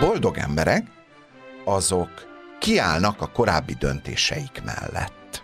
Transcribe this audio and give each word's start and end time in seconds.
boldog 0.00 0.38
emberek, 0.38 0.86
azok 1.64 2.10
kiállnak 2.58 3.20
a 3.20 3.26
korábbi 3.26 3.74
döntéseik 3.74 4.62
mellett. 4.64 5.42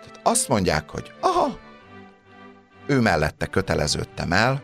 Tehát 0.00 0.20
azt 0.22 0.48
mondják, 0.48 0.90
hogy 0.90 1.12
aha, 1.20 1.58
ő 2.86 3.00
mellette 3.00 3.46
köteleződtem 3.46 4.32
el, 4.32 4.62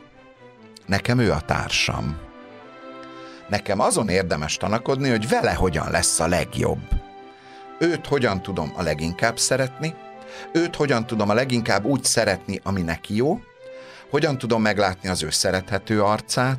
nekem 0.86 1.18
ő 1.18 1.32
a 1.32 1.40
társam. 1.40 2.18
Nekem 3.48 3.80
azon 3.80 4.08
érdemes 4.08 4.56
tanakodni, 4.56 5.10
hogy 5.10 5.28
vele 5.28 5.52
hogyan 5.52 5.90
lesz 5.90 6.20
a 6.20 6.26
legjobb. 6.26 6.88
Őt 7.78 8.06
hogyan 8.06 8.42
tudom 8.42 8.72
a 8.76 8.82
leginkább 8.82 9.38
szeretni, 9.38 9.94
őt 10.52 10.76
hogyan 10.76 11.06
tudom 11.06 11.30
a 11.30 11.34
leginkább 11.34 11.84
úgy 11.84 12.04
szeretni, 12.04 12.60
ami 12.62 12.82
neki 12.82 13.16
jó, 13.16 13.40
hogyan 14.10 14.38
tudom 14.38 14.62
meglátni 14.62 15.08
az 15.08 15.22
ő 15.22 15.30
szerethető 15.30 16.02
arcát, 16.02 16.58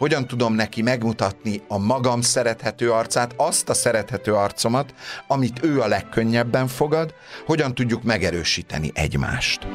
hogyan 0.00 0.26
tudom 0.26 0.54
neki 0.54 0.82
megmutatni 0.82 1.60
a 1.68 1.78
magam 1.78 2.20
szerethető 2.20 2.92
arcát, 2.92 3.34
azt 3.36 3.68
a 3.68 3.74
szerethető 3.74 4.34
arcomat, 4.34 4.94
amit 5.26 5.62
ő 5.62 5.80
a 5.80 5.86
legkönnyebben 5.86 6.66
fogad, 6.66 7.14
hogyan 7.46 7.74
tudjuk 7.74 8.02
megerősíteni 8.02 8.90
egymást. 8.94 9.66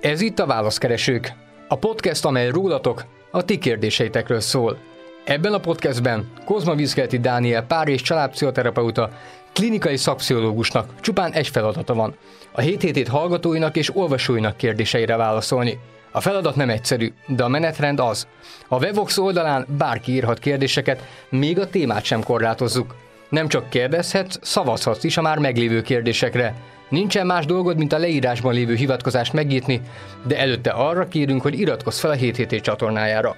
Ez 0.00 0.20
itt 0.20 0.38
a 0.38 0.46
Válaszkeresők, 0.46 1.32
a 1.68 1.78
podcast, 1.78 2.24
amely 2.24 2.50
rólatok, 2.50 3.04
a 3.30 3.44
ti 3.44 3.58
kérdéseitekről 3.58 4.40
szól. 4.40 4.78
Ebben 5.24 5.52
a 5.52 5.60
podcastben 5.60 6.32
Kozma 6.44 6.74
Vizkelti 6.74 7.18
Dániel 7.18 7.62
pár 7.62 7.88
és 7.88 8.02
családpszichoterapeuta 8.02 9.10
klinikai 9.52 9.96
szakpszichológusnak 9.96 11.00
csupán 11.00 11.32
egy 11.32 11.48
feladata 11.48 11.94
van. 11.94 12.16
A 12.52 12.60
7 12.60 12.82
hét 12.82 13.08
hallgatóinak 13.08 13.76
és 13.76 13.96
olvasóinak 13.96 14.56
kérdéseire 14.56 15.16
válaszolni. 15.16 15.78
A 16.16 16.20
feladat 16.20 16.56
nem 16.56 16.70
egyszerű, 16.70 17.12
de 17.26 17.44
a 17.44 17.48
menetrend 17.48 18.00
az. 18.00 18.26
A 18.68 18.78
Wevox 18.78 19.18
oldalán 19.18 19.66
bárki 19.78 20.12
írhat 20.12 20.38
kérdéseket, 20.38 21.02
még 21.28 21.58
a 21.58 21.70
témát 21.70 22.04
sem 22.04 22.22
korlátozzuk. 22.22 22.94
Nem 23.28 23.48
csak 23.48 23.68
kérdezhetsz, 23.68 24.38
szavazhatsz 24.42 25.04
is 25.04 25.16
a 25.16 25.22
már 25.22 25.38
meglévő 25.38 25.82
kérdésekre. 25.82 26.54
Nincsen 26.88 27.26
más 27.26 27.46
dolgod, 27.46 27.76
mint 27.76 27.92
a 27.92 27.98
leírásban 27.98 28.54
lévő 28.54 28.74
hivatkozást 28.74 29.32
megnyitni, 29.32 29.80
de 30.26 30.38
előtte 30.38 30.70
arra 30.70 31.08
kérünk, 31.08 31.42
hogy 31.42 31.60
iratkozz 31.60 31.98
fel 31.98 32.10
a 32.10 32.14
7 32.14 32.36
hét 32.36 32.62
csatornájára. 32.62 33.36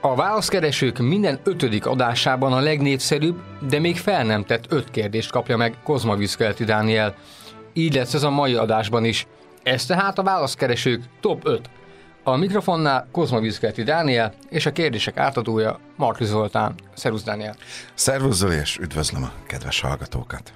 A 0.00 0.14
válaszkeresők 0.14 0.98
minden 0.98 1.38
ötödik 1.44 1.86
adásában 1.86 2.52
a 2.52 2.60
legnépszerűbb, 2.60 3.40
de 3.68 3.78
még 3.78 3.96
fel 3.96 4.24
nem 4.24 4.44
tett 4.44 4.64
öt 4.68 4.90
kérdést 4.90 5.30
kapja 5.30 5.56
meg 5.56 5.74
Kozma 5.84 6.16
Vizkelti 6.16 6.64
Dániel. 6.64 7.14
Így 7.72 7.94
lesz 7.94 8.14
ez 8.14 8.22
a 8.22 8.30
mai 8.30 8.54
adásban 8.54 9.04
is. 9.04 9.26
Ez 9.62 9.86
tehát 9.86 10.18
a 10.18 10.22
válaszkeresők 10.22 11.02
top 11.20 11.40
5. 11.46 11.70
A 12.22 12.36
mikrofonnál 12.36 13.08
Kozma 13.12 13.40
Vizkelti 13.40 13.82
Dániel 13.82 14.34
és 14.48 14.66
a 14.66 14.72
kérdések 14.72 15.16
átadója 15.16 15.80
Marti 15.96 16.24
Zoltán. 16.24 16.74
Szervusz 16.94 17.22
Dániel! 17.22 17.56
Szervusz 17.94 18.36
Zoli, 18.36 18.56
és 18.56 18.78
üdvözlöm 18.80 19.22
a 19.22 19.32
kedves 19.46 19.80
hallgatókat! 19.80 20.52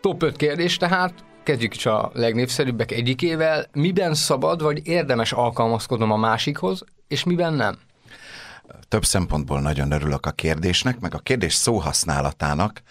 Top 0.00 0.22
5 0.22 0.36
kérdés 0.36 0.76
tehát, 0.76 1.14
kezdjük 1.42 1.74
is 1.74 1.86
a 1.86 2.10
legnépszerűbbek 2.14 2.92
egyikével. 2.92 3.66
Miben 3.72 4.14
szabad 4.14 4.62
vagy 4.62 4.86
érdemes 4.86 5.32
alkalmazkodnom 5.32 6.10
a 6.10 6.16
másikhoz, 6.16 6.84
és 7.08 7.24
miben 7.24 7.52
nem? 7.52 7.78
több 8.88 9.04
szempontból 9.04 9.60
nagyon 9.60 9.90
örülök 9.90 10.26
a 10.26 10.30
kérdésnek, 10.30 11.00
meg 11.00 11.14
a 11.14 11.18
kérdés 11.18 11.54
szóhasználatának, 11.54 12.82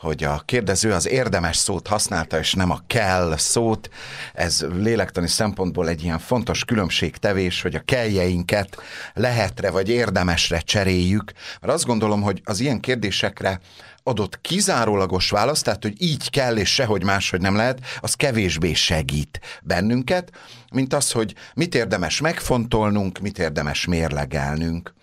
hogy 0.00 0.24
a 0.24 0.42
kérdező 0.44 0.92
az 0.92 1.08
érdemes 1.08 1.56
szót 1.56 1.86
használta, 1.86 2.38
és 2.38 2.52
nem 2.52 2.70
a 2.70 2.80
kell 2.86 3.34
szót. 3.36 3.88
Ez 4.34 4.66
lélektani 4.74 5.28
szempontból 5.28 5.88
egy 5.88 6.02
ilyen 6.02 6.18
fontos 6.18 6.64
különbségtevés, 6.64 7.62
hogy 7.62 7.74
a 7.74 7.82
kelljeinket 7.84 8.76
lehetre 9.14 9.70
vagy 9.70 9.88
érdemesre 9.88 10.60
cseréljük. 10.60 11.32
Mert 11.60 11.72
azt 11.72 11.86
gondolom, 11.86 12.22
hogy 12.22 12.40
az 12.44 12.60
ilyen 12.60 12.80
kérdésekre 12.80 13.60
adott 14.02 14.40
kizárólagos 14.40 15.30
választ, 15.30 15.64
tehát 15.64 15.82
hogy 15.82 16.02
így 16.02 16.30
kell 16.30 16.56
és 16.56 16.74
sehogy 16.74 17.04
máshogy 17.04 17.40
nem 17.40 17.56
lehet, 17.56 17.78
az 18.00 18.14
kevésbé 18.14 18.72
segít 18.72 19.40
bennünket, 19.62 20.30
mint 20.72 20.94
az, 20.94 21.12
hogy 21.12 21.34
mit 21.54 21.74
érdemes 21.74 22.20
megfontolnunk, 22.20 23.18
mit 23.18 23.38
érdemes 23.38 23.86
mérlegelnünk. 23.86 24.94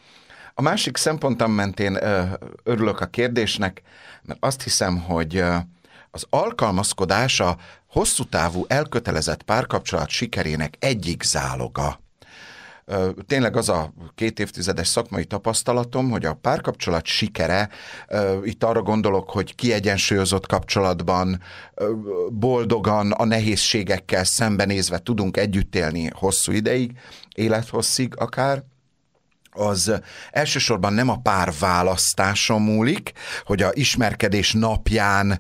A 0.53 0.61
másik 0.61 0.97
szempontom 0.97 1.51
mentén 1.51 2.00
örülök 2.63 3.00
a 3.00 3.05
kérdésnek, 3.05 3.81
mert 4.25 4.46
azt 4.46 4.62
hiszem, 4.62 5.00
hogy 5.00 5.44
az 6.12 6.25
alkalmazkodás 6.30 7.40
a 7.40 7.58
hosszú 7.88 8.24
távú 8.24 8.66
elkötelezett 8.68 9.44
párkapcsolat 9.44 10.09
sikerének 10.09 10.75
egyik 10.80 11.24
záloga. 11.24 12.03
Tényleg 13.28 13.56
az 13.56 13.69
a 13.69 13.94
két 14.16 14.40
évtizedes 14.40 14.88
szakmai 14.88 15.25
tapasztalatom, 15.25 16.09
hogy 16.09 16.25
a 16.25 16.34
párkapcsolat 16.34 17.06
sikere, 17.06 17.69
itt 18.44 18.64
arra 18.64 18.81
gondolok, 18.81 19.30
hogy 19.30 19.56
kiegyensúlyozott 19.56 20.47
kapcsolatban, 20.47 21.41
boldogan, 22.30 23.12
a 23.12 23.25
nehézségekkel 23.25 24.24
szembenézve 24.24 25.00
tudunk 25.00 25.38
együtt 25.38 25.75
élni 25.75 26.09
hosszú 26.14 26.52
ideig, 26.52 27.00
élethosszig 27.35 28.14
akár, 28.18 28.64
az 29.55 29.93
elsősorban 30.31 30.93
nem 30.93 31.09
a 31.09 31.17
pár 31.17 31.53
választáson 31.59 32.61
múlik, 32.61 33.11
hogy 33.45 33.61
a 33.61 33.69
ismerkedés 33.73 34.53
napján 34.53 35.39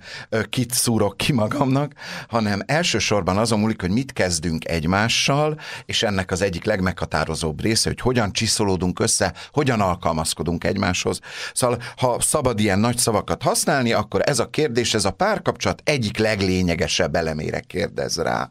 kit 0.49 0.73
szúrok 0.73 1.17
ki 1.17 1.31
magamnak, 1.31 1.93
hanem 2.27 2.61
elsősorban 2.65 3.37
azon 3.37 3.59
múlik, 3.59 3.81
hogy 3.81 3.89
mit 3.89 4.13
kezdünk 4.13 4.67
egymással, 4.67 5.59
és 5.85 6.03
ennek 6.03 6.31
az 6.31 6.41
egyik 6.41 6.63
legmeghatározóbb 6.63 7.61
része, 7.61 7.89
hogy 7.89 7.99
hogyan 7.99 8.31
csiszolódunk 8.31 8.99
össze, 8.99 9.33
hogyan 9.51 9.81
alkalmazkodunk 9.81 10.63
egymáshoz. 10.63 11.19
Szóval, 11.53 11.81
ha 11.97 12.21
szabad 12.21 12.59
ilyen 12.59 12.79
nagy 12.79 12.97
szavakat 12.97 13.41
használni, 13.41 13.93
akkor 13.93 14.21
ez 14.23 14.39
a 14.39 14.49
kérdés, 14.49 14.93
ez 14.93 15.05
a 15.05 15.11
párkapcsolat 15.11 15.81
egyik 15.85 16.17
leglényegesebb 16.17 17.15
elemére 17.15 17.59
kérdez 17.59 18.17
rá. 18.17 18.49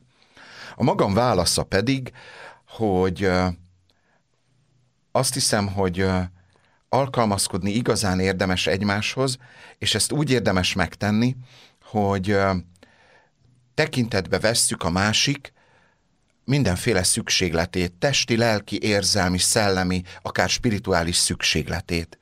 A 0.76 0.82
magam 0.82 1.14
válasza 1.14 1.62
pedig, 1.62 2.12
hogy 2.68 3.30
azt 5.16 5.34
hiszem, 5.34 5.66
hogy 5.66 6.06
alkalmazkodni 6.88 7.70
igazán 7.70 8.20
érdemes 8.20 8.66
egymáshoz, 8.66 9.36
és 9.78 9.94
ezt 9.94 10.12
úgy 10.12 10.30
érdemes 10.30 10.72
megtenni, 10.72 11.36
hogy 11.82 12.36
tekintetbe 13.74 14.38
vesszük 14.38 14.82
a 14.82 14.90
másik 14.90 15.52
mindenféle 16.44 17.02
szükségletét, 17.02 17.92
testi, 17.92 18.36
lelki, 18.36 18.82
érzelmi, 18.82 19.38
szellemi, 19.38 20.02
akár 20.22 20.48
spirituális 20.48 21.16
szükségletét. 21.16 22.18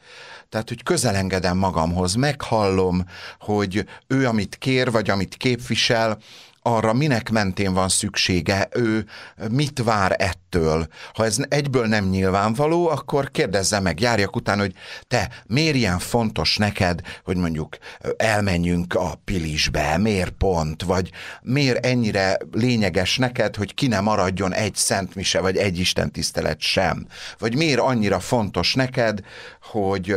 Tehát, 0.49 0.69
hogy 0.69 0.83
közelengedem 0.83 1.57
magamhoz, 1.57 2.15
meghallom, 2.15 3.05
hogy 3.39 3.87
ő, 4.07 4.27
amit 4.27 4.57
kér, 4.57 4.91
vagy 4.91 5.11
amit 5.11 5.37
képvisel, 5.37 6.19
arra 6.63 6.93
minek 6.93 7.31
mentén 7.31 7.73
van 7.73 7.89
szüksége, 7.89 8.69
ő 8.73 9.07
mit 9.51 9.83
vár 9.85 10.17
ettől. 10.19 10.87
Ha 11.15 11.25
ez 11.25 11.37
egyből 11.49 11.87
nem 11.87 12.09
nyilvánvaló, 12.09 12.89
akkor 12.89 13.31
kérdezze 13.31 13.81
meg, 13.81 14.01
járjak 14.01 14.37
után, 14.37 14.59
hogy 14.59 14.73
te 15.09 15.31
miért 15.47 15.75
ilyen 15.75 15.99
fontos 15.99 16.57
neked, 16.57 17.01
hogy 17.25 17.37
mondjuk 17.37 17.77
elmenjünk 18.17 18.95
a 18.95 19.21
pilisbe, 19.25 19.97
miért 19.97 20.31
pont, 20.31 20.83
vagy 20.83 21.11
miért 21.43 21.87
ennyire 21.87 22.39
lényeges 22.53 23.19
neked, 23.19 23.57
hogy 23.57 23.75
ki 23.75 23.87
ne 23.87 24.01
maradjon 24.01 24.55
egy 24.55 24.75
szent 24.75 25.15
mise, 25.15 25.41
vagy 25.41 25.57
egy 25.57 25.79
Isten 25.79 26.11
tisztelet 26.11 26.61
sem. 26.61 27.07
Vagy 27.39 27.57
miért 27.57 27.81
annyira 27.81 28.21
fontos 28.21 28.75
neked, 28.75 29.21
hogy 29.63 30.15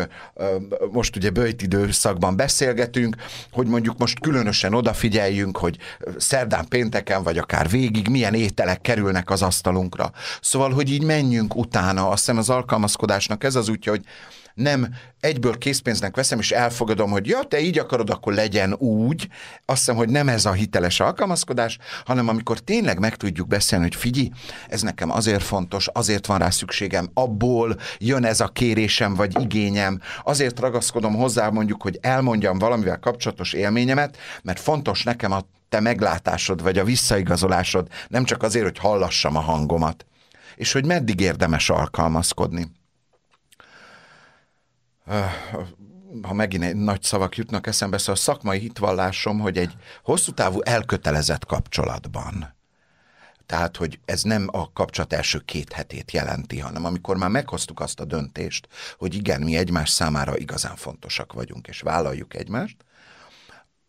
most 0.92 1.16
ugye 1.16 1.30
bőjt 1.30 1.62
időszakban 1.62 2.36
beszélgetünk, 2.36 3.16
hogy 3.52 3.68
mondjuk 3.68 3.98
most 3.98 4.20
különösen 4.20 4.74
odafigyeljünk, 4.74 5.58
hogy 5.58 5.78
szerdán, 6.36 6.68
pénteken, 6.68 7.24
vagy 7.24 7.38
akár 7.38 7.70
végig 7.70 8.08
milyen 8.08 8.34
ételek 8.34 8.82
kerülnek 8.82 9.30
az 9.30 9.42
asztalunkra. 9.42 10.12
Szóval, 10.42 10.72
hogy 10.72 10.92
így 10.92 11.04
menjünk 11.04 11.56
utána, 11.56 12.10
azt 12.10 12.20
hiszem 12.20 12.38
az 12.38 12.50
alkalmazkodásnak 12.50 13.44
ez 13.44 13.56
az 13.56 13.70
útja, 13.70 13.92
hogy 13.92 14.04
nem 14.56 14.88
egyből 15.20 15.58
készpénznek 15.58 16.16
veszem, 16.16 16.40
és 16.40 16.52
elfogadom, 16.52 17.12
hogy 17.12 17.28
ja, 17.28 17.44
te 17.44 17.60
így 17.60 17.80
akarod, 17.80 18.10
akkor 18.10 18.34
legyen 18.34 18.74
úgy. 18.74 19.28
Azt 19.66 19.80
hiszem, 19.80 19.96
hogy 19.96 20.10
nem 20.10 20.30
ez 20.30 20.46
a 20.46 20.52
hiteles 20.52 21.00
alkalmazkodás, 21.00 21.78
hanem 22.06 22.28
amikor 22.28 22.60
tényleg 22.60 23.00
meg 23.00 23.16
tudjuk 23.16 23.48
beszélni, 23.48 23.84
hogy 23.84 23.96
figyelj, 23.96 24.32
ez 24.68 24.82
nekem 24.82 25.12
azért 25.12 25.44
fontos, 25.44 25.88
azért 25.94 26.26
van 26.26 26.38
rá 26.38 26.50
szükségem, 26.50 27.10
abból 27.14 27.78
jön 27.98 28.26
ez 28.26 28.40
a 28.40 28.48
kérésem 28.48 29.14
vagy 29.14 29.42
igényem, 29.42 30.02
azért 30.24 30.60
ragaszkodom 30.60 31.16
hozzá 31.16 31.50
mondjuk, 31.50 31.82
hogy 31.82 31.98
elmondjam 32.02 32.58
valamivel 32.58 33.00
kapcsolatos 33.00 33.54
élményemet, 33.54 34.18
mert 34.44 34.60
fontos 34.60 35.04
nekem 35.04 35.32
a 35.32 35.42
te 35.70 35.80
meglátásod, 35.80 36.62
vagy 36.62 36.78
a 36.78 36.84
visszaigazolásod, 36.84 37.88
nem 38.08 38.24
csak 38.24 38.44
azért, 38.44 38.66
hogy 38.66 38.78
hallassam 38.78 39.36
a 39.36 39.40
hangomat. 39.40 40.06
És 40.56 40.72
hogy 40.72 40.86
meddig 40.86 41.20
érdemes 41.20 41.70
alkalmazkodni 41.70 42.72
ha 46.22 46.34
megint 46.34 46.74
nagy 46.74 47.04
szavak 47.04 47.38
jutnak 47.38 47.68
eszembe, 47.68 47.98
szóval 47.98 48.16
a 48.16 48.18
szakmai 48.18 48.60
hitvallásom, 48.60 49.40
hogy 49.40 49.58
egy 49.58 49.76
hosszú 50.04 50.32
távú 50.32 50.62
elkötelezett 50.62 51.46
kapcsolatban 51.46 52.54
Tehát, 53.46 53.78
hogy 53.78 54.00
ez 54.06 54.24
nem 54.24 54.48
a 54.52 54.72
kapcsolat 54.72 55.14
első 55.14 55.40
két 55.40 55.74
hetét 55.74 56.12
jelenti, 56.12 56.60
hanem 56.60 56.86
amikor 56.86 57.18
már 57.18 57.30
meghoztuk 57.30 57.80
azt 57.80 58.00
a 58.00 58.06
döntést, 58.06 58.68
hogy 58.98 59.16
igen, 59.16 59.42
mi 59.42 59.56
egymás 59.56 59.90
számára 59.90 60.38
igazán 60.38 60.76
fontosak 60.76 61.34
vagyunk, 61.34 61.68
és 61.68 61.82
vállaljuk 61.82 62.36
egymást, 62.36 62.78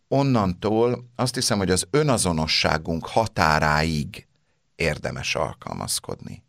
onnantól 0.08 1.10
azt 1.14 1.34
hiszem, 1.34 1.58
hogy 1.58 1.70
az 1.70 1.86
önazonosságunk 1.90 3.06
határáig 3.06 4.26
érdemes 4.74 5.34
alkalmazkodni. 5.34 6.44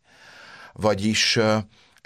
Vagyis 0.73 1.39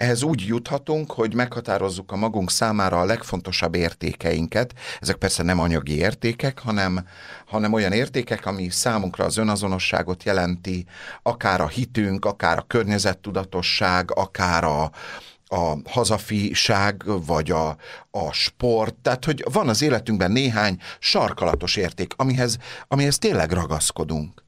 ehhez 0.02 0.22
úgy 0.22 0.46
juthatunk, 0.46 1.12
hogy 1.12 1.34
meghatározzuk 1.34 2.12
a 2.12 2.16
magunk 2.16 2.50
számára 2.50 3.00
a 3.00 3.04
legfontosabb 3.04 3.74
értékeinket. 3.74 4.74
Ezek 5.00 5.16
persze 5.16 5.42
nem 5.42 5.60
anyagi 5.60 5.96
értékek, 5.96 6.58
hanem, 6.58 7.06
hanem 7.46 7.72
olyan 7.72 7.92
értékek, 7.92 8.46
ami 8.46 8.70
számunkra 8.70 9.24
az 9.24 9.36
önazonosságot 9.36 10.22
jelenti, 10.22 10.86
akár 11.22 11.60
a 11.60 11.68
hitünk, 11.68 12.24
akár 12.24 12.58
a 12.58 12.64
környezettudatosság, 12.66 14.10
akár 14.10 14.64
a, 14.64 14.90
a 15.46 15.76
hazafiság, 15.84 17.02
vagy 17.26 17.50
a, 17.50 17.76
a 18.10 18.32
sport, 18.32 18.94
tehát 18.94 19.24
hogy 19.24 19.44
van 19.52 19.68
az 19.68 19.82
életünkben 19.82 20.30
néhány 20.30 20.78
sarkalatos 20.98 21.76
érték, 21.76 22.12
amihez, 22.16 22.58
amihez 22.88 23.18
tényleg 23.18 23.52
ragaszkodunk. 23.52 24.42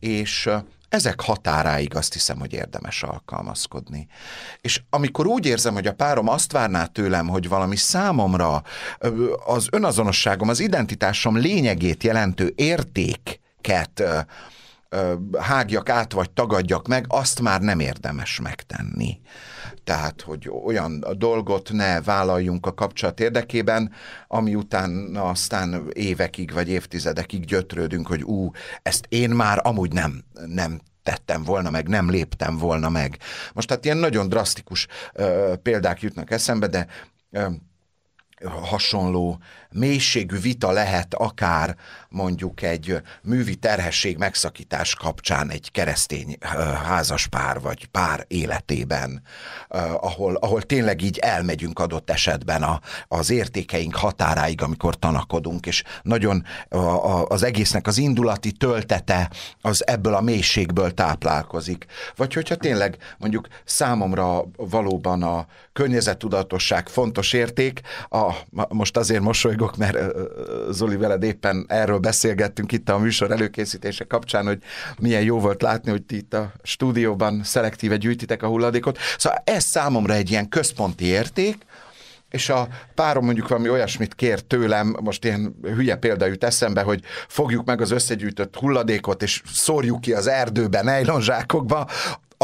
És 0.00 0.50
ezek 0.94 1.20
határáig 1.20 1.96
azt 1.96 2.12
hiszem, 2.12 2.38
hogy 2.38 2.52
érdemes 2.52 3.02
alkalmazkodni. 3.02 4.06
És 4.60 4.82
amikor 4.90 5.26
úgy 5.26 5.46
érzem, 5.46 5.74
hogy 5.74 5.86
a 5.86 5.94
párom 5.94 6.28
azt 6.28 6.52
várná 6.52 6.84
tőlem, 6.84 7.28
hogy 7.28 7.48
valami 7.48 7.76
számomra 7.76 8.62
az 9.46 9.66
önazonosságom, 9.70 10.48
az 10.48 10.60
identitásom 10.60 11.36
lényegét 11.36 12.02
jelentő 12.02 12.52
értéket 12.56 14.02
hágjak 15.38 15.88
át, 15.88 16.12
vagy 16.12 16.30
tagadjak 16.30 16.88
meg, 16.88 17.04
azt 17.08 17.40
már 17.40 17.60
nem 17.60 17.80
érdemes 17.80 18.40
megtenni. 18.40 19.20
Tehát, 19.84 20.20
hogy 20.20 20.50
olyan 20.64 21.04
dolgot 21.16 21.72
ne 21.72 22.00
vállaljunk 22.00 22.66
a 22.66 22.74
kapcsolat 22.74 23.20
érdekében, 23.20 23.92
ami 24.28 24.54
után 24.54 25.16
aztán 25.16 25.90
évekig 25.92 26.52
vagy 26.52 26.68
évtizedekig 26.68 27.44
gyötrődünk, 27.44 28.06
hogy 28.06 28.22
ú, 28.22 28.50
ezt 28.82 29.06
én 29.08 29.30
már 29.30 29.60
amúgy 29.62 29.92
nem, 29.92 30.24
nem 30.46 30.80
tettem 31.02 31.42
volna 31.44 31.70
meg, 31.70 31.88
nem 31.88 32.10
léptem 32.10 32.56
volna 32.56 32.88
meg. 32.88 33.18
Most 33.52 33.70
hát 33.70 33.84
ilyen 33.84 33.96
nagyon 33.96 34.28
drasztikus 34.28 34.86
ö, 35.12 35.54
példák 35.62 36.00
jutnak 36.00 36.30
eszembe, 36.30 36.66
de 36.66 36.86
ö, 37.30 37.46
hasonló 38.44 39.38
mélységű 39.74 40.38
vita 40.38 40.70
lehet 40.70 41.14
akár 41.14 41.76
mondjuk 42.08 42.62
egy 42.62 43.02
művi 43.22 43.54
terhesség 43.54 44.16
megszakítás 44.16 44.94
kapcsán 44.94 45.50
egy 45.50 45.70
keresztény 45.70 46.36
házas 46.84 47.26
pár 47.26 47.60
vagy 47.60 47.86
pár 47.86 48.24
életében, 48.28 49.22
ahol, 50.00 50.34
ahol 50.34 50.62
tényleg 50.62 51.02
így 51.02 51.18
elmegyünk 51.18 51.78
adott 51.78 52.10
esetben 52.10 52.62
a, 52.62 52.80
az 53.08 53.30
értékeink 53.30 53.94
határáig, 53.94 54.62
amikor 54.62 54.94
tanakodunk, 54.98 55.66
és 55.66 55.82
nagyon 56.02 56.44
a, 56.68 56.76
a, 56.76 57.26
az 57.26 57.42
egésznek 57.42 57.86
az 57.86 57.98
indulati 57.98 58.52
töltete 58.52 59.30
az 59.60 59.86
ebből 59.86 60.14
a 60.14 60.20
mélységből 60.20 60.94
táplálkozik. 60.94 61.86
Vagy 62.16 62.34
hogyha 62.34 62.54
tényleg 62.54 62.96
mondjuk 63.18 63.48
számomra 63.64 64.44
valóban 64.56 65.22
a 65.22 65.46
környezettudatosság 65.72 66.88
fontos 66.88 67.32
érték, 67.32 67.80
a, 68.08 68.32
most 68.68 68.96
azért 68.96 69.22
mosolygok, 69.22 69.63
mosolygok, 69.64 69.76
mert 69.76 70.72
Zoli 70.72 70.96
veled 70.96 71.22
éppen 71.22 71.64
erről 71.68 71.98
beszélgettünk 71.98 72.72
itt 72.72 72.88
a 72.88 72.98
műsor 72.98 73.30
előkészítése 73.30 74.04
kapcsán, 74.04 74.46
hogy 74.46 74.58
milyen 74.98 75.22
jó 75.22 75.40
volt 75.40 75.62
látni, 75.62 75.90
hogy 75.90 76.02
ti 76.02 76.16
itt 76.16 76.34
a 76.34 76.52
stúdióban 76.62 77.40
szelektíve 77.44 77.96
gyűjtitek 77.96 78.42
a 78.42 78.46
hulladékot. 78.46 78.98
Szóval 79.18 79.42
ez 79.44 79.64
számomra 79.64 80.14
egy 80.14 80.30
ilyen 80.30 80.48
központi 80.48 81.04
érték, 81.04 81.56
és 82.30 82.48
a 82.48 82.68
párom 82.94 83.24
mondjuk 83.24 83.48
valami 83.48 83.68
olyasmit 83.68 84.14
kér 84.14 84.40
tőlem, 84.40 84.96
most 85.00 85.24
ilyen 85.24 85.54
hülye 85.62 85.96
példa 85.96 86.26
jut 86.26 86.44
eszembe, 86.44 86.82
hogy 86.82 87.00
fogjuk 87.28 87.64
meg 87.64 87.80
az 87.80 87.90
összegyűjtött 87.90 88.56
hulladékot, 88.56 89.22
és 89.22 89.42
szórjuk 89.52 90.00
ki 90.00 90.12
az 90.12 90.26
erdőbe, 90.26 90.82
nejlonzsákokba, 90.82 91.88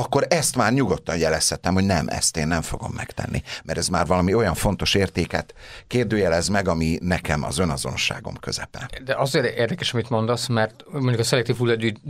akkor 0.01 0.27
ezt 0.29 0.57
már 0.57 0.73
nyugodtan 0.73 1.17
jelezhetem, 1.17 1.75
hogy 1.75 1.85
nem, 1.85 2.09
ezt 2.09 2.37
én 2.37 2.47
nem 2.47 2.63
fogom 2.63 2.93
megtenni, 2.97 3.43
mert 3.65 3.79
ez 3.79 3.89
már 3.89 4.07
valami 4.07 4.35
olyan 4.35 4.55
fontos 4.55 4.95
értéket 4.95 5.55
kérdőjelez 5.87 6.49
meg, 6.49 6.69
ami 6.69 6.99
nekem 7.03 7.43
az 7.43 7.59
önazonosságom 7.59 8.35
közepe. 8.41 8.91
De 9.05 9.15
azért 9.15 9.57
érdekes, 9.57 9.93
amit 9.93 10.11
mondasz, 10.11 10.47
mert 10.47 10.85
mondjuk 10.93 11.19
a 11.19 11.25
szelektív 11.25 11.57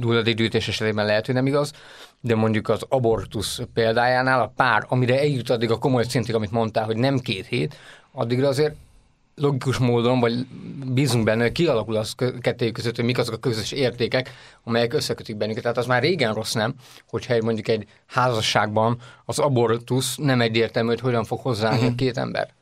hulladékgyűjtés 0.00 0.68
esetében 0.68 1.06
lehet, 1.06 1.26
hogy 1.26 1.34
nem 1.34 1.46
igaz, 1.46 1.72
de 2.20 2.34
mondjuk 2.34 2.68
az 2.68 2.82
abortusz 2.88 3.60
példájánál 3.74 4.40
a 4.40 4.52
pár, 4.56 4.84
amire 4.88 5.18
eljut 5.18 5.50
addig 5.50 5.70
a 5.70 5.78
komoly 5.78 6.04
szintig, 6.04 6.34
amit 6.34 6.50
mondtál, 6.50 6.84
hogy 6.84 6.96
nem 6.96 7.18
két 7.18 7.46
hét, 7.46 7.76
addigra 8.12 8.48
azért 8.48 8.74
logikus 9.40 9.78
módon, 9.78 10.20
vagy 10.20 10.46
bízunk 10.86 11.24
benne, 11.24 11.42
hogy 11.42 11.52
kialakul 11.52 11.96
az 11.96 12.14
kettőjük 12.40 12.74
között, 12.74 12.96
hogy 12.96 13.04
mik 13.04 13.18
azok 13.18 13.34
a 13.34 13.38
közös 13.38 13.72
értékek, 13.72 14.30
amelyek 14.64 14.94
összekötik 14.94 15.36
bennünket. 15.36 15.62
Tehát 15.62 15.78
az 15.78 15.86
már 15.86 16.02
régen 16.02 16.34
rossz 16.34 16.52
nem, 16.52 16.74
hogyha 17.08 17.42
mondjuk 17.42 17.68
egy 17.68 17.86
házasságban 18.06 19.00
az 19.24 19.38
abortusz 19.38 20.16
nem 20.16 20.40
egyértelmű, 20.40 20.88
hogy 20.88 21.00
hogyan 21.00 21.24
fog 21.24 21.40
hozzáállni 21.40 21.80
uh-huh. 21.80 21.94
két 21.94 22.16
ember. 22.16 22.54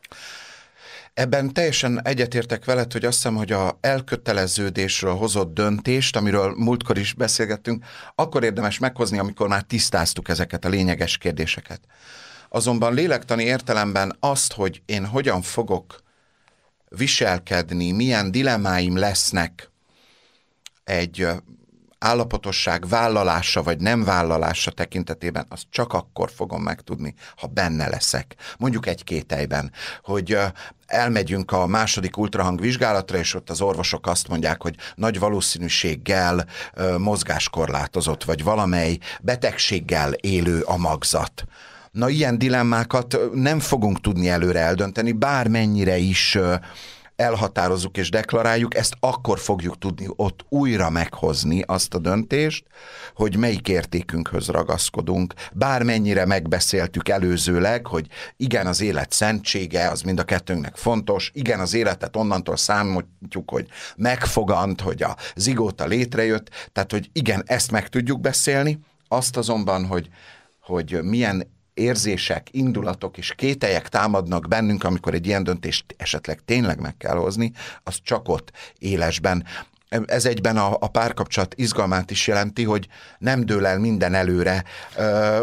Ebben 1.14 1.52
teljesen 1.52 2.00
egyetértek 2.04 2.64
veled, 2.64 2.92
hogy 2.92 3.04
azt 3.04 3.16
hiszem, 3.16 3.34
hogy 3.34 3.52
a 3.52 3.78
elköteleződésről 3.80 5.14
hozott 5.14 5.54
döntést, 5.54 6.16
amiről 6.16 6.54
múltkor 6.56 6.98
is 6.98 7.14
beszélgettünk, 7.14 7.84
akkor 8.14 8.44
érdemes 8.44 8.78
meghozni, 8.78 9.18
amikor 9.18 9.48
már 9.48 9.62
tisztáztuk 9.62 10.28
ezeket 10.28 10.64
a 10.64 10.68
lényeges 10.68 11.18
kérdéseket. 11.18 11.80
Azonban 12.48 12.94
lélektani 12.94 13.44
értelemben 13.44 14.16
azt, 14.20 14.52
hogy 14.52 14.82
én 14.86 15.06
hogyan 15.06 15.42
fogok 15.42 16.02
viselkedni, 16.88 17.90
milyen 17.90 18.30
dilemáim 18.30 18.96
lesznek 18.96 19.70
egy 20.84 21.28
állapotosság 21.98 22.88
vállalása 22.88 23.62
vagy 23.62 23.80
nem 23.80 24.04
vállalása 24.04 24.70
tekintetében, 24.70 25.46
azt 25.48 25.64
csak 25.70 25.92
akkor 25.92 26.30
fogom 26.30 26.62
megtudni, 26.62 27.14
ha 27.36 27.46
benne 27.46 27.88
leszek. 27.88 28.34
Mondjuk 28.58 28.86
egy 28.86 29.04
kételyben, 29.04 29.72
hogy 30.02 30.38
elmegyünk 30.86 31.52
a 31.52 31.66
második 31.66 32.16
ultrahang 32.16 32.60
vizsgálatra, 32.60 33.18
és 33.18 33.34
ott 33.34 33.50
az 33.50 33.60
orvosok 33.60 34.06
azt 34.06 34.28
mondják, 34.28 34.62
hogy 34.62 34.76
nagy 34.94 35.18
valószínűséggel 35.18 36.46
mozgáskorlátozott, 36.98 38.24
vagy 38.24 38.42
valamely 38.42 38.98
betegséggel 39.20 40.12
élő 40.12 40.60
a 40.60 40.76
magzat 40.76 41.44
Na 41.98 42.08
ilyen 42.08 42.38
dilemmákat 42.38 43.18
nem 43.32 43.58
fogunk 43.58 44.00
tudni 44.00 44.28
előre 44.28 44.60
eldönteni, 44.60 45.12
bármennyire 45.12 45.96
is 45.96 46.38
elhatározzuk 47.16 47.96
és 47.96 48.10
deklaráljuk, 48.10 48.74
ezt 48.74 48.94
akkor 49.00 49.38
fogjuk 49.38 49.78
tudni 49.78 50.06
ott 50.16 50.44
újra 50.48 50.90
meghozni 50.90 51.62
azt 51.66 51.94
a 51.94 51.98
döntést, 51.98 52.64
hogy 53.14 53.36
melyik 53.36 53.68
értékünkhöz 53.68 54.46
ragaszkodunk. 54.46 55.34
Bármennyire 55.52 56.26
megbeszéltük 56.26 57.08
előzőleg, 57.08 57.86
hogy 57.86 58.06
igen, 58.36 58.66
az 58.66 58.80
élet 58.80 59.12
szentsége, 59.12 59.88
az 59.88 60.00
mind 60.00 60.18
a 60.18 60.24
kettőnknek 60.24 60.76
fontos, 60.76 61.30
igen, 61.34 61.60
az 61.60 61.74
életet 61.74 62.16
onnantól 62.16 62.56
számítjuk, 62.56 63.50
hogy 63.50 63.66
megfogant, 63.96 64.80
hogy 64.80 65.02
a 65.02 65.16
zigóta 65.34 65.86
létrejött, 65.86 66.50
tehát, 66.72 66.92
hogy 66.92 67.10
igen, 67.12 67.42
ezt 67.46 67.70
meg 67.70 67.88
tudjuk 67.88 68.20
beszélni, 68.20 68.78
azt 69.08 69.36
azonban, 69.36 69.86
hogy, 69.86 70.08
hogy 70.60 71.02
milyen 71.02 71.56
érzések, 71.78 72.48
indulatok 72.50 73.18
és 73.18 73.32
kételyek 73.36 73.88
támadnak 73.88 74.48
bennünk, 74.48 74.84
amikor 74.84 75.14
egy 75.14 75.26
ilyen 75.26 75.44
döntést 75.44 75.84
esetleg 75.96 76.40
tényleg 76.44 76.80
meg 76.80 76.96
kell 76.96 77.16
hozni, 77.16 77.52
az 77.82 77.98
csak 78.02 78.28
ott 78.28 78.52
élesben 78.78 79.44
ez 80.06 80.24
egyben 80.24 80.56
a, 80.56 80.76
a 80.80 80.88
párkapcsolat 80.88 81.54
izgalmát 81.56 82.10
is 82.10 82.26
jelenti, 82.26 82.64
hogy 82.64 82.88
nem 83.18 83.44
dől 83.44 83.66
el 83.66 83.78
minden 83.78 84.14
előre, 84.14 84.64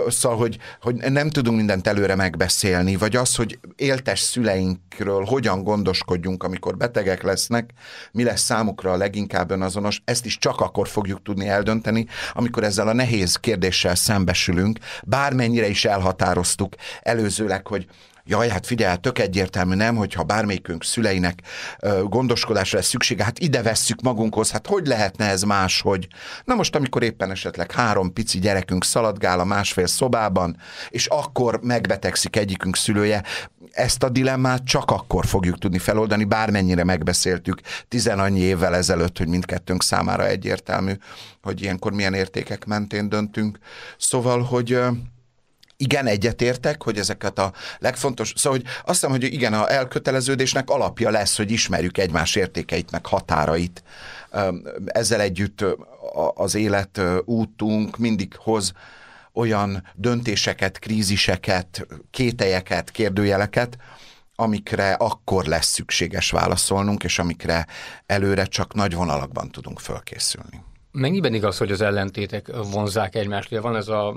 szóval, 0.08 0.38
hogy, 0.38 0.58
hogy 0.82 0.96
nem 0.96 1.30
tudunk 1.30 1.58
mindent 1.58 1.88
előre 1.88 2.16
megbeszélni, 2.16 2.96
vagy 2.96 3.16
az, 3.16 3.36
hogy 3.36 3.60
éltes 3.76 4.20
szüleinkről 4.20 5.24
hogyan 5.24 5.64
gondoskodjunk, 5.64 6.44
amikor 6.44 6.78
betegek 6.78 7.24
lesznek, 7.24 7.70
mi 8.12 8.24
lesz 8.24 8.42
számukra 8.42 8.92
a 8.92 8.98
leginkább 8.98 9.52
önazonos, 9.52 10.02
ezt 10.06 10.26
is 10.26 10.38
csak 10.38 10.60
akkor 10.60 10.88
fogjuk 10.88 11.22
tudni 11.22 11.48
eldönteni, 11.48 12.06
amikor 12.34 12.64
ezzel 12.64 12.88
a 12.88 12.94
nehéz 12.94 13.36
kérdéssel 13.36 13.96
szembesülünk, 13.96 14.80
bármennyire 15.04 15.68
is 15.68 15.86
elhatároztuk 15.86 16.76
előzőleg, 17.02 17.68
hogy 17.68 17.88
Jaj, 18.28 18.50
hát 18.50 18.66
figyelj, 18.66 18.98
tök 18.98 19.20
egyértelmű 19.20 19.76
nem, 19.76 19.96
hogyha 19.96 20.24
bármelyikünk 20.24 20.84
szüleinek 20.84 21.42
gondoskodásra 22.04 22.78
lesz 22.78 22.88
szüksége, 22.88 23.24
hát 23.24 23.40
ide 23.40 23.62
vesszük 23.62 24.02
magunkhoz, 24.02 24.52
hát 24.52 24.68
hogy 24.68 24.88
lehetne 24.88 25.26
ez 25.26 25.42
máshogy? 25.42 26.08
Na 26.44 26.56
most, 26.56 26.76
amikor 26.76 27.04
éppen 27.04 27.32
esetleg 27.32 27.72
három 27.72 28.14
pici 28.14 28.40
gyerekünk 28.40 28.84
szaladgál 28.84 29.40
a 29.40 29.44
másfél 29.44 29.88
szobában, 29.88 30.58
és 30.90 31.06
akkor 31.06 31.60
megbetegszik 31.62 32.36
egyikünk 32.36 32.76
szülője, 32.76 33.24
ezt 33.72 34.04
a 34.04 34.10
dilemmát 34.10 34.66
csak 34.66 34.92
akkor 34.92 35.26
fogjuk 35.26 35.58
tudni 35.58 35.80
feloldani, 35.80 36.24
bármennyire 36.24 36.84
megbeszéltük 36.84 37.62
tizenannyi 37.88 38.40
évvel 38.40 38.76
ezelőtt, 38.76 39.18
hogy 39.18 39.28
mindkettőnk 39.28 39.84
számára 39.84 40.28
egyértelmű, 40.28 40.94
hogy 41.42 41.62
ilyenkor 41.62 41.92
milyen 41.92 42.14
értékek 42.14 42.66
mentén 42.66 43.10
döntünk. 43.10 43.58
Szóval, 43.98 44.42
hogy 44.42 44.80
igen, 45.78 46.08
egyetértek, 46.08 46.84
hogy 46.84 46.98
ezeket 46.98 47.40
a 47.40 47.54
legfontos, 47.80 48.34
szóval 48.36 48.60
hogy 48.60 48.68
azt 48.78 48.86
hiszem, 48.86 49.10
hogy 49.10 49.24
igen, 49.24 49.54
a 49.54 49.72
elköteleződésnek 49.72 50.70
alapja 50.70 51.10
lesz, 51.10 51.38
hogy 51.38 51.52
ismerjük 51.52 51.98
egymás 51.98 52.36
értékeit, 52.36 52.92
meg 52.92 53.06
határait. 53.06 53.84
Ezzel 54.86 55.22
együtt 55.22 55.66
az 56.36 56.56
élet 56.56 57.02
útunk 57.26 57.98
mindig 57.98 58.36
hoz 58.38 58.72
olyan 59.34 59.92
döntéseket, 59.96 60.80
kríziseket, 60.80 61.88
kételyeket, 62.12 62.92
kérdőjeleket, 62.92 63.78
amikre 64.36 64.94
akkor 64.94 65.46
lesz 65.46 65.68
szükséges 65.68 66.32
válaszolnunk, 66.32 67.04
és 67.04 67.20
amikre 67.20 67.68
előre 68.06 68.46
csak 68.46 68.74
nagy 68.74 68.94
vonalakban 68.94 69.52
tudunk 69.52 69.80
fölkészülni. 69.80 70.64
Mennyiben 70.98 71.34
igaz, 71.34 71.58
hogy 71.58 71.72
az 71.72 71.82
ellentétek 71.82 72.48
vonzák 72.72 73.16
egymást? 73.16 73.52
Ugye 73.52 73.62
van 73.62 73.76
ez 73.76 73.88
a 73.88 74.16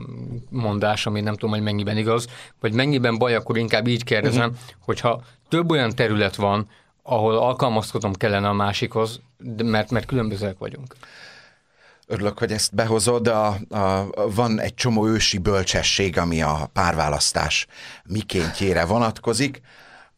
mondás, 0.48 1.06
ami 1.06 1.20
nem 1.20 1.34
tudom, 1.34 1.50
hogy 1.50 1.62
mennyiben 1.62 1.96
igaz, 1.96 2.26
vagy 2.60 2.72
mennyiben 2.72 3.18
baj, 3.18 3.34
akkor 3.34 3.56
inkább 3.56 3.86
így 3.86 4.04
kérdezem, 4.04 4.48
uh-huh. 4.48 4.58
hogyha 4.80 5.22
több 5.48 5.70
olyan 5.70 5.94
terület 5.94 6.36
van, 6.36 6.68
ahol 7.02 7.36
alkalmazkodom 7.36 8.12
kellene 8.12 8.48
a 8.48 8.52
másikhoz, 8.52 9.20
mert, 9.56 9.90
mert 9.90 10.06
különbözőek 10.06 10.58
vagyunk. 10.58 10.94
Örülök, 12.06 12.38
hogy 12.38 12.52
ezt 12.52 12.74
behozod. 12.74 13.26
A, 13.26 13.46
a, 13.68 14.10
van 14.34 14.60
egy 14.60 14.74
csomó 14.74 15.06
ősi 15.06 15.38
bölcsesség, 15.38 16.18
ami 16.18 16.42
a 16.42 16.70
párválasztás 16.72 17.66
mikéntjére 18.04 18.84
vonatkozik. 18.84 19.60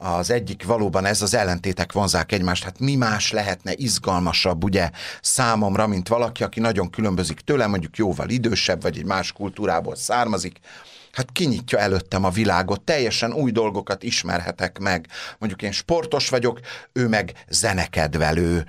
Az 0.03 0.31
egyik 0.31 0.65
valóban 0.65 1.05
ez 1.05 1.23
az 1.23 1.35
ellentétek 1.35 1.93
vonzák 1.93 2.33
egymást. 2.33 2.65
Hát 2.65 2.79
mi 2.79 2.95
más 2.95 3.33
lehetne 3.33 3.73
izgalmasabb, 3.75 4.65
ugye, 4.65 4.91
számomra, 5.23 5.87
mint 5.87 6.09
valaki, 6.09 6.43
aki 6.43 6.61
nagyon 6.61 6.91
különbözik 6.91 7.41
tőlem, 7.41 7.71
mondjuk 7.71 7.97
jóval 7.97 8.29
idősebb, 8.29 8.83
vagy 8.83 8.99
egy 8.99 9.05
más 9.05 9.33
kultúrából 9.33 9.97
származik, 9.97 10.59
hát 11.13 11.33
kinyitja 11.33 11.79
előttem 11.79 12.25
a 12.25 12.31
világot, 12.31 12.81
teljesen 12.81 13.33
új 13.33 13.51
dolgokat 13.51 14.03
ismerhetek 14.03 14.79
meg. 14.79 15.07
Mondjuk 15.39 15.63
én 15.63 15.73
sportos 15.73 16.29
vagyok, 16.29 16.61
ő 16.93 17.09
meg 17.09 17.33
zenekedvelő 17.49 18.65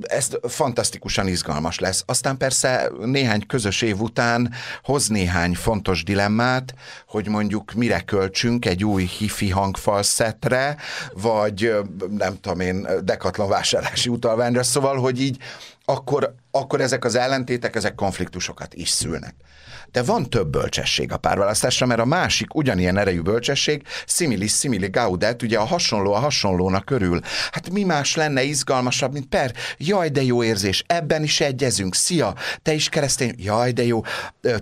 ez 0.00 0.28
fantasztikusan 0.48 1.28
izgalmas 1.28 1.78
lesz. 1.78 2.02
Aztán 2.06 2.36
persze 2.36 2.90
néhány 3.04 3.46
közös 3.46 3.82
év 3.82 4.00
után 4.00 4.52
hoz 4.82 5.08
néhány 5.08 5.54
fontos 5.54 6.04
dilemmát, 6.04 6.74
hogy 7.06 7.28
mondjuk 7.28 7.72
mire 7.72 8.00
költsünk 8.00 8.64
egy 8.66 8.84
új 8.84 9.04
hifi 9.04 9.50
hangfalszetre, 9.50 10.76
vagy 11.12 11.74
nem 12.10 12.40
tudom 12.40 12.60
én, 12.60 12.88
dekatlan 13.04 13.48
vásárlási 13.48 14.08
utalványra, 14.08 14.62
szóval, 14.62 14.96
hogy 14.96 15.20
így 15.20 15.38
akkor, 15.84 16.34
akkor 16.54 16.80
ezek 16.80 17.04
az 17.04 17.14
ellentétek, 17.14 17.76
ezek 17.76 17.94
konfliktusokat 17.94 18.74
is 18.74 18.88
szülnek. 18.88 19.34
De 19.92 20.02
van 20.02 20.30
több 20.30 20.48
bölcsesség 20.48 21.12
a 21.12 21.16
párválasztásra, 21.16 21.86
mert 21.86 22.00
a 22.00 22.04
másik 22.04 22.54
ugyanilyen 22.54 22.98
erejű 22.98 23.20
bölcsesség, 23.20 23.82
similis 24.06 24.58
simili 24.58 24.88
gaudet, 24.88 25.42
ugye 25.42 25.58
a 25.58 25.64
hasonló 25.64 26.12
a 26.12 26.18
hasonlónak 26.18 26.84
körül. 26.84 27.20
Hát 27.50 27.70
mi 27.70 27.84
más 27.84 28.14
lenne 28.16 28.42
izgalmasabb, 28.42 29.12
mint 29.12 29.26
per, 29.26 29.52
jaj, 29.76 30.08
de 30.08 30.22
jó 30.22 30.42
érzés, 30.42 30.84
ebben 30.86 31.22
is 31.22 31.40
egyezünk, 31.40 31.94
szia, 31.94 32.34
te 32.62 32.72
is 32.72 32.88
keresztény, 32.88 33.34
jaj, 33.38 33.72
de 33.72 33.84
jó, 33.84 34.02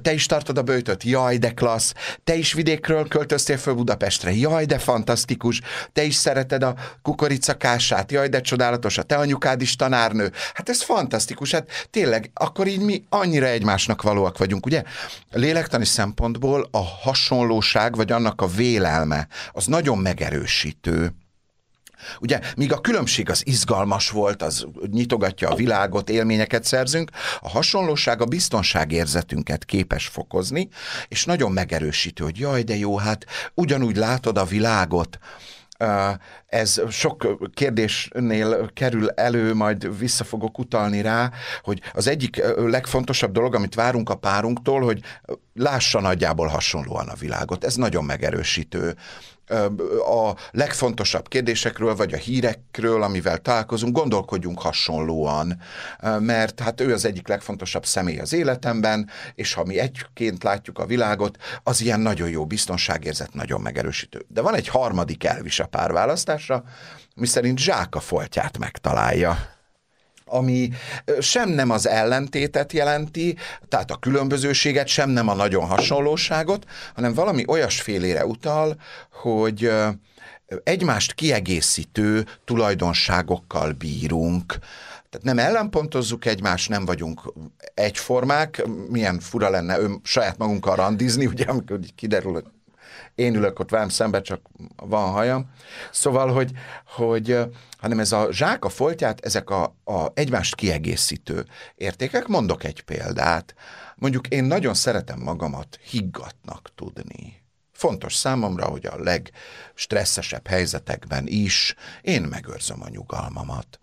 te 0.02 0.12
is 0.12 0.26
tartod 0.26 0.58
a 0.58 0.62
bőtöt, 0.62 1.02
jaj, 1.02 1.36
de 1.36 1.50
klassz, 1.50 1.92
te 2.24 2.34
is 2.34 2.52
vidékről 2.52 3.08
költöztél 3.08 3.56
föl 3.56 3.74
Budapestre, 3.74 4.34
jaj, 4.34 4.64
de 4.64 4.78
fantasztikus, 4.78 5.60
te 5.92 6.02
is 6.02 6.14
szereted 6.14 6.62
a 6.62 6.74
kukoricakását, 7.02 8.12
jaj, 8.12 8.28
de 8.28 8.40
csodálatos, 8.40 8.98
a 8.98 9.02
te 9.02 9.16
anyukád 9.16 9.62
is 9.62 9.76
tanárnő. 9.76 10.32
Hát 10.54 10.68
ez 10.68 10.82
fantasztikus, 10.82 11.52
hát 11.52 11.70
tényleg, 11.90 12.30
akkor 12.34 12.66
így 12.66 12.80
mi 12.80 13.04
annyira 13.08 13.46
egymásnak 13.46 14.02
valóak 14.02 14.38
vagyunk, 14.38 14.66
ugye? 14.66 14.82
lélektani 15.30 15.84
szempontból 15.84 16.68
a 16.70 16.82
hasonlóság, 16.84 17.96
vagy 17.96 18.12
annak 18.12 18.40
a 18.40 18.46
vélelme, 18.46 19.28
az 19.52 19.66
nagyon 19.66 19.98
megerősítő. 19.98 21.14
Ugye, 22.20 22.40
míg 22.56 22.72
a 22.72 22.80
különbség 22.80 23.30
az 23.30 23.46
izgalmas 23.46 24.10
volt, 24.10 24.42
az 24.42 24.66
nyitogatja 24.90 25.48
a 25.48 25.54
világot, 25.54 26.10
élményeket 26.10 26.64
szerzünk, 26.64 27.10
a 27.40 27.48
hasonlóság 27.48 28.20
a 28.20 28.24
biztonságérzetünket 28.24 29.64
képes 29.64 30.06
fokozni, 30.06 30.68
és 31.08 31.24
nagyon 31.24 31.52
megerősítő, 31.52 32.24
hogy 32.24 32.38
jaj, 32.38 32.62
de 32.62 32.76
jó, 32.76 32.96
hát 32.96 33.26
ugyanúgy 33.54 33.96
látod 33.96 34.38
a 34.38 34.44
világot, 34.44 35.18
ez 36.46 36.82
sok 36.90 37.38
kérdésnél 37.54 38.70
kerül 38.72 39.10
elő, 39.10 39.54
majd 39.54 39.98
vissza 39.98 40.24
fogok 40.24 40.58
utalni 40.58 41.00
rá, 41.00 41.30
hogy 41.62 41.80
az 41.92 42.06
egyik 42.06 42.42
legfontosabb 42.56 43.32
dolog, 43.32 43.54
amit 43.54 43.74
várunk 43.74 44.10
a 44.10 44.14
párunktól, 44.14 44.80
hogy 44.80 45.00
lássa 45.54 46.00
nagyjából 46.00 46.46
hasonlóan 46.46 47.08
a 47.08 47.14
világot. 47.14 47.64
Ez 47.64 47.74
nagyon 47.74 48.04
megerősítő 48.04 48.96
a 50.06 50.34
legfontosabb 50.50 51.28
kérdésekről, 51.28 51.96
vagy 51.96 52.12
a 52.12 52.16
hírekről, 52.16 53.02
amivel 53.02 53.38
találkozunk, 53.38 53.96
gondolkodjunk 53.96 54.60
hasonlóan, 54.60 55.60
mert 56.18 56.60
hát 56.60 56.80
ő 56.80 56.92
az 56.92 57.04
egyik 57.04 57.28
legfontosabb 57.28 57.86
személy 57.86 58.18
az 58.18 58.32
életemben, 58.32 59.10
és 59.34 59.54
ha 59.54 59.64
mi 59.64 59.78
egyként 59.78 60.42
látjuk 60.42 60.78
a 60.78 60.86
világot, 60.86 61.36
az 61.62 61.80
ilyen 61.80 62.00
nagyon 62.00 62.28
jó 62.28 62.46
biztonságérzet, 62.46 63.34
nagyon 63.34 63.60
megerősítő. 63.60 64.24
De 64.28 64.40
van 64.40 64.54
egy 64.54 64.68
harmadik 64.68 65.24
elvis 65.24 65.60
a 65.60 65.66
párválasztásra, 65.66 66.64
miszerint 67.14 67.58
zsák 67.58 67.94
a 67.94 68.00
foltját 68.00 68.58
megtalálja 68.58 69.58
ami 70.30 70.70
sem 71.20 71.48
nem 71.48 71.70
az 71.70 71.88
ellentétet 71.88 72.72
jelenti, 72.72 73.36
tehát 73.68 73.90
a 73.90 73.96
különbözőséget, 73.96 74.86
sem 74.86 75.10
nem 75.10 75.28
a 75.28 75.34
nagyon 75.34 75.66
hasonlóságot, 75.66 76.64
hanem 76.94 77.14
valami 77.14 77.44
olyasfélére 77.46 78.26
utal, 78.26 78.76
hogy 79.12 79.70
egymást 80.62 81.12
kiegészítő 81.12 82.26
tulajdonságokkal 82.44 83.72
bírunk, 83.72 84.58
tehát 85.10 85.26
nem 85.26 85.38
ellenpontozzuk 85.38 86.24
egymást, 86.24 86.68
nem 86.68 86.84
vagyunk 86.84 87.32
egyformák, 87.74 88.62
milyen 88.88 89.20
fura 89.20 89.50
lenne 89.50 89.78
ön 89.78 90.00
saját 90.02 90.38
magunkkal 90.38 90.76
randizni, 90.76 91.26
ugye, 91.26 91.44
amikor 91.44 91.78
kiderül, 91.94 92.32
hogy 92.32 92.44
én 93.20 93.34
ülök 93.34 93.58
ott 93.58 93.70
velem 93.70 93.88
szembe, 93.88 94.20
csak 94.20 94.40
van 94.76 95.10
hajam. 95.10 95.50
Szóval, 95.90 96.32
hogy, 96.32 96.50
hogy 96.86 97.38
hanem 97.78 97.98
ez 97.98 98.12
a 98.12 98.28
zsák 98.30 98.64
a 98.64 98.68
foltját, 98.68 99.24
ezek 99.24 99.50
a, 99.50 99.76
a 99.84 100.10
egymást 100.14 100.54
kiegészítő 100.54 101.46
értékek. 101.74 102.26
Mondok 102.26 102.64
egy 102.64 102.80
példát. 102.82 103.54
Mondjuk 103.96 104.28
én 104.28 104.44
nagyon 104.44 104.74
szeretem 104.74 105.18
magamat 105.18 105.78
higgatnak 105.82 106.70
tudni. 106.74 107.42
Fontos 107.72 108.14
számomra, 108.14 108.64
hogy 108.64 108.86
a 108.86 108.98
legstresszesebb 108.98 110.46
helyzetekben 110.46 111.26
is 111.26 111.74
én 112.02 112.22
megőrzöm 112.22 112.82
a 112.82 112.88
nyugalmamat. 112.88 113.80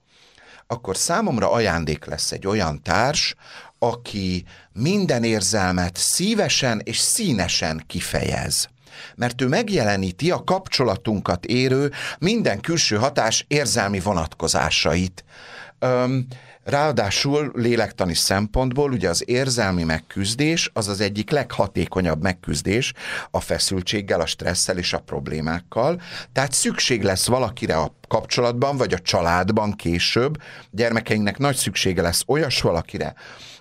Akkor 0.68 0.98
számomra 0.98 1.52
ajándék 1.52 2.06
lesz 2.06 2.32
egy 2.32 2.48
olyan 2.48 2.82
társ, 2.82 3.36
aki 3.80 4.46
minden 4.74 5.24
érzelmet 5.24 5.96
szívesen 5.96 6.82
és 6.84 6.98
színesen 6.98 7.84
kifejez 7.88 8.70
mert 9.16 9.42
ő 9.42 9.48
megjeleníti 9.48 10.32
a 10.32 10.44
kapcsolatunkat 10.44 11.46
érő 11.46 11.92
minden 12.20 12.60
külső 12.60 12.96
hatás 12.96 13.46
érzelmi 13.48 14.00
vonatkozásait. 14.00 15.24
Öm, 15.80 16.28
Ráadásul 16.68 17.52
lélektani 17.56 18.14
szempontból 18.14 18.92
ugye 18.92 19.10
az 19.10 19.24
érzelmi 19.30 19.84
megküzdés 19.84 20.70
az 20.74 20.88
az 20.88 21.00
egyik 21.00 21.30
leghatékonyabb 21.30 22.22
megküzdés 22.22 22.94
a 23.32 23.40
feszültséggel, 23.40 24.22
a 24.22 24.26
stresszel 24.26 24.78
és 24.78 24.94
a 24.94 25.00
problémákkal. 25.00 26.02
Tehát 26.34 26.52
szükség 26.52 27.04
lesz 27.04 27.28
valakire 27.28 27.78
a 27.78 27.94
kapcsolatban, 28.08 28.78
vagy 28.78 28.94
a 28.94 29.00
családban 29.00 29.72
később. 29.72 30.42
Gyermekeinknek 30.72 31.38
nagy 31.38 31.56
szüksége 31.56 32.02
lesz 32.02 32.24
olyas 32.26 32.62
valakire, 32.62 33.14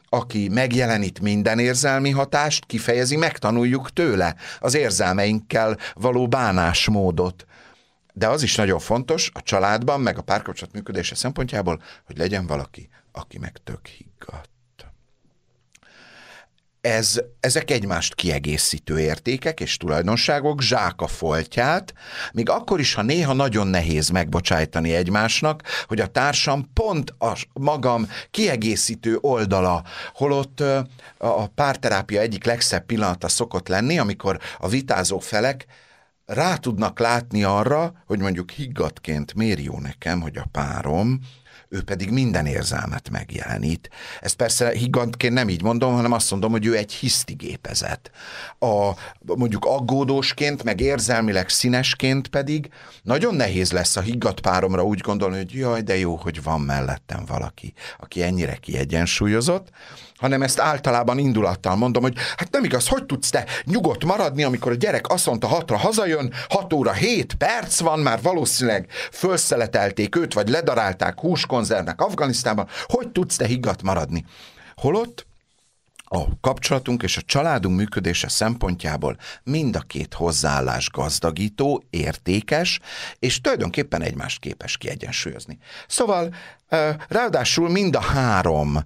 aki 0.09 0.49
megjelenít 0.49 1.21
minden 1.21 1.59
érzelmi 1.59 2.11
hatást, 2.11 2.65
kifejezi, 2.65 3.17
megtanuljuk 3.17 3.93
tőle 3.93 4.37
az 4.59 4.75
érzelmeinkkel 4.75 5.79
való 5.95 6.29
bánásmódot. 6.29 7.47
De 8.19 8.29
az 8.29 8.43
is 8.43 8.55
nagyon 8.55 8.79
fontos 8.79 9.31
a 9.35 9.43
családban, 9.43 10.01
meg 10.01 10.19
a 10.19 10.23
párkapcsolat 10.23 10.75
működése 10.75 11.15
szempontjából, 11.15 11.83
hogy 12.07 12.19
legyen 12.19 12.47
valaki, 12.47 12.89
aki 13.13 13.39
meg 13.39 13.57
tök 13.65 13.87
higgadt. 13.87 14.51
ez, 16.81 17.21
ezek 17.41 17.71
egymást 17.71 18.15
kiegészítő 18.15 18.99
értékek 19.01 19.61
és 19.61 19.77
tulajdonságok, 19.77 20.61
zsák 20.61 21.01
a 21.01 21.07
foltját, 21.07 21.95
még 22.33 22.49
akkor 22.49 22.81
is, 22.81 22.95
ha 22.95 23.03
néha 23.03 23.33
nagyon 23.33 23.67
nehéz 23.67 24.09
megbocsájtani 24.09 24.95
egymásnak, 24.95 25.63
hogy 25.87 26.01
a 26.01 26.07
társam 26.07 26.71
pont 26.73 27.15
a 27.19 27.37
magam 27.53 28.09
kiegészítő 28.31 29.19
oldala, 29.21 29.85
holott 30.15 30.63
a 31.19 31.47
párterápia 31.47 32.21
egyik 32.21 32.45
legszebb 32.45 32.87
pillanata 32.87 33.29
szokott 33.29 33.69
lenni, 33.69 33.99
amikor 33.99 34.39
a 34.59 34.69
vitázó 34.69 35.19
felek 35.19 35.67
rá 36.27 36.57
tudnak 36.57 36.99
látni 36.99 37.43
arra, 37.43 37.93
hogy 38.07 38.19
mondjuk 38.19 38.51
higgadként 38.51 39.35
miért 39.35 39.63
jó 39.63 39.79
nekem, 39.79 40.21
hogy 40.21 40.37
a 40.37 40.47
párom 40.53 41.21
ő 41.69 41.83
pedig 41.83 42.11
minden 42.11 42.47
érzelmet 42.47 43.11
megjelenít. 43.11 43.91
Ezt 44.21 44.37
persze 44.37 44.71
higantként 44.71 45.35
nem 45.35 45.49
így 45.49 45.63
mondom, 45.63 45.95
hanem 45.95 46.13
azt 46.13 46.31
mondom, 46.31 46.51
hogy 46.51 46.67
ő 46.67 46.77
egy 46.77 46.93
hisztigépezet. 46.93 48.11
A, 48.59 48.91
mondjuk 49.37 49.65
aggódósként, 49.65 50.63
meg 50.63 50.81
érzelmileg 50.81 51.49
színesként 51.49 52.29
pedig 52.29 52.69
nagyon 53.03 53.35
nehéz 53.35 53.73
lesz 53.73 53.97
a 53.97 54.01
higgadt 54.01 54.41
páromra 54.41 54.85
úgy 54.85 55.01
gondolni, 55.01 55.37
hogy 55.37 55.53
jaj, 55.53 55.83
de 55.83 55.97
jó, 55.97 56.15
hogy 56.15 56.43
van 56.43 56.61
mellettem 56.61 57.25
valaki, 57.27 57.73
aki 57.99 58.23
ennyire 58.23 58.57
kiegyensúlyozott, 58.57 59.71
hanem 60.19 60.43
ezt 60.43 60.61
általában 60.61 61.19
indulattal 61.19 61.77
mondom, 61.77 62.03
hogy 62.03 62.17
hát 62.37 62.51
nem 62.51 62.65
igaz, 62.65 62.89
hogy 62.89 63.05
tudsz 63.05 63.31
te 63.31 63.45
nyugodt 63.65 64.05
maradni, 64.05 64.45
amikor 64.45 64.73
a 64.73 64.75
gyerek 64.75 65.09
azt 65.09 65.27
mondta 65.27 65.47
hatra 65.47 65.77
hazajön, 65.77 66.33
hat 66.49 66.73
óra 66.73 66.93
hét 66.93 67.35
perc 67.35 67.81
van, 67.81 67.99
már 67.99 68.23
valószínűleg 68.23 68.87
fölszeletelték 69.13 70.17
őt, 70.17 70.35
vagy 70.35 70.49
ledarálták 70.49 71.21
húskonzervnek 71.21 72.01
Afganisztánban, 72.01 72.69
hogy 72.87 73.09
tudsz 73.09 73.37
te 73.37 73.47
higgadt 73.47 73.83
maradni? 73.83 74.25
Holott 74.75 75.27
a 76.09 76.41
kapcsolatunk 76.41 77.03
és 77.03 77.17
a 77.17 77.23
családunk 77.23 77.77
működése 77.77 78.29
szempontjából 78.29 79.17
mind 79.43 79.77
a 79.77 79.81
két 79.81 80.15
hozzáállás 80.15 80.91
gazdagító, 80.91 81.83
értékes, 81.91 82.81
és 83.19 83.41
tulajdonképpen 83.41 84.03
egymást 84.03 84.41
képes 84.41 84.77
kiegyensúlyozni. 84.77 85.59
Szóval 85.89 86.35
ráadásul 87.09 87.71
mind 87.71 87.97
a 87.97 88.01
három 88.01 88.79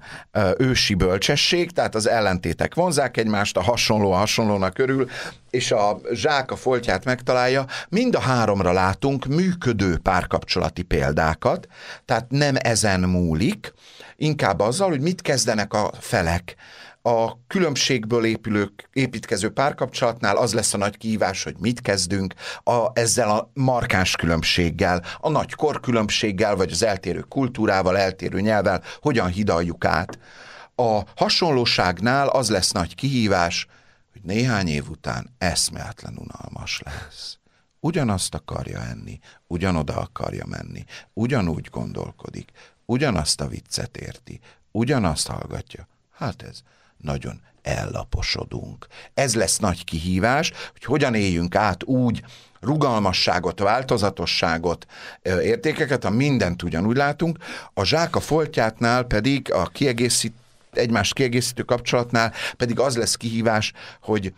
ősi 0.58 0.94
bölcsesség, 0.94 1.70
tehát 1.70 1.94
az 1.94 2.08
ellentétek 2.08 2.74
vonzák 2.74 3.16
egymást, 3.16 3.56
a 3.56 3.62
hasonló 3.62 4.12
a 4.12 4.16
hasonlónak 4.16 4.78
örül, 4.78 5.08
és 5.50 5.70
a 5.70 6.00
zsák 6.12 6.50
a 6.50 6.56
foltját 6.56 7.04
megtalálja, 7.04 7.66
mind 7.88 8.14
a 8.14 8.20
háromra 8.20 8.72
látunk 8.72 9.26
működő 9.26 9.98
párkapcsolati 9.98 10.82
példákat, 10.82 11.66
tehát 12.04 12.30
nem 12.30 12.54
ezen 12.58 13.00
múlik, 13.00 13.72
inkább 14.16 14.60
azzal, 14.60 14.88
hogy 14.88 15.00
mit 15.00 15.22
kezdenek 15.22 15.72
a 15.72 15.90
felek 16.00 16.56
a 17.02 17.46
különbségből 17.46 18.24
épülő, 18.24 18.72
építkező 18.92 19.50
párkapcsolatnál 19.50 20.36
az 20.36 20.52
lesz 20.52 20.74
a 20.74 20.76
nagy 20.76 20.96
kihívás, 20.96 21.42
hogy 21.42 21.56
mit 21.58 21.80
kezdünk 21.80 22.34
a, 22.62 22.86
ezzel 22.92 23.30
a 23.30 23.50
markáns 23.54 24.16
különbséggel, 24.16 25.04
a 25.20 25.30
nagy 25.30 25.54
korkülönbséggel, 25.54 26.56
vagy 26.56 26.70
az 26.70 26.82
eltérő 26.82 27.20
kultúrával, 27.20 27.98
eltérő 27.98 28.40
nyelvvel, 28.40 28.82
hogyan 29.00 29.28
hidaljuk 29.28 29.84
át. 29.84 30.18
A 30.74 31.02
hasonlóságnál 31.16 32.28
az 32.28 32.50
lesz 32.50 32.72
nagy 32.72 32.94
kihívás, 32.94 33.66
hogy 34.12 34.20
néhány 34.22 34.68
év 34.68 34.88
után 34.90 35.34
eszméletlen 35.38 36.16
unalmas 36.16 36.80
lesz. 36.84 37.38
Ugyanazt 37.80 38.34
akarja 38.34 38.82
enni, 38.82 39.18
ugyanoda 39.46 39.96
akarja 39.96 40.46
menni, 40.46 40.84
ugyanúgy 41.12 41.68
gondolkodik, 41.70 42.50
ugyanazt 42.84 43.40
a 43.40 43.46
viccet 43.46 43.96
érti, 43.96 44.40
ugyanazt 44.70 45.26
hallgatja. 45.26 45.88
Hát 46.10 46.42
ez 46.42 46.62
nagyon 47.02 47.40
ellaposodunk. 47.62 48.86
Ez 49.14 49.34
lesz 49.34 49.58
nagy 49.58 49.84
kihívás, 49.84 50.52
hogy 50.72 50.84
hogyan 50.84 51.14
éljünk 51.14 51.54
át 51.54 51.84
úgy 51.84 52.22
rugalmasságot, 52.60 53.60
változatosságot, 53.60 54.86
értékeket, 55.22 56.04
a 56.04 56.10
mindent 56.10 56.62
ugyanúgy 56.62 56.96
látunk. 56.96 57.38
A 57.74 57.84
zsák 57.84 58.16
a 58.16 58.20
foltjátnál 58.20 59.02
pedig 59.02 59.52
a 59.52 59.66
kiegészít, 59.66 60.34
egymást 60.72 61.14
kiegészítő 61.14 61.62
kapcsolatnál 61.62 62.32
pedig 62.56 62.80
az 62.80 62.96
lesz 62.96 63.14
kihívás, 63.14 63.72
hogy 64.00 64.32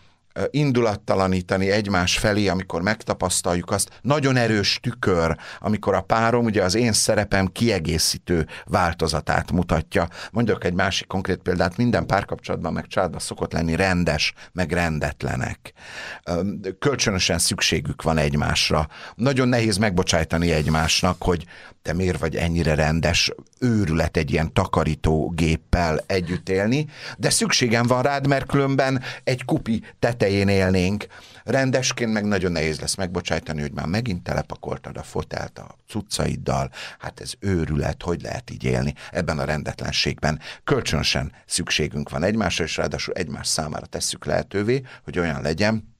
indulattalanítani 0.50 1.70
egymás 1.70 2.18
felé, 2.18 2.48
amikor 2.48 2.82
megtapasztaljuk 2.82 3.70
azt, 3.70 3.90
nagyon 4.00 4.36
erős 4.36 4.78
tükör, 4.82 5.36
amikor 5.58 5.94
a 5.94 6.00
párom 6.00 6.44
ugye 6.44 6.62
az 6.62 6.74
én 6.74 6.92
szerepem 6.92 7.46
kiegészítő 7.46 8.46
változatát 8.64 9.52
mutatja. 9.52 10.08
Mondjuk 10.30 10.64
egy 10.64 10.74
másik 10.74 11.06
konkrét 11.06 11.38
példát, 11.38 11.76
minden 11.76 12.06
párkapcsolatban 12.06 12.72
meg 12.72 12.86
családban 12.86 13.20
szokott 13.20 13.52
lenni 13.52 13.76
rendes, 13.76 14.32
meg 14.52 14.72
rendetlenek. 14.72 15.72
Kölcsönösen 16.78 17.38
szükségük 17.38 18.02
van 18.02 18.18
egymásra. 18.18 18.88
Nagyon 19.14 19.48
nehéz 19.48 19.76
megbocsájtani 19.76 20.50
egymásnak, 20.50 21.22
hogy 21.22 21.46
te 21.82 21.92
miért 21.92 22.18
vagy 22.18 22.36
ennyire 22.36 22.74
rendes, 22.74 23.32
őrület 23.58 24.16
egy 24.16 24.30
ilyen 24.30 24.52
takarító 24.52 25.32
géppel 25.36 26.04
együtt 26.06 26.48
élni, 26.48 26.86
de 27.18 27.30
szükségem 27.30 27.86
van 27.86 28.02
rád, 28.02 28.26
mert 28.26 28.46
különben 28.46 29.02
egy 29.24 29.44
kupi 29.44 29.82
tetején 30.22 30.48
élnénk. 30.48 31.06
Rendesként 31.44 32.12
meg 32.12 32.24
nagyon 32.24 32.52
nehéz 32.52 32.80
lesz 32.80 32.94
megbocsájtani, 32.94 33.60
hogy 33.60 33.72
már 33.72 33.86
megint 33.86 34.22
telepakoltad 34.22 34.96
a 34.96 35.02
fotelt 35.02 35.58
a 35.58 35.76
cuccaiddal, 35.88 36.70
hát 36.98 37.20
ez 37.20 37.32
őrület, 37.38 38.02
hogy 38.02 38.22
lehet 38.22 38.50
így 38.50 38.64
élni 38.64 38.94
ebben 39.10 39.38
a 39.38 39.44
rendetlenségben. 39.44 40.40
Kölcsönösen 40.64 41.32
szükségünk 41.46 42.10
van 42.10 42.22
egymásra, 42.22 42.64
és 42.64 42.76
ráadásul 42.76 43.14
egymás 43.14 43.46
számára 43.46 43.86
tesszük 43.86 44.24
lehetővé, 44.24 44.82
hogy 45.04 45.18
olyan 45.18 45.42
legyen, 45.42 45.91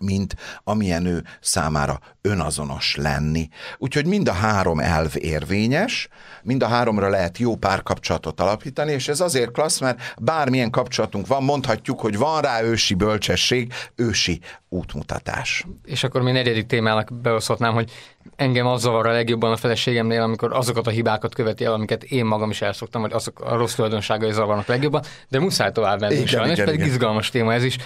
mint 0.00 0.36
amilyen 0.64 1.06
ő 1.06 1.24
számára 1.40 2.00
önazonos 2.22 2.96
lenni. 2.96 3.48
Úgyhogy 3.78 4.06
mind 4.06 4.28
a 4.28 4.32
három 4.32 4.78
elv 4.78 5.12
érvényes, 5.14 6.08
mind 6.42 6.62
a 6.62 6.66
háromra 6.66 7.08
lehet 7.08 7.38
jó 7.38 7.56
párkapcsolatot 7.56 8.40
alapítani, 8.40 8.92
és 8.92 9.08
ez 9.08 9.20
azért 9.20 9.50
klassz, 9.50 9.80
mert 9.80 10.14
bármilyen 10.20 10.70
kapcsolatunk 10.70 11.26
van, 11.26 11.42
mondhatjuk, 11.42 12.00
hogy 12.00 12.16
van 12.18 12.40
rá 12.40 12.62
ősi 12.62 12.94
bölcsesség, 12.94 13.72
ősi 13.94 14.40
útmutatás. 14.68 15.66
És 15.84 16.04
akkor 16.04 16.22
mi 16.22 16.30
negyedik 16.30 16.66
témának 16.66 17.12
beoszthatnám, 17.22 17.74
hogy 17.74 17.90
engem 18.36 18.66
az 18.66 18.80
zavar 18.80 19.06
a 19.06 19.12
legjobban 19.12 19.52
a 19.52 19.56
feleségemnél, 19.56 20.22
amikor 20.22 20.52
azokat 20.52 20.86
a 20.86 20.90
hibákat 20.90 21.34
követi 21.34 21.64
el, 21.64 21.72
amiket 21.72 22.04
én 22.04 22.24
magam 22.24 22.50
is 22.50 22.62
elszoktam, 22.62 23.00
vagy 23.00 23.12
azok 23.12 23.40
a 23.40 23.56
rossz 23.56 23.74
tulajdonságai 23.74 24.32
zavarnak 24.32 24.66
legjobban, 24.66 25.02
de 25.28 25.38
muszáj 25.38 25.72
tovább 25.72 26.00
menni 26.00 26.26
sajnos, 26.26 26.52
igen, 26.52 26.64
pedig 26.64 26.80
igen. 26.80 26.92
izgalmas 26.92 27.30
téma 27.30 27.52
ez 27.52 27.64
is. 27.64 27.76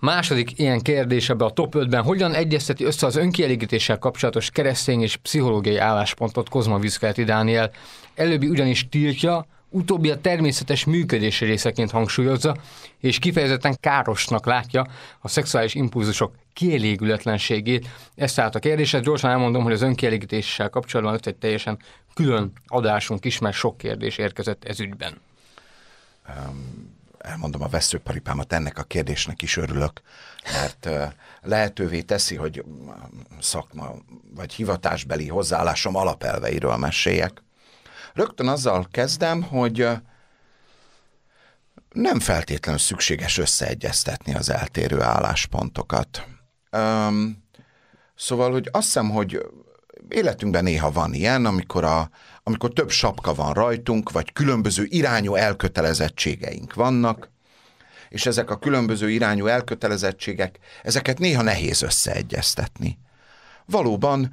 Második 0.00 0.58
ilyen 0.58 0.80
kérdés 0.80 1.28
ebbe 1.28 1.44
a 1.44 1.50
top 1.50 1.74
5-ben, 1.76 2.02
hogyan 2.02 2.34
egyezteti 2.34 2.84
össze 2.84 3.06
az 3.06 3.16
önkielégítéssel 3.16 3.98
kapcsolatos 3.98 4.50
keresztény 4.50 5.02
és 5.02 5.16
pszichológiai 5.16 5.76
álláspontot 5.76 6.48
Kozma 6.48 6.78
Vizkeleti 6.78 7.24
Dániel. 7.24 7.70
Előbbi 8.14 8.48
ugyanis 8.48 8.88
tiltja, 8.88 9.46
utóbbi 9.68 10.10
a 10.10 10.20
természetes 10.20 10.84
működési 10.84 11.44
részeként 11.44 11.90
hangsúlyozza, 11.90 12.56
és 13.00 13.18
kifejezetten 13.18 13.76
károsnak 13.80 14.46
látja 14.46 14.86
a 15.20 15.28
szexuális 15.28 15.74
impulzusok 15.74 16.34
kielégületlenségét. 16.52 17.88
Ez 18.14 18.34
tehát 18.34 18.54
a 18.54 18.58
kérdés, 18.58 18.96
gyorsan 19.02 19.30
elmondom, 19.30 19.62
hogy 19.62 19.72
az 19.72 19.82
önkielégítéssel 19.82 20.68
kapcsolatban 20.68 21.14
ott 21.14 21.26
egy 21.26 21.36
teljesen 21.36 21.78
külön 22.14 22.52
adásunk 22.66 23.24
is, 23.24 23.38
mert 23.38 23.56
sok 23.56 23.78
kérdés 23.78 24.18
érkezett 24.18 24.64
ez 24.64 24.80
ügyben. 24.80 25.20
Um 26.28 26.94
elmondom 27.26 27.62
a 27.62 27.68
veszőparipámat, 27.68 28.52
ennek 28.52 28.78
a 28.78 28.82
kérdésnek 28.82 29.42
is 29.42 29.56
örülök, 29.56 30.00
mert 30.52 30.88
lehetővé 31.42 32.02
teszi, 32.02 32.36
hogy 32.36 32.64
szakma 33.40 33.94
vagy 34.34 34.52
hivatásbeli 34.52 35.28
hozzáállásom 35.28 35.96
alapelveiről 35.96 36.76
meséljek. 36.76 37.42
Rögtön 38.14 38.48
azzal 38.48 38.86
kezdem, 38.90 39.42
hogy 39.42 39.88
nem 41.92 42.20
feltétlenül 42.20 42.80
szükséges 42.80 43.38
összeegyeztetni 43.38 44.34
az 44.34 44.50
eltérő 44.50 45.00
álláspontokat. 45.00 46.26
szóval, 48.16 48.50
hogy 48.50 48.68
azt 48.72 48.84
hiszem, 48.84 49.10
hogy 49.10 49.46
életünkben 50.08 50.64
néha 50.64 50.90
van 50.90 51.14
ilyen, 51.14 51.46
amikor, 51.46 51.84
a, 51.84 52.10
amikor 52.48 52.72
több 52.72 52.90
sapka 52.90 53.34
van 53.34 53.52
rajtunk, 53.52 54.10
vagy 54.10 54.32
különböző 54.32 54.84
irányú 54.88 55.34
elkötelezettségeink 55.34 56.74
vannak, 56.74 57.30
és 58.08 58.26
ezek 58.26 58.50
a 58.50 58.58
különböző 58.58 59.10
irányú 59.10 59.46
elkötelezettségek, 59.46 60.58
ezeket 60.82 61.18
néha 61.18 61.42
nehéz 61.42 61.82
összeegyeztetni. 61.82 62.98
Valóban 63.64 64.30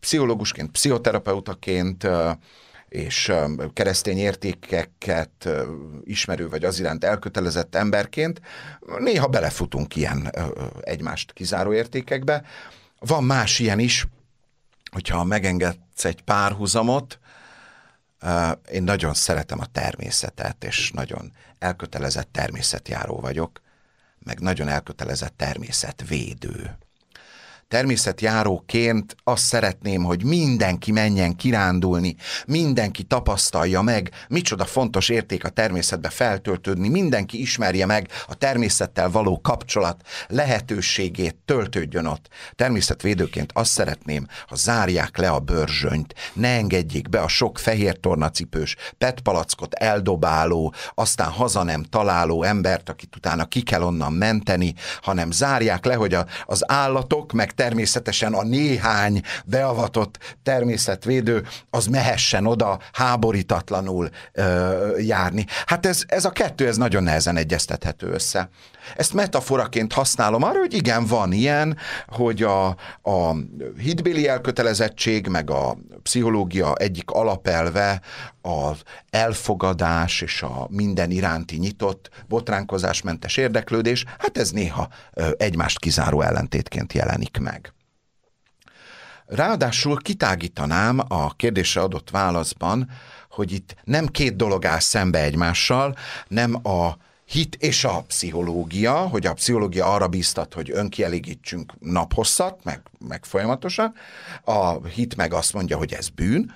pszichológusként, 0.00 0.70
pszichoterapeutaként 0.70 2.08
és 2.88 3.32
keresztény 3.72 4.18
értékeket 4.18 5.48
ismerő 6.04 6.48
vagy 6.48 6.64
az 6.64 6.80
iránt 6.80 7.04
elkötelezett 7.04 7.74
emberként 7.74 8.40
néha 8.98 9.26
belefutunk 9.26 9.96
ilyen 9.96 10.32
egymást 10.80 11.32
kizáró 11.32 11.72
értékekbe. 11.72 12.42
Van 12.98 13.24
más 13.24 13.58
ilyen 13.58 13.78
is, 13.78 14.06
hogyha 14.90 15.24
megengedsz 15.24 16.04
egy 16.04 16.22
párhuzamot, 16.22 17.18
Én 18.70 18.82
nagyon 18.82 19.14
szeretem 19.14 19.60
a 19.60 19.66
természetet, 19.66 20.64
és 20.64 20.90
nagyon 20.90 21.32
elkötelezett 21.58 22.28
természetjáró 22.32 23.20
vagyok, 23.20 23.60
meg 24.18 24.40
nagyon 24.40 24.68
elkötelezett 24.68 25.36
természetvédő 25.36 26.78
természetjáróként 27.68 29.16
azt 29.24 29.44
szeretném, 29.44 30.02
hogy 30.02 30.24
mindenki 30.24 30.92
menjen 30.92 31.36
kirándulni, 31.36 32.16
mindenki 32.46 33.02
tapasztalja 33.02 33.82
meg, 33.82 34.10
micsoda 34.28 34.64
fontos 34.64 35.08
érték 35.08 35.44
a 35.44 35.48
természetbe 35.48 36.08
feltöltődni, 36.08 36.88
mindenki 36.88 37.40
ismerje 37.40 37.86
meg 37.86 38.08
a 38.26 38.34
természettel 38.34 39.10
való 39.10 39.40
kapcsolat 39.40 40.00
lehetőségét, 40.28 41.36
töltődjön 41.44 42.06
ott. 42.06 42.28
Természetvédőként 42.54 43.50
azt 43.54 43.70
szeretném, 43.70 44.26
ha 44.46 44.56
zárják 44.56 45.16
le 45.16 45.30
a 45.30 45.38
bőrzsönyt, 45.38 46.14
ne 46.32 46.48
engedjék 46.48 47.08
be 47.08 47.20
a 47.20 47.28
sok 47.28 47.58
fehér 47.58 48.00
tornacipős, 48.00 48.76
petpalackot 48.98 49.74
eldobáló, 49.74 50.74
aztán 50.94 51.30
haza 51.30 51.62
nem 51.62 51.82
találó 51.82 52.42
embert, 52.42 52.88
akit 52.88 53.16
utána 53.16 53.44
ki 53.44 53.62
kell 53.62 53.82
onnan 53.82 54.12
menteni, 54.12 54.74
hanem 55.02 55.30
zárják 55.30 55.84
le, 55.84 55.94
hogy 55.94 56.14
a, 56.14 56.26
az 56.44 56.70
állatok, 56.70 57.32
meg 57.32 57.52
természetesen 57.58 58.32
a 58.32 58.42
néhány 58.42 59.22
beavatott 59.44 60.36
természetvédő 60.42 61.46
az 61.70 61.86
mehessen 61.86 62.46
oda 62.46 62.78
háborítatlanul 62.92 64.10
ö, 64.32 64.96
járni. 64.98 65.46
Hát 65.66 65.86
ez, 65.86 66.02
ez 66.06 66.24
a 66.24 66.30
kettő, 66.30 66.66
ez 66.66 66.76
nagyon 66.76 67.02
nehezen 67.02 67.36
egyeztethető 67.36 68.06
össze. 68.06 68.48
Ezt 68.96 69.14
metaforaként 69.14 69.92
használom 69.92 70.42
arra, 70.42 70.58
hogy 70.58 70.74
igen, 70.74 71.06
van 71.06 71.32
ilyen, 71.32 71.76
hogy 72.06 72.42
a, 72.42 72.66
a 73.02 73.34
hitbéli 73.78 74.28
elkötelezettség, 74.28 75.26
meg 75.26 75.50
a 75.50 75.76
pszichológia 76.02 76.74
egyik 76.74 77.10
alapelve 77.10 78.00
az 78.42 78.82
elfogadás 79.10 80.20
és 80.20 80.42
a 80.42 80.66
minden 80.70 81.10
iránti 81.10 81.56
nyitott, 81.56 82.10
botránkozásmentes 82.28 83.36
érdeklődés, 83.36 84.04
hát 84.18 84.38
ez 84.38 84.50
néha 84.50 84.88
egymást 85.36 85.78
kizáró 85.78 86.20
ellentétként 86.20 86.92
jelenik 86.92 87.38
meg. 87.38 87.72
Ráadásul 89.26 89.96
kitágítanám 90.02 91.00
a 91.08 91.34
kérdésre 91.36 91.80
adott 91.80 92.10
válaszban, 92.10 92.90
hogy 93.30 93.52
itt 93.52 93.74
nem 93.84 94.06
két 94.06 94.36
dolog 94.36 94.64
áll 94.64 94.78
szembe 94.78 95.22
egymással, 95.22 95.94
nem 96.28 96.54
a 96.66 96.96
hit 97.28 97.54
és 97.54 97.84
a 97.84 98.02
pszichológia, 98.06 98.94
hogy 98.94 99.26
a 99.26 99.32
pszichológia 99.32 99.92
arra 99.92 100.08
bíztat, 100.08 100.54
hogy 100.54 100.70
önkielégítsünk 100.70 101.72
naphosszat, 101.80 102.64
meg, 102.64 102.82
meg 103.08 103.24
folyamatosan, 103.24 103.94
a 104.44 104.86
hit 104.86 105.16
meg 105.16 105.32
azt 105.32 105.52
mondja, 105.52 105.76
hogy 105.76 105.92
ez 105.92 106.08
bűn, 106.08 106.54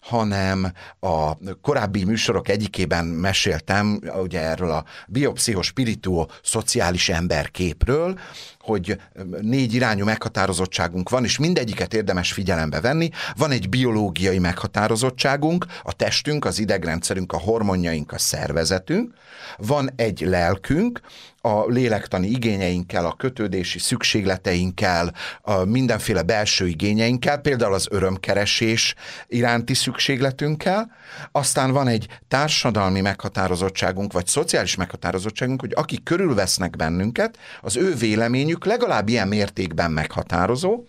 hanem 0.00 0.72
a 1.00 1.32
korábbi 1.60 2.04
műsorok 2.04 2.48
egyikében 2.48 3.04
meséltem 3.04 4.00
ugye 4.22 4.40
erről 4.40 4.70
a 4.70 4.84
biopszichospirituo 5.08 6.26
szociális 6.42 7.08
emberképről, 7.08 8.18
hogy 8.64 8.96
négy 9.40 9.74
irányú 9.74 10.04
meghatározottságunk 10.04 11.08
van, 11.08 11.24
és 11.24 11.38
mindegyiket 11.38 11.94
érdemes 11.94 12.32
figyelembe 12.32 12.80
venni. 12.80 13.10
Van 13.36 13.50
egy 13.50 13.68
biológiai 13.68 14.38
meghatározottságunk, 14.38 15.66
a 15.82 15.92
testünk, 15.92 16.44
az 16.44 16.58
idegrendszerünk, 16.58 17.32
a 17.32 17.38
hormonjaink, 17.38 18.12
a 18.12 18.18
szervezetünk. 18.18 19.14
Van 19.56 19.90
egy 19.96 20.20
lelkünk, 20.20 21.00
a 21.46 21.66
lélektani 21.66 22.26
igényeinkkel, 22.26 23.06
a 23.06 23.14
kötődési 23.16 23.78
szükségleteinkkel, 23.78 25.14
a 25.42 25.64
mindenféle 25.64 26.22
belső 26.22 26.66
igényeinkkel, 26.66 27.38
például 27.38 27.74
az 27.74 27.86
örömkeresés 27.90 28.94
iránti 29.28 29.74
szükségletünkkel. 29.74 30.90
Aztán 31.32 31.70
van 31.70 31.88
egy 31.88 32.06
társadalmi 32.28 33.00
meghatározottságunk, 33.00 34.12
vagy 34.12 34.26
szociális 34.26 34.74
meghatározottságunk, 34.76 35.60
hogy 35.60 35.72
akik 35.74 36.02
körülvesznek 36.02 36.76
bennünket, 36.76 37.38
az 37.60 37.76
ő 37.76 37.94
véleményük 37.94 38.53
legalább 38.62 39.08
ilyen 39.08 39.28
mértékben 39.28 39.90
meghatározó, 39.90 40.84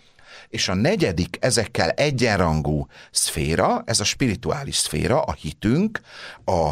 és 0.50 0.70
a 0.70 0.74
negyedik 0.74 1.38
ezekkel 1.40 1.90
egyenrangú 1.90 2.88
szféra, 3.12 3.84
ez 3.86 4.00
a 4.00 4.04
spirituális 4.04 4.76
szféra, 4.76 5.22
a 5.22 5.34
hitünk, 5.34 6.00
a 6.46 6.70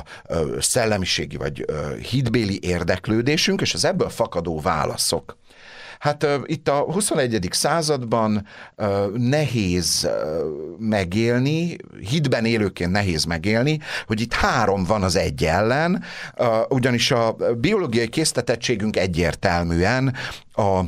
szellemiségi 0.60 1.38
vagy 1.38 1.66
hitbéli 2.10 2.60
érdeklődésünk, 2.62 3.62
és 3.62 3.74
az 3.74 3.86
ebből 3.86 4.10
fakadó 4.10 4.60
válaszok. 4.60 5.38
Hát 6.04 6.28
itt 6.46 6.68
a 6.68 6.80
21. 6.80 7.48
században 7.52 8.46
nehéz 9.16 10.10
megélni, 10.80 11.76
hitben 12.10 12.46
élőként 12.46 12.92
nehéz 12.92 13.24
megélni, 13.24 13.80
hogy 14.08 14.22
itt 14.22 14.34
három 14.34 14.84
van 14.84 15.04
az 15.04 15.16
egy 15.16 15.44
ellen, 15.44 16.04
ugyanis 16.70 17.12
a 17.12 17.36
biológiai 17.58 18.08
késztetettségünk 18.08 18.98
egyértelműen 18.98 20.14
a 20.54 20.82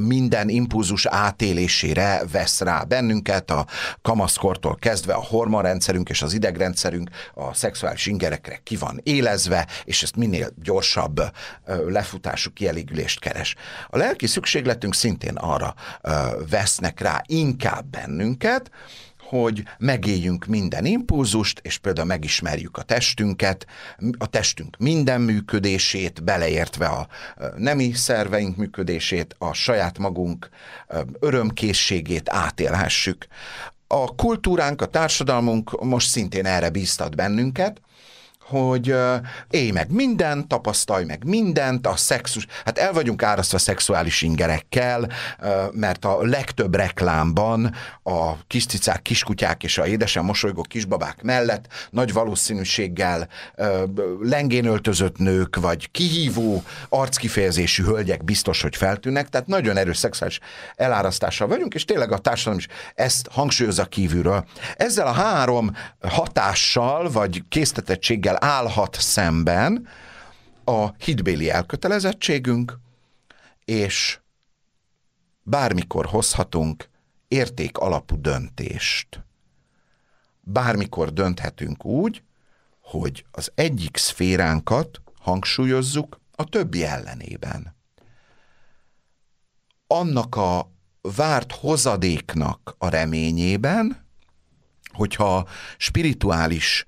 minden 0.00 0.48
impulzus 0.48 1.06
átélésére 1.06 2.22
vesz 2.32 2.60
rá 2.60 2.82
bennünket, 2.82 3.50
a 3.50 3.66
kamaszkortól 4.02 4.76
kezdve 4.76 5.14
a 5.14 5.22
hormonrendszerünk 5.22 6.08
és 6.08 6.22
az 6.22 6.32
idegrendszerünk 6.32 7.10
a 7.34 7.54
szexuális 7.54 8.06
ingerekre 8.06 8.60
ki 8.62 8.76
van 8.76 9.00
élezve, 9.02 9.66
és 9.84 10.02
ezt 10.02 10.16
minél 10.16 10.48
gyorsabb 10.62 11.20
lefutású 11.86 12.52
kielégülést 12.52 13.20
keres. 13.20 13.54
A 13.88 13.96
lelki 13.96 14.26
szükségletünk 14.26 14.94
szintén 14.94 15.36
arra 15.36 15.74
vesznek 16.50 17.00
rá 17.00 17.22
inkább 17.26 17.84
bennünket, 17.86 18.70
hogy 19.28 19.62
megéljünk 19.78 20.44
minden 20.44 20.84
impulzust, 20.84 21.60
és 21.62 21.78
például 21.78 22.06
megismerjük 22.06 22.76
a 22.76 22.82
testünket, 22.82 23.66
a 24.18 24.26
testünk 24.26 24.76
minden 24.78 25.20
működését, 25.20 26.24
beleértve 26.24 26.86
a 26.86 27.08
nemi 27.56 27.92
szerveink 27.92 28.56
működését, 28.56 29.34
a 29.38 29.52
saját 29.52 29.98
magunk 29.98 30.48
örömkészségét 31.20 32.30
átélhessük. 32.30 33.26
A 33.86 34.14
kultúránk, 34.14 34.82
a 34.82 34.86
társadalmunk 34.86 35.82
most 35.84 36.08
szintén 36.08 36.46
erre 36.46 36.70
bíztat 36.70 37.16
bennünket, 37.16 37.80
hogy 38.48 38.94
élj 39.50 39.70
meg 39.70 39.90
mindent, 39.90 40.48
tapasztalj 40.48 41.04
meg 41.04 41.24
mindent, 41.24 41.86
a 41.86 41.96
szexus, 41.96 42.46
hát 42.64 42.78
el 42.78 42.92
vagyunk 42.92 43.22
árasztva 43.22 43.58
szexuális 43.58 44.22
ingerekkel, 44.22 45.08
mert 45.72 46.04
a 46.04 46.22
legtöbb 46.22 46.74
reklámban 46.74 47.74
a 48.02 48.46
kis 48.46 48.66
cicák, 48.66 49.02
kiskutyák 49.02 49.62
és 49.62 49.78
a 49.78 49.86
édesen 49.86 50.24
mosolygó 50.24 50.62
kisbabák 50.62 51.22
mellett 51.22 51.66
nagy 51.90 52.12
valószínűséggel 52.12 53.28
lengén 54.20 54.64
öltözött 54.64 55.18
nők, 55.18 55.56
vagy 55.56 55.90
kihívó 55.90 56.62
arckifejezésű 56.88 57.82
hölgyek 57.82 58.24
biztos, 58.24 58.62
hogy 58.62 58.76
feltűnnek, 58.76 59.28
tehát 59.28 59.46
nagyon 59.46 59.76
erős 59.76 59.96
szexuális 59.96 60.40
elárasztással 60.76 61.48
vagyunk, 61.48 61.74
és 61.74 61.84
tényleg 61.84 62.12
a 62.12 62.18
társadalom 62.18 62.58
is 62.58 62.66
ezt 62.94 63.28
hangsúlyozza 63.30 63.84
kívülről. 63.84 64.44
Ezzel 64.76 65.06
a 65.06 65.12
három 65.12 65.76
hatással, 66.00 67.10
vagy 67.10 67.42
késztetettséggel 67.48 68.35
állhat 68.38 68.96
szemben 69.00 69.88
a 70.64 70.88
hitbéli 70.98 71.50
elkötelezettségünk, 71.50 72.78
és 73.64 74.20
bármikor 75.42 76.06
hozhatunk 76.06 76.88
érték 77.28 77.78
alapú 77.78 78.20
döntést. 78.20 79.24
Bármikor 80.40 81.12
dönthetünk 81.12 81.84
úgy, 81.84 82.22
hogy 82.80 83.24
az 83.30 83.52
egyik 83.54 83.96
szféránkat 83.96 85.00
hangsúlyozzuk 85.20 86.20
a 86.32 86.44
többi 86.44 86.84
ellenében. 86.84 87.76
Annak 89.86 90.36
a 90.36 90.70
várt 91.00 91.52
hozadéknak 91.52 92.74
a 92.78 92.88
reményében, 92.88 94.06
hogyha 94.92 95.48
spirituális 95.76 96.84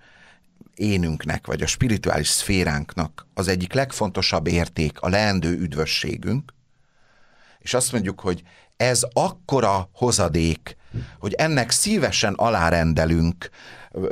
énünknek, 0.78 1.46
vagy 1.46 1.62
a 1.62 1.66
spirituális 1.66 2.28
szféránknak 2.28 3.26
az 3.34 3.48
egyik 3.48 3.72
legfontosabb 3.72 4.46
érték 4.46 5.00
a 5.00 5.08
leendő 5.08 5.58
üdvösségünk, 5.58 6.54
és 7.58 7.74
azt 7.74 7.92
mondjuk, 7.92 8.20
hogy 8.20 8.42
ez 8.76 9.02
akkora 9.12 9.88
hozadék, 9.92 10.76
hogy 11.18 11.32
ennek 11.32 11.70
szívesen 11.70 12.34
alárendelünk 12.34 13.50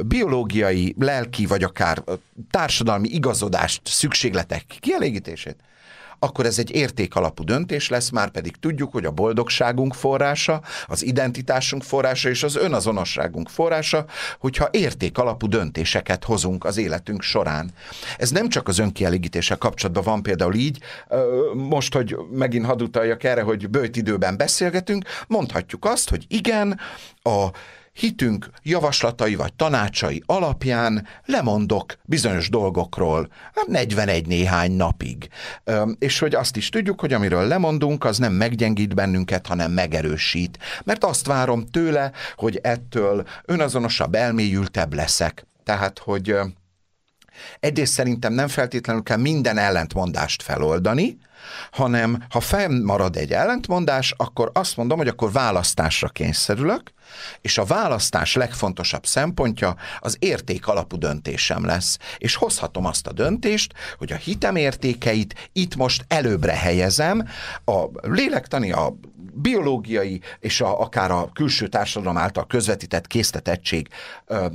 biológiai, 0.07 0.95
lelki, 0.99 1.47
vagy 1.47 1.63
akár 1.63 2.03
társadalmi 2.51 3.09
igazodást, 3.09 3.81
szükségletek 3.85 4.65
kielégítését, 4.81 5.57
akkor 6.19 6.47
ez 6.47 6.59
egy 6.59 6.75
értékalapú 6.75 7.45
döntés 7.45 7.89
lesz, 7.89 8.11
már 8.11 8.31
pedig 8.31 8.57
tudjuk, 8.57 8.93
hogy 8.93 9.05
a 9.05 9.11
boldogságunk 9.11 9.95
forrása, 9.95 10.63
az 10.87 11.05
identitásunk 11.05 11.83
forrása 11.83 12.29
és 12.29 12.43
az 12.43 12.57
önazonosságunk 12.57 13.49
forrása, 13.49 14.05
hogyha 14.39 14.69
értékalapú 14.71 15.49
döntéseket 15.49 16.25
hozunk 16.25 16.65
az 16.65 16.77
életünk 16.77 17.23
során. 17.23 17.71
Ez 18.19 18.31
nem 18.31 18.49
csak 18.49 18.69
az 18.69 18.79
önkielégítéssel 18.79 19.59
kapcsolatban 19.59 20.05
van 20.05 20.23
például 20.23 20.55
így, 20.55 20.79
most, 21.55 21.95
hogy 21.95 22.17
megint 22.31 22.67
hadutaljak 22.67 23.25
erre, 23.25 23.43
hogy 23.43 23.71
bőjt 23.71 23.97
időben 23.97 24.37
beszélgetünk, 24.37 25.05
mondhatjuk 25.27 25.85
azt, 25.85 26.11
hogy 26.11 26.25
igen, 26.29 26.81
a 27.23 27.47
hitünk 27.97 28.51
javaslatai 28.63 29.35
vagy 29.35 29.55
tanácsai 29.55 30.23
alapján 30.27 31.07
lemondok 31.25 31.95
bizonyos 32.05 32.49
dolgokról 32.49 33.29
41 33.67 34.15
hát 34.15 34.27
néhány 34.27 34.73
napig. 34.73 35.29
És 35.99 36.19
hogy 36.19 36.35
azt 36.35 36.57
is 36.57 36.69
tudjuk, 36.69 37.01
hogy 37.01 37.13
amiről 37.13 37.47
lemondunk, 37.47 38.05
az 38.05 38.19
nem 38.19 38.33
meggyengít 38.33 38.95
bennünket, 38.95 39.47
hanem 39.47 39.73
megerősít. 39.73 40.59
Mert 40.85 41.05
azt 41.05 41.27
várom 41.27 41.67
tőle, 41.67 42.13
hogy 42.37 42.59
ettől 42.63 43.27
önazonosabb, 43.45 44.15
elmélyültebb 44.15 44.95
leszek. 44.95 45.47
Tehát, 45.65 45.99
hogy 45.99 46.37
egyrészt 47.61 47.93
szerintem 47.93 48.33
nem 48.33 48.49
feltétlenül 48.49 49.03
kell 49.03 49.17
minden 49.17 49.59
ellentmondást 49.59 50.43
feloldani, 50.43 51.19
hanem 51.71 52.25
ha 52.31 52.41
fennmarad 52.41 53.17
egy 53.17 53.33
ellentmondás, 53.33 54.15
akkor 54.17 54.51
azt 54.55 54.77
mondom, 54.77 54.99
hogy 54.99 55.09
akkor 55.09 55.33
választásra 55.33 56.09
kényszerülök, 56.09 56.93
és 57.41 57.59
a 57.59 57.65
választás 57.65 58.35
legfontosabb 58.35 59.07
szempontja 59.07 59.77
az 60.01 60.17
érték 60.19 60.67
alapú 60.67 60.99
döntésem 60.99 61.65
lesz. 61.65 61.99
És 62.19 62.35
hozhatom 62.35 62.85
azt 62.85 63.07
a 63.07 63.13
döntést, 63.13 63.73
hogy 63.99 64.13
a 64.13 64.17
hitem 64.17 64.57
értékeit 64.57 65.49
itt 65.53 65.77
most 65.77 66.05
előbbre 66.09 66.57
helyezem, 66.57 67.29
a 67.65 68.09
lélektani, 68.09 68.73
a 68.73 68.95
biológiai 69.37 70.21
és 70.41 70.61
a, 70.61 70.81
akár 70.81 71.11
a 71.11 71.31
külső 71.33 71.67
társadalom 71.67 72.17
által 72.17 72.47
közvetített 72.47 73.07
késztetettség 73.07 73.89
ö, 74.27 74.47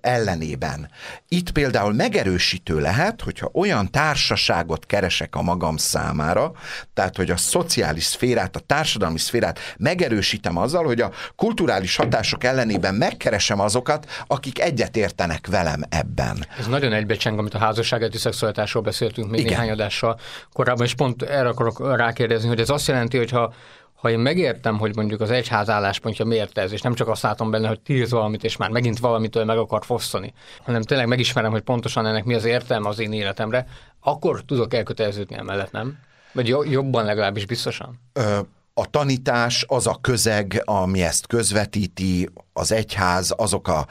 ellenében. 0.00 0.90
Itt 1.28 1.50
például 1.50 1.92
megerősítő 1.92 2.78
lehet, 2.78 3.20
hogyha 3.20 3.50
olyan 3.52 3.90
társaságot 3.90 4.86
keresek 4.86 5.36
a 5.36 5.42
magam 5.42 5.76
számára, 5.76 6.52
tehát 6.94 7.16
hogy 7.16 7.30
a 7.30 7.36
szociális 7.36 8.04
szférát, 8.04 8.56
a 8.56 8.60
társadalmi 8.60 9.18
szférát 9.18 9.58
megerősítem 9.78 10.56
azzal, 10.56 10.84
hogy 10.84 11.00
a 11.00 11.10
kulturális 11.36 11.96
hatások 11.96 12.44
ellenében 12.44 12.94
megkeresem 12.94 13.60
azokat, 13.60 14.06
akik 14.26 14.60
egyetértenek 14.60 15.46
velem 15.46 15.80
ebben. 15.88 16.46
Ez 16.58 16.66
nagyon 16.66 16.92
egybecseng, 16.92 17.38
amit 17.38 17.54
a 17.54 17.58
házasságát 17.58 18.18
szexualitásról 18.18 18.82
beszéltünk 18.82 19.30
még 19.30 19.40
Igen. 19.40 19.52
néhány 19.52 19.70
adással 19.70 20.18
korábban, 20.52 20.86
és 20.86 20.94
pont 20.94 21.22
erre 21.22 21.48
akarok 21.48 21.96
rákérdezni, 21.96 22.48
hogy 22.48 22.60
ez 22.60 22.70
azt 22.70 22.86
jelenti, 22.86 23.16
hogy 23.16 23.30
ha 23.30 23.52
ha 24.00 24.10
én 24.10 24.18
megértem, 24.18 24.78
hogy 24.78 24.96
mondjuk 24.96 25.20
az 25.20 25.30
egyház 25.30 25.68
álláspontja 25.68 26.24
miért 26.24 26.58
ez, 26.58 26.72
és 26.72 26.80
nem 26.80 26.94
csak 26.94 27.08
azt 27.08 27.22
látom 27.22 27.50
benne, 27.50 27.68
hogy 27.68 27.80
tíz 27.80 28.10
valamit, 28.10 28.44
és 28.44 28.56
már 28.56 28.70
megint 28.70 28.98
valamitől 28.98 29.44
meg 29.44 29.58
akar 29.58 29.84
fosztani, 29.84 30.32
hanem 30.62 30.82
tényleg 30.82 31.06
megismerem, 31.06 31.50
hogy 31.50 31.62
pontosan 31.62 32.06
ennek 32.06 32.24
mi 32.24 32.34
az 32.34 32.44
értelme 32.44 32.88
az 32.88 32.98
én 32.98 33.12
életemre, 33.12 33.66
akkor 34.00 34.42
tudok 34.42 34.74
elköteleződni 34.74 35.36
emellett, 35.36 35.72
nem? 35.72 35.98
Vagy 36.32 36.48
jobban 36.70 37.04
legalábbis 37.04 37.46
biztosan? 37.46 38.00
Ö, 38.12 38.38
a 38.74 38.90
tanítás, 38.90 39.64
az 39.68 39.86
a 39.86 39.98
közeg, 40.00 40.62
ami 40.64 41.02
ezt 41.02 41.26
közvetíti, 41.26 42.28
az 42.52 42.72
egyház, 42.72 43.34
azok 43.36 43.68
a, 43.68 43.86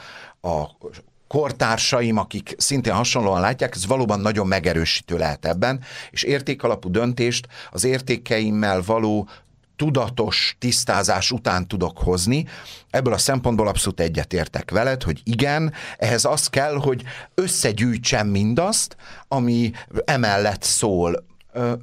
a 0.47 0.77
kortársaim, 1.27 2.17
akik 2.17 2.55
szintén 2.57 2.93
hasonlóan 2.93 3.41
látják, 3.41 3.75
ez 3.75 3.87
valóban 3.87 4.19
nagyon 4.19 4.47
megerősítő 4.47 5.17
lehet 5.17 5.45
ebben, 5.45 5.81
és 6.09 6.23
értékalapú 6.23 6.91
döntést 6.91 7.47
az 7.71 7.83
értékeimmel 7.83 8.81
való 8.85 9.27
tudatos 9.79 10.55
tisztázás 10.59 11.31
után 11.31 11.67
tudok 11.67 11.97
hozni. 11.97 12.45
Ebből 12.89 13.13
a 13.13 13.17
szempontból 13.17 13.67
abszolút 13.67 13.99
egyetértek 13.99 14.71
veled, 14.71 15.03
hogy 15.03 15.21
igen, 15.23 15.73
ehhez 15.97 16.25
az 16.25 16.47
kell, 16.47 16.73
hogy 16.73 17.03
összegyűjtsem 17.35 18.27
mindazt, 18.27 18.95
ami 19.27 19.71
emellett 20.05 20.63
szól. 20.63 21.25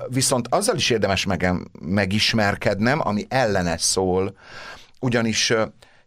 Viszont 0.08 0.48
azzal 0.50 0.76
is 0.76 0.90
érdemes 0.90 1.24
meg, 1.24 1.52
megismerkednem, 1.80 3.00
ami 3.06 3.26
ellene 3.28 3.78
szól, 3.78 4.36
ugyanis 5.00 5.52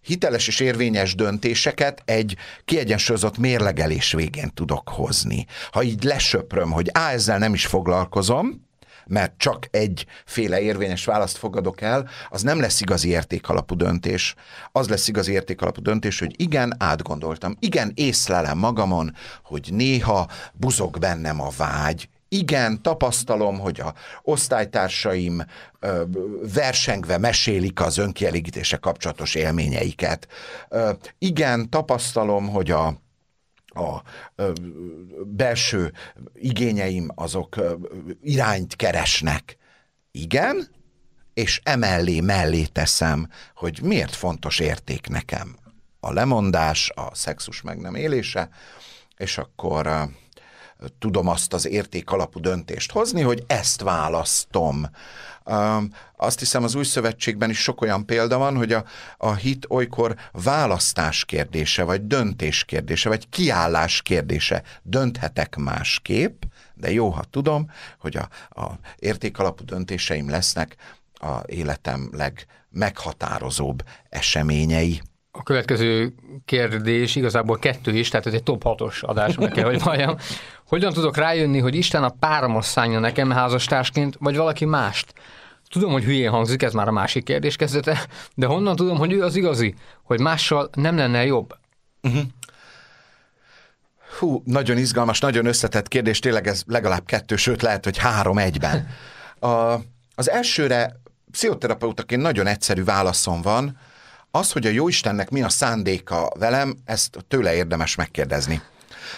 hiteles 0.02 0.47
és 0.47 0.60
érvényes 0.60 1.15
döntéseket 1.15 2.02
egy 2.06 2.36
kiegyensúlyozott 2.65 3.38
mérlegelés 3.38 4.12
végén 4.12 4.52
tudok 4.54 4.89
hozni. 4.89 5.45
Ha 5.71 5.84
így 5.84 6.04
lesöpröm, 6.04 6.71
hogy 6.71 6.89
á, 6.91 7.12
ezzel 7.12 7.38
nem 7.38 7.54
is 7.54 7.65
foglalkozom, 7.65 8.67
mert 9.10 9.34
csak 9.38 9.67
egyféle 9.72 10.62
érvényes 10.62 11.06
választ 11.06 11.38
fogadok 11.38 11.82
el, 11.82 12.10
az 12.30 12.41
nem 12.41 12.60
lesz 12.60 12.82
igazi 12.82 13.10
értékalapú 13.10 13.76
döntés. 13.76 14.36
Az 14.72 14.89
lesz 14.89 15.08
igazi 15.08 15.32
értékalapú 15.32 15.82
döntés, 15.82 16.19
hogy 16.19 16.34
igen, 16.38 16.76
átgondoltam, 16.78 17.56
igen, 17.60 17.91
észlelem 17.95 18.58
magamon, 18.58 19.15
hogy 19.43 19.69
néha 19.72 20.28
buzog 20.54 21.00
bennem 21.00 21.41
a 21.41 21.50
vágy, 21.58 22.10
igen, 22.32 22.82
tapasztalom, 22.82 23.60
hogy 23.60 23.80
a 23.80 23.93
osztálytársaim 24.22 25.45
ö, 25.80 26.04
versengve 26.54 27.17
mesélik 27.17 27.82
az 27.82 27.98
önkielégítése 27.98 28.78
kapcsolatos 28.78 29.36
élményeiket. 29.36 30.28
Ö, 30.69 30.91
igen, 31.17 31.69
tapasztalom, 31.69 32.50
hogy 32.50 32.72
a 32.72 33.02
a 33.69 34.01
belső 35.25 35.91
igényeim 36.34 37.08
azok 37.15 37.55
irányt 38.21 38.75
keresnek. 38.75 39.58
Igen, 40.12 40.67
és 41.34 41.62
emellé 41.63 42.19
mellé 42.19 42.65
teszem, 42.65 43.29
hogy 43.55 43.79
miért 43.82 44.15
fontos 44.15 44.60
érték 44.60 45.08
nekem 45.08 45.55
a 45.99 46.12
lemondás, 46.12 46.91
a 46.95 47.15
szexus 47.15 47.62
meg 47.62 47.79
nem 47.79 47.95
élése, 47.95 48.49
és 49.17 49.38
akkor 49.38 50.10
tudom 51.00 51.28
azt 51.28 51.54
az 51.54 51.68
érték 51.68 52.12
alapú 52.12 52.39
döntést 52.39 52.92
hozni, 52.92 53.22
hogy 53.22 53.44
ezt 53.48 53.82
választom. 53.82 54.88
Azt 56.15 56.39
hiszem 56.39 56.63
az 56.63 56.76
új 56.76 56.84
szövetségben 56.84 57.50
is 57.50 57.62
sok 57.62 57.82
olyan 57.82 58.06
példa 58.06 58.38
van, 58.38 58.56
hogy 58.56 58.74
a, 58.74 58.84
a 59.18 59.34
hit 59.34 59.65
olykor 59.70 60.15
választás 60.32 61.26
kérdése, 61.26 61.84
vagy 61.84 62.08
döntés 62.08 62.63
kérdése, 62.63 63.10
vagy 63.10 63.30
kiállás 63.30 64.02
kérdése. 64.02 64.63
Dönthetek 64.82 65.56
másképp, 65.56 66.44
de 66.74 66.92
jó, 66.92 67.10
ha 67.10 67.24
tudom, 67.30 67.72
hogy 68.00 68.18
a, 68.18 68.60
a 68.62 68.72
értékalapú 68.98 69.63
döntéseim 69.65 70.30
lesznek 70.30 70.76
a 71.13 71.39
életem 71.46 72.10
legmeghatározóbb 72.12 73.84
eseményei. 74.10 75.02
A 75.32 75.44
következő 75.44 76.13
kérdés 76.46 77.15
igazából 77.15 77.60
kettő 77.60 77.98
is, 77.98 78.10
tehát 78.10 78.26
ez 78.26 78.34
egy 78.34 78.44
top 78.44 78.62
6-os 78.65 79.02
adás, 79.02 79.36
meg 79.36 79.52
kell, 79.52 79.65
hogy 79.65 79.84
valljam. 79.84 80.18
Hogyan 80.69 80.93
tudok 80.93 81.17
rájönni, 81.17 81.60
hogy 81.60 81.75
Isten 81.75 82.03
a 82.03 82.10
páramos 82.10 82.65
szánja 82.65 82.99
nekem 82.99 83.32
házastársként, 83.32 84.15
vagy 84.19 84.36
valaki 84.36 84.65
mást? 84.65 85.13
Tudom, 85.69 85.91
hogy 85.91 86.03
hülyén 86.03 86.29
hangzik, 86.29 86.62
ez 86.62 86.73
már 86.73 86.88
a 86.88 86.91
másik 86.91 87.23
kérdés 87.23 87.55
kezdete, 87.55 88.08
de 88.36 88.45
honnan 88.45 88.75
tudom, 88.75 88.97
hogy 88.97 89.12
ő 89.12 89.23
az 89.23 89.36
igazi, 89.36 89.75
hogy 90.03 90.19
mással 90.19 90.69
nem 90.73 90.97
lenne 90.97 91.25
jobb? 91.25 91.55
Uh-huh. 92.01 92.21
Hú, 94.19 94.41
nagyon 94.45 94.77
izgalmas, 94.77 95.19
nagyon 95.19 95.45
összetett 95.45 95.88
kérdés, 95.88 96.19
tényleg 96.19 96.47
ez 96.47 96.63
legalább 96.65 97.05
kettő, 97.05 97.36
sőt 97.36 97.62
lehet, 97.62 97.84
hogy 97.84 97.97
három 97.97 98.38
egyben. 98.38 98.88
A, 99.39 99.73
az 100.15 100.29
elsőre 100.29 100.99
pszichoterapeutaként 101.32 102.21
nagyon 102.21 102.47
egyszerű 102.47 102.84
válaszom 102.84 103.41
van, 103.41 103.77
az, 104.32 104.51
hogy 104.51 104.65
a 104.65 104.69
Jóistennek 104.69 105.29
mi 105.29 105.41
a 105.41 105.49
szándéka 105.49 106.32
velem, 106.39 106.75
ezt 106.86 107.17
tőle 107.27 107.55
érdemes 107.55 107.95
megkérdezni. 107.95 108.62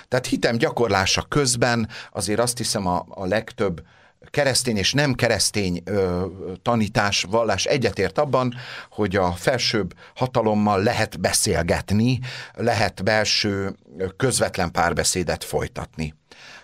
Tehát 0.08 0.28
hitem 0.28 0.58
gyakorlása 0.58 1.22
közben 1.22 1.90
azért 2.12 2.40
azt 2.40 2.58
hiszem 2.58 2.88
a, 2.88 3.06
a 3.10 3.26
legtöbb 3.26 3.82
keresztény 4.30 4.78
és 4.78 4.94
nem 4.94 5.14
keresztény 5.14 5.82
ö, 5.86 6.26
tanítás, 6.62 7.26
vallás 7.30 7.66
egyetért 7.66 8.18
abban, 8.18 8.54
hogy 8.90 9.16
a 9.16 9.32
felsőbb 9.32 9.94
hatalommal 10.16 10.84
lehet 10.84 11.20
beszélgetni, 11.20 12.20
lehet 12.54 13.04
belső 13.04 13.76
közvetlen 14.18 14.72
párbeszédet 14.72 15.44
folytatni. 15.44 16.16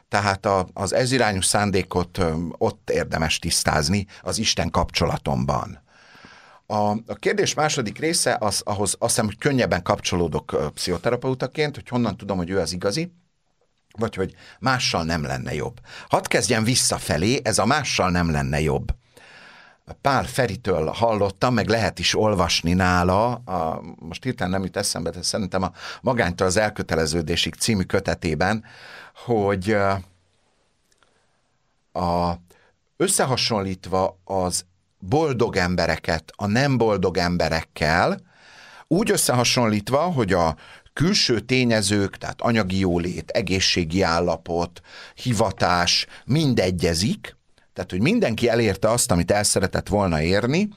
Tehát 0.10 0.46
a, 0.46 0.68
az 0.74 0.94
ezirányú 0.94 1.42
szándékot 1.42 2.18
ö, 2.18 2.34
ott 2.58 2.90
érdemes 2.90 3.40
tisztázni 3.40 4.06
az 4.22 4.38
Isten 4.38 4.70
kapcsolatomban. 4.70 5.86
A, 6.69 6.89
a 6.89 7.15
kérdés 7.19 7.53
második 7.53 7.99
része, 7.99 8.38
az, 8.39 8.62
ahhoz 8.65 8.95
azt 8.99 9.10
hiszem, 9.10 9.25
hogy 9.25 9.38
könnyebben 9.38 9.84
kapcsolódok 9.84 10.71
pszichoterapeutaként, 10.73 11.75
hogy 11.75 11.89
honnan 11.89 12.17
tudom, 12.17 12.38
hogy 12.38 12.49
ő 12.49 12.60
az 12.60 12.73
igazi, 12.73 13.12
vagy 13.97 14.15
hogy 14.15 14.36
mással 14.60 15.03
nem 15.03 15.23
lenne 15.23 15.53
jobb. 15.53 15.80
Hadd 16.10 16.27
kezdjem 16.27 16.63
visszafelé, 16.63 17.39
ez 17.43 17.58
a 17.58 17.65
mással 17.65 18.10
nem 18.10 18.32
lenne 18.32 18.62
jobb. 18.62 18.95
Pál 20.01 20.23
Feritől 20.23 20.88
hallottam, 20.88 21.53
meg 21.53 21.67
lehet 21.67 21.99
is 21.99 22.15
olvasni 22.15 22.73
nála, 22.73 23.32
a, 23.32 23.82
most 23.99 24.23
hirtelen 24.23 24.51
nem 24.51 24.63
jut 24.63 24.77
eszembe, 24.77 25.10
de 25.10 25.21
szerintem 25.21 25.63
a 25.63 25.71
Magánytól 26.01 26.47
az 26.47 26.58
elköteleződésig 26.58 27.53
című 27.53 27.84
kötetében, 27.84 28.63
hogy 29.25 29.77
a, 31.91 32.34
összehasonlítva 32.97 34.17
az 34.23 34.65
boldog 35.00 35.56
embereket 35.56 36.32
a 36.36 36.48
nem 36.48 36.78
boldog 36.78 37.18
emberekkel, 37.18 38.22
úgy 38.88 39.12
összehasonlítva, 39.12 40.00
hogy 40.00 40.34
a 40.34 40.56
külső 40.94 41.40
tényezők, 41.40 42.18
tehát 42.18 42.42
anyagi 42.42 42.80
jólét, 42.80 43.30
egészségi 43.30 44.02
állapot, 44.02 44.82
hivatás, 45.16 46.06
mind 46.26 46.60
egyezik, 46.60 47.38
tehát 47.74 47.92
hogy 47.92 48.02
mindenki 48.02 48.50
elérte 48.50 48.90
azt, 48.90 49.12
amit 49.12 49.32
el 49.32 49.44
szeretett 49.44 49.88
volna 49.88 50.22
érni, 50.22 50.70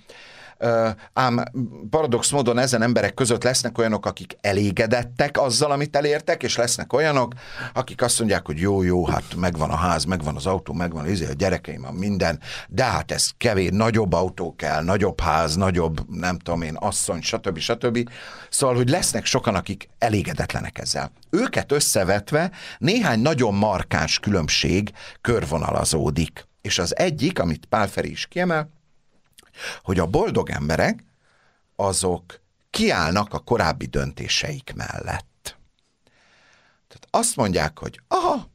ám 1.12 1.44
paradox 1.90 2.30
módon 2.30 2.58
ezen 2.58 2.82
emberek 2.82 3.14
között 3.14 3.42
lesznek 3.42 3.78
olyanok, 3.78 4.06
akik 4.06 4.36
elégedettek 4.40 5.40
azzal, 5.40 5.70
amit 5.70 5.96
elértek, 5.96 6.42
és 6.42 6.56
lesznek 6.56 6.92
olyanok, 6.92 7.32
akik 7.72 8.02
azt 8.02 8.18
mondják, 8.18 8.46
hogy 8.46 8.58
jó, 8.58 8.82
jó, 8.82 9.06
hát 9.06 9.34
megvan 9.36 9.70
a 9.70 9.76
ház, 9.76 10.04
megvan 10.04 10.36
az 10.36 10.46
autó, 10.46 10.72
megvan 10.72 11.08
izé, 11.08 11.26
a 11.26 11.32
gyerekeim, 11.32 11.84
a 11.84 11.92
minden, 11.92 12.40
de 12.68 12.84
hát 12.84 13.12
ez 13.12 13.30
kevés, 13.38 13.68
nagyobb 13.72 14.12
autó 14.12 14.54
kell, 14.56 14.82
nagyobb 14.82 15.20
ház, 15.20 15.56
nagyobb, 15.56 16.10
nem 16.10 16.38
tudom 16.38 16.62
én, 16.62 16.76
asszony, 16.76 17.20
stb. 17.20 17.58
stb. 17.58 18.08
Szóval, 18.50 18.76
hogy 18.76 18.88
lesznek 18.88 19.24
sokan, 19.24 19.54
akik 19.54 19.88
elégedetlenek 19.98 20.78
ezzel. 20.78 21.12
Őket 21.30 21.72
összevetve 21.72 22.50
néhány 22.78 23.20
nagyon 23.20 23.54
markáns 23.54 24.18
különbség 24.18 24.92
körvonalazódik. 25.20 26.48
És 26.60 26.78
az 26.78 26.96
egyik, 26.96 27.38
amit 27.38 27.66
Pál 27.66 27.88
Feri 27.88 28.10
is 28.10 28.26
kiemel, 28.26 28.70
hogy 29.82 29.98
a 29.98 30.06
boldog 30.06 30.50
emberek 30.50 31.04
azok 31.76 32.40
kiállnak 32.70 33.34
a 33.34 33.38
korábbi 33.38 33.86
döntéseik 33.86 34.72
mellett. 34.74 35.56
Tehát 36.88 37.06
azt 37.10 37.36
mondják, 37.36 37.78
hogy 37.78 38.00
aha, 38.08 38.50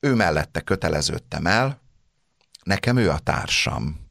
ő 0.00 0.14
mellette 0.14 0.60
köteleződtem 0.60 1.46
el, 1.46 1.80
nekem 2.62 2.96
ő 2.96 3.10
a 3.10 3.18
társam. 3.18 4.04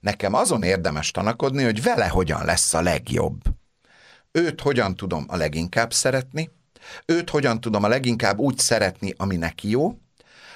Nekem 0.00 0.34
azon 0.34 0.62
érdemes 0.62 1.10
tanakodni, 1.10 1.64
hogy 1.64 1.82
vele 1.82 2.08
hogyan 2.08 2.44
lesz 2.44 2.74
a 2.74 2.80
legjobb. 2.80 3.40
Őt 4.32 4.60
hogyan 4.60 4.94
tudom 4.94 5.24
a 5.28 5.36
leginkább 5.36 5.92
szeretni, 5.92 6.50
őt 7.04 7.30
hogyan 7.30 7.60
tudom 7.60 7.84
a 7.84 7.88
leginkább 7.88 8.38
úgy 8.38 8.58
szeretni, 8.58 9.14
ami 9.16 9.36
neki 9.36 9.70
jó, 9.70 9.98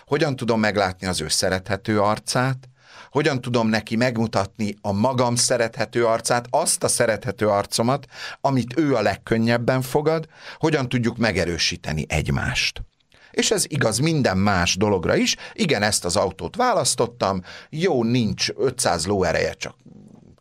hogyan 0.06 0.36
tudom 0.36 0.60
meglátni 0.60 1.06
az 1.06 1.20
ő 1.20 1.28
szerethető 1.28 2.00
arcát, 2.00 2.68
hogyan 3.10 3.40
tudom 3.40 3.68
neki 3.68 3.96
megmutatni 3.96 4.74
a 4.80 4.92
magam 4.92 5.34
szerethető 5.34 6.06
arcát, 6.06 6.46
azt 6.50 6.84
a 6.84 6.88
szerethető 6.88 7.48
arcomat, 7.48 8.06
amit 8.40 8.78
ő 8.78 8.94
a 8.94 9.00
legkönnyebben 9.00 9.82
fogad, 9.82 10.26
hogyan 10.58 10.88
tudjuk 10.88 11.16
megerősíteni 11.16 12.04
egymást. 12.08 12.82
És 13.30 13.50
ez 13.50 13.64
igaz 13.68 13.98
minden 13.98 14.38
más 14.38 14.76
dologra 14.76 15.16
is. 15.16 15.36
Igen, 15.52 15.82
ezt 15.82 16.04
az 16.04 16.16
autót 16.16 16.56
választottam, 16.56 17.42
jó, 17.70 18.04
nincs 18.04 18.48
500 18.56 19.06
lóereje, 19.06 19.52
csak 19.52 19.74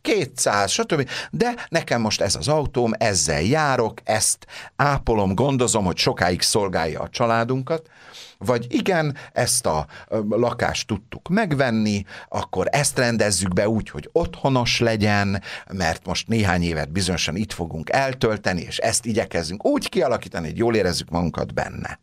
200, 0.06 0.70
stb. 0.70 1.08
De 1.30 1.66
nekem 1.68 2.00
most 2.00 2.20
ez 2.20 2.34
az 2.34 2.48
autóm, 2.48 2.92
ezzel 2.98 3.42
járok, 3.42 4.00
ezt 4.04 4.46
ápolom, 4.76 5.34
gondozom, 5.34 5.84
hogy 5.84 5.96
sokáig 5.96 6.42
szolgálja 6.42 7.00
a 7.00 7.08
családunkat, 7.08 7.88
vagy 8.38 8.66
igen, 8.68 9.16
ezt 9.32 9.66
a 9.66 9.86
lakást 10.28 10.86
tudtuk 10.86 11.28
megvenni, 11.28 12.04
akkor 12.28 12.66
ezt 12.70 12.98
rendezzük 12.98 13.52
be 13.52 13.68
úgy, 13.68 13.90
hogy 13.90 14.08
otthonos 14.12 14.80
legyen, 14.80 15.42
mert 15.72 16.06
most 16.06 16.28
néhány 16.28 16.62
évet 16.62 16.92
bizonyosan 16.92 17.36
itt 17.36 17.52
fogunk 17.52 17.90
eltölteni, 17.90 18.60
és 18.60 18.78
ezt 18.78 19.06
igyekezzünk 19.06 19.66
úgy 19.66 19.88
kialakítani, 19.88 20.46
hogy 20.46 20.58
jól 20.58 20.74
érezzük 20.74 21.10
magunkat 21.10 21.54
benne. 21.54 22.00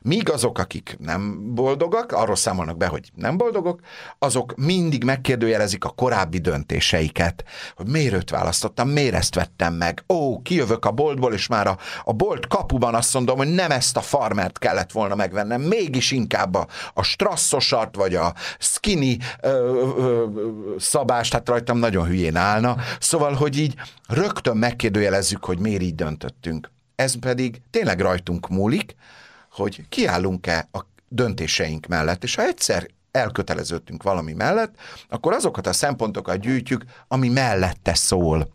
Míg 0.00 0.30
azok, 0.30 0.58
akik 0.58 0.96
nem 0.98 1.54
boldogak, 1.54 2.12
arról 2.12 2.36
számolnak 2.36 2.76
be, 2.76 2.86
hogy 2.86 3.10
nem 3.14 3.36
boldogok, 3.36 3.80
azok 4.18 4.54
mindig 4.56 5.04
megkérdőjelezik 5.04 5.84
a 5.84 5.88
korábbi 5.90 6.38
döntéseiket, 6.38 7.44
hogy 7.76 7.88
miért 7.88 8.14
őt 8.14 8.30
választottam, 8.30 8.88
miért 8.88 9.14
ezt 9.14 9.34
vettem 9.34 9.74
meg. 9.74 10.04
Ó, 10.08 10.42
kijövök 10.42 10.84
a 10.84 10.90
boltból, 10.90 11.32
és 11.32 11.46
már 11.46 11.66
a, 11.66 11.78
a 12.04 12.12
bolt 12.12 12.46
kapuban 12.46 12.94
azt 12.94 13.14
mondom, 13.14 13.36
hogy 13.36 13.54
nem 13.54 13.70
ezt 13.70 13.96
a 13.96 14.00
farmert 14.00 14.58
kellett 14.58 14.92
volna 14.92 15.14
megvennem, 15.14 15.60
mégis 15.60 16.10
inkább 16.10 16.54
a, 16.54 16.66
a 16.94 17.02
strasszosat, 17.02 17.96
vagy 17.96 18.14
a 18.14 18.34
skinny 18.58 19.16
ö, 19.40 19.48
ö, 19.98 20.26
szabást, 20.78 21.32
hát 21.32 21.48
rajtam 21.48 21.78
nagyon 21.78 22.06
hülyén 22.06 22.36
állna. 22.36 22.76
Szóval, 23.00 23.32
hogy 23.32 23.58
így 23.58 23.74
rögtön 24.08 24.56
megkérdőjelezzük, 24.56 25.44
hogy 25.44 25.58
miért 25.58 25.82
így 25.82 25.94
döntöttünk. 25.94 26.70
Ez 26.94 27.18
pedig 27.18 27.60
tényleg 27.70 28.00
rajtunk 28.00 28.48
múlik, 28.48 28.94
hogy 29.50 29.88
kiállunk-e 29.88 30.68
a 30.72 30.80
döntéseink 31.08 31.86
mellett, 31.86 32.22
és 32.22 32.34
ha 32.34 32.42
egyszer 32.42 32.86
elköteleződtünk 33.10 34.02
valami 34.02 34.32
mellett, 34.32 34.74
akkor 35.08 35.32
azokat 35.32 35.66
a 35.66 35.72
szempontokat 35.72 36.40
gyűjtjük, 36.40 36.84
ami 37.08 37.28
mellette 37.28 37.94
szól. 37.94 38.54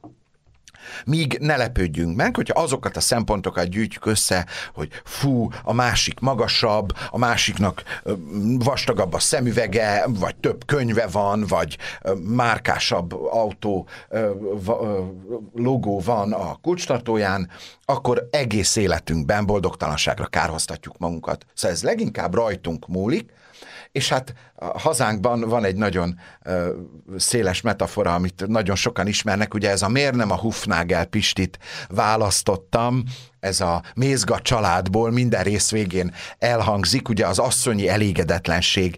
Míg 1.05 1.37
ne 1.41 1.57
lepődjünk 1.57 2.15
meg, 2.15 2.35
hogyha 2.35 2.61
azokat 2.61 2.97
a 2.97 2.99
szempontokat 2.99 3.69
gyűjtjük 3.69 4.05
össze, 4.05 4.45
hogy 4.73 4.89
fú, 5.03 5.49
a 5.63 5.73
másik 5.73 6.19
magasabb, 6.19 6.93
a 7.09 7.17
másiknak 7.17 7.83
vastagabb 8.57 9.13
a 9.13 9.19
szemüvege, 9.19 10.05
vagy 10.07 10.35
több 10.35 10.65
könyve 10.65 11.07
van, 11.07 11.45
vagy 11.47 11.77
márkásabb 12.23 13.13
autó 13.13 13.87
logó 15.53 15.99
van 15.99 16.33
a 16.33 16.57
kulcstartóján, 16.61 17.49
akkor 17.85 18.27
egész 18.31 18.75
életünkben 18.75 19.45
boldogtalanságra 19.45 20.25
kárhoztatjuk 20.25 20.97
magunkat. 20.97 21.45
Szóval 21.53 21.75
ez 21.75 21.83
leginkább 21.83 22.33
rajtunk 22.33 22.87
múlik, 22.87 23.31
és 23.93 24.09
hát 24.09 24.33
a 24.55 24.79
hazánkban 24.79 25.41
van 25.41 25.65
egy 25.65 25.75
nagyon 25.75 26.19
ö, 26.41 26.73
széles 27.17 27.61
metafora, 27.61 28.13
amit 28.13 28.43
nagyon 28.47 28.75
sokan 28.75 29.07
ismernek, 29.07 29.53
ugye 29.53 29.69
ez 29.69 29.81
a 29.81 29.87
miért 29.87 30.15
nem 30.15 30.31
a 30.31 30.37
Hufnagel 30.37 31.05
Pistit 31.05 31.59
választottam, 31.87 33.03
ez 33.39 33.61
a 33.61 33.83
mézga 33.95 34.39
családból 34.39 35.11
minden 35.11 35.43
rész 35.43 35.71
végén 35.71 36.13
elhangzik, 36.39 37.09
ugye 37.09 37.27
az 37.27 37.39
asszonyi 37.39 37.89
elégedetlenség 37.89 38.97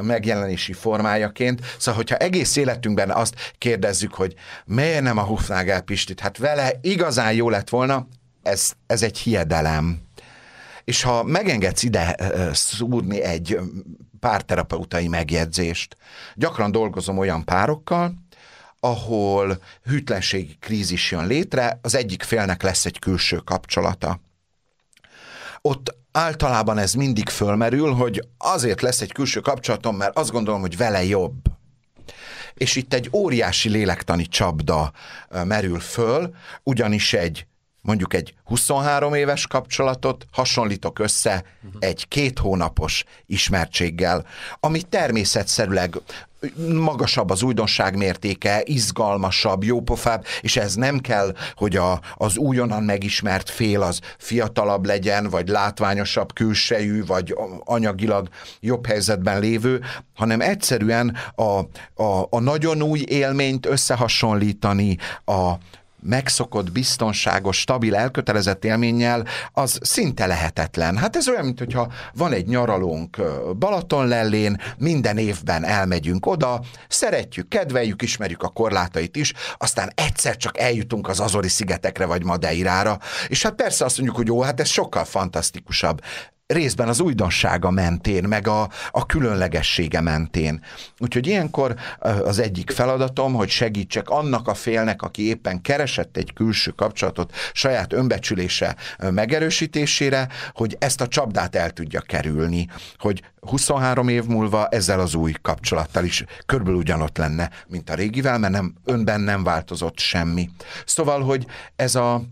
megjelenési 0.00 0.72
formájaként. 0.72 1.60
Szóval, 1.78 1.94
hogyha 1.94 2.16
egész 2.16 2.56
életünkben 2.56 3.10
azt 3.10 3.54
kérdezzük, 3.58 4.14
hogy 4.14 4.34
miért 4.64 5.02
nem 5.02 5.18
a 5.18 5.24
Hufnagel 5.24 5.80
Pistit, 5.80 6.20
hát 6.20 6.38
vele 6.38 6.72
igazán 6.80 7.32
jó 7.32 7.50
lett 7.50 7.68
volna, 7.68 8.06
ez, 8.42 8.72
ez 8.86 9.02
egy 9.02 9.18
hiedelem. 9.18 10.00
És 10.84 11.02
ha 11.02 11.22
megengedsz 11.22 11.82
ide 11.82 12.16
szúrni 12.52 13.22
egy 13.22 13.58
párterapeutai 14.22 15.08
megjegyzést. 15.08 15.96
Gyakran 16.34 16.72
dolgozom 16.72 17.18
olyan 17.18 17.44
párokkal, 17.44 18.14
ahol 18.80 19.62
hűtlenségi 19.84 20.56
krízis 20.60 21.10
jön 21.10 21.26
létre, 21.26 21.78
az 21.82 21.94
egyik 21.94 22.22
félnek 22.22 22.62
lesz 22.62 22.84
egy 22.84 22.98
külső 22.98 23.36
kapcsolata. 23.36 24.20
Ott 25.60 25.96
általában 26.12 26.78
ez 26.78 26.92
mindig 26.92 27.28
fölmerül, 27.28 27.92
hogy 27.92 28.28
azért 28.38 28.80
lesz 28.80 29.00
egy 29.00 29.12
külső 29.12 29.40
kapcsolatom, 29.40 29.96
mert 29.96 30.16
azt 30.16 30.30
gondolom, 30.30 30.60
hogy 30.60 30.76
vele 30.76 31.04
jobb. 31.04 31.40
És 32.54 32.76
itt 32.76 32.94
egy 32.94 33.08
óriási 33.12 33.68
lélektani 33.68 34.26
csapda 34.26 34.92
merül 35.44 35.80
föl, 35.80 36.34
ugyanis 36.62 37.12
egy 37.12 37.46
mondjuk 37.82 38.14
egy 38.14 38.34
23 38.44 39.14
éves 39.14 39.46
kapcsolatot 39.46 40.26
hasonlítok 40.32 40.98
össze 40.98 41.44
egy 41.78 42.08
két 42.08 42.38
hónapos 42.38 43.04
ismertséggel, 43.26 44.26
ami 44.60 44.82
természetszerűleg 44.82 46.00
magasabb 46.68 47.30
az 47.30 47.42
újdonság 47.42 47.96
mértéke, 47.96 48.62
izgalmasabb, 48.64 49.64
jópofább, 49.64 50.24
és 50.40 50.56
ez 50.56 50.74
nem 50.74 50.98
kell, 50.98 51.34
hogy 51.54 51.76
a, 51.76 52.00
az 52.14 52.36
újonnan 52.36 52.82
megismert 52.82 53.50
fél 53.50 53.82
az 53.82 54.00
fiatalabb 54.18 54.86
legyen, 54.86 55.28
vagy 55.30 55.48
látványosabb 55.48 56.32
külsejű, 56.32 57.04
vagy 57.04 57.36
anyagilag 57.64 58.28
jobb 58.60 58.86
helyzetben 58.86 59.40
lévő, 59.40 59.80
hanem 60.14 60.40
egyszerűen 60.40 61.16
a, 61.34 61.42
a, 62.02 62.26
a 62.30 62.40
nagyon 62.40 62.82
új 62.82 63.04
élményt 63.08 63.66
összehasonlítani 63.66 64.96
a, 65.24 65.52
megszokott, 66.02 66.72
biztonságos, 66.72 67.58
stabil, 67.58 67.94
elkötelezett 67.94 68.64
élménnyel, 68.64 69.26
az 69.52 69.78
szinte 69.82 70.26
lehetetlen. 70.26 70.96
Hát 70.96 71.16
ez 71.16 71.28
olyan, 71.28 71.44
mint 71.44 71.58
hogyha 71.58 71.92
van 72.14 72.32
egy 72.32 72.46
nyaralónk 72.46 73.16
Balatonlellén, 73.58 74.60
minden 74.78 75.18
évben 75.18 75.64
elmegyünk 75.64 76.26
oda, 76.26 76.60
szeretjük, 76.88 77.48
kedveljük, 77.48 78.02
ismerjük 78.02 78.42
a 78.42 78.48
korlátait 78.48 79.16
is, 79.16 79.32
aztán 79.56 79.92
egyszer 79.94 80.36
csak 80.36 80.58
eljutunk 80.58 81.08
az 81.08 81.20
Azori 81.20 81.48
szigetekre 81.48 82.06
vagy 82.06 82.24
Madeirára, 82.24 82.98
és 83.28 83.42
hát 83.42 83.54
persze 83.54 83.84
azt 83.84 83.96
mondjuk, 83.96 84.18
hogy 84.18 84.26
jó, 84.26 84.42
hát 84.42 84.60
ez 84.60 84.68
sokkal 84.68 85.04
fantasztikusabb 85.04 86.00
részben 86.52 86.88
az 86.88 87.00
újdonsága 87.00 87.70
mentén, 87.70 88.24
meg 88.24 88.48
a, 88.48 88.68
a 88.90 89.06
különlegessége 89.06 90.00
mentén. 90.00 90.64
Úgyhogy 90.98 91.26
ilyenkor 91.26 91.74
az 92.24 92.38
egyik 92.38 92.70
feladatom, 92.70 93.32
hogy 93.32 93.48
segítsek 93.48 94.08
annak 94.08 94.48
a 94.48 94.54
félnek, 94.54 95.02
aki 95.02 95.26
éppen 95.26 95.60
keresett 95.60 96.16
egy 96.16 96.32
külső 96.32 96.70
kapcsolatot 96.70 97.34
saját 97.52 97.92
önbecsülése 97.92 98.76
megerősítésére, 98.98 100.28
hogy 100.52 100.76
ezt 100.78 101.00
a 101.00 101.08
csapdát 101.08 101.56
el 101.56 101.70
tudja 101.70 102.00
kerülni, 102.00 102.68
hogy 102.98 103.22
23 103.40 104.08
év 104.08 104.24
múlva 104.24 104.68
ezzel 104.68 105.00
az 105.00 105.14
új 105.14 105.32
kapcsolattal 105.42 106.04
is 106.04 106.24
körülbelül 106.46 106.78
ugyanott 106.78 107.18
lenne, 107.18 107.50
mint 107.66 107.90
a 107.90 107.94
régivel, 107.94 108.38
mert 108.38 108.52
nem, 108.52 108.74
önben 108.84 109.20
nem 109.20 109.44
változott 109.44 109.98
semmi. 109.98 110.50
Szóval, 110.84 111.22
hogy 111.22 111.46
ez 111.76 111.94
a 111.94 112.22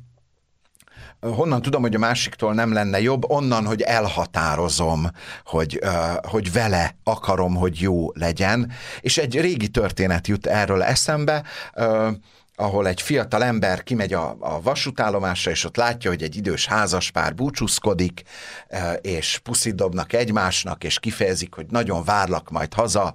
honnan 1.20 1.62
tudom, 1.62 1.82
hogy 1.82 1.94
a 1.94 1.98
másiktól 1.98 2.54
nem 2.54 2.72
lenne 2.72 3.00
jobb? 3.00 3.30
Onnan, 3.30 3.66
hogy 3.66 3.82
elhatározom, 3.82 5.10
hogy, 5.44 5.80
hogy 6.22 6.52
vele 6.52 6.94
akarom, 7.04 7.54
hogy 7.54 7.80
jó 7.80 8.12
legyen. 8.12 8.72
És 9.00 9.18
egy 9.18 9.40
régi 9.40 9.68
történet 9.68 10.26
jut 10.26 10.46
erről 10.46 10.82
eszembe, 10.82 11.42
ahol 12.60 12.86
egy 12.86 13.00
fiatal 13.02 13.44
ember 13.44 13.82
kimegy 13.82 14.12
a, 14.12 14.36
a 14.40 14.62
vasútállomásra, 14.62 15.50
és 15.50 15.64
ott 15.64 15.76
látja, 15.76 16.10
hogy 16.10 16.22
egy 16.22 16.36
idős 16.36 16.66
házaspár 16.66 17.34
búcsúzkodik, 17.34 18.22
és 19.00 19.40
puszit 19.42 19.74
dobnak 19.74 20.12
egymásnak, 20.12 20.84
és 20.84 20.98
kifejezik, 20.98 21.54
hogy 21.54 21.66
nagyon 21.70 22.04
várlak 22.04 22.50
majd 22.50 22.74
haza, 22.74 23.14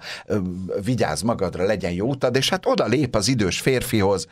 vigyázz 0.84 1.22
magadra, 1.22 1.66
legyen 1.66 1.92
jó 1.92 2.08
utad, 2.08 2.36
és 2.36 2.50
hát 2.50 2.66
oda 2.66 2.86
lép 2.86 3.16
az 3.16 3.28
idős 3.28 3.60
férfihoz, 3.60 4.28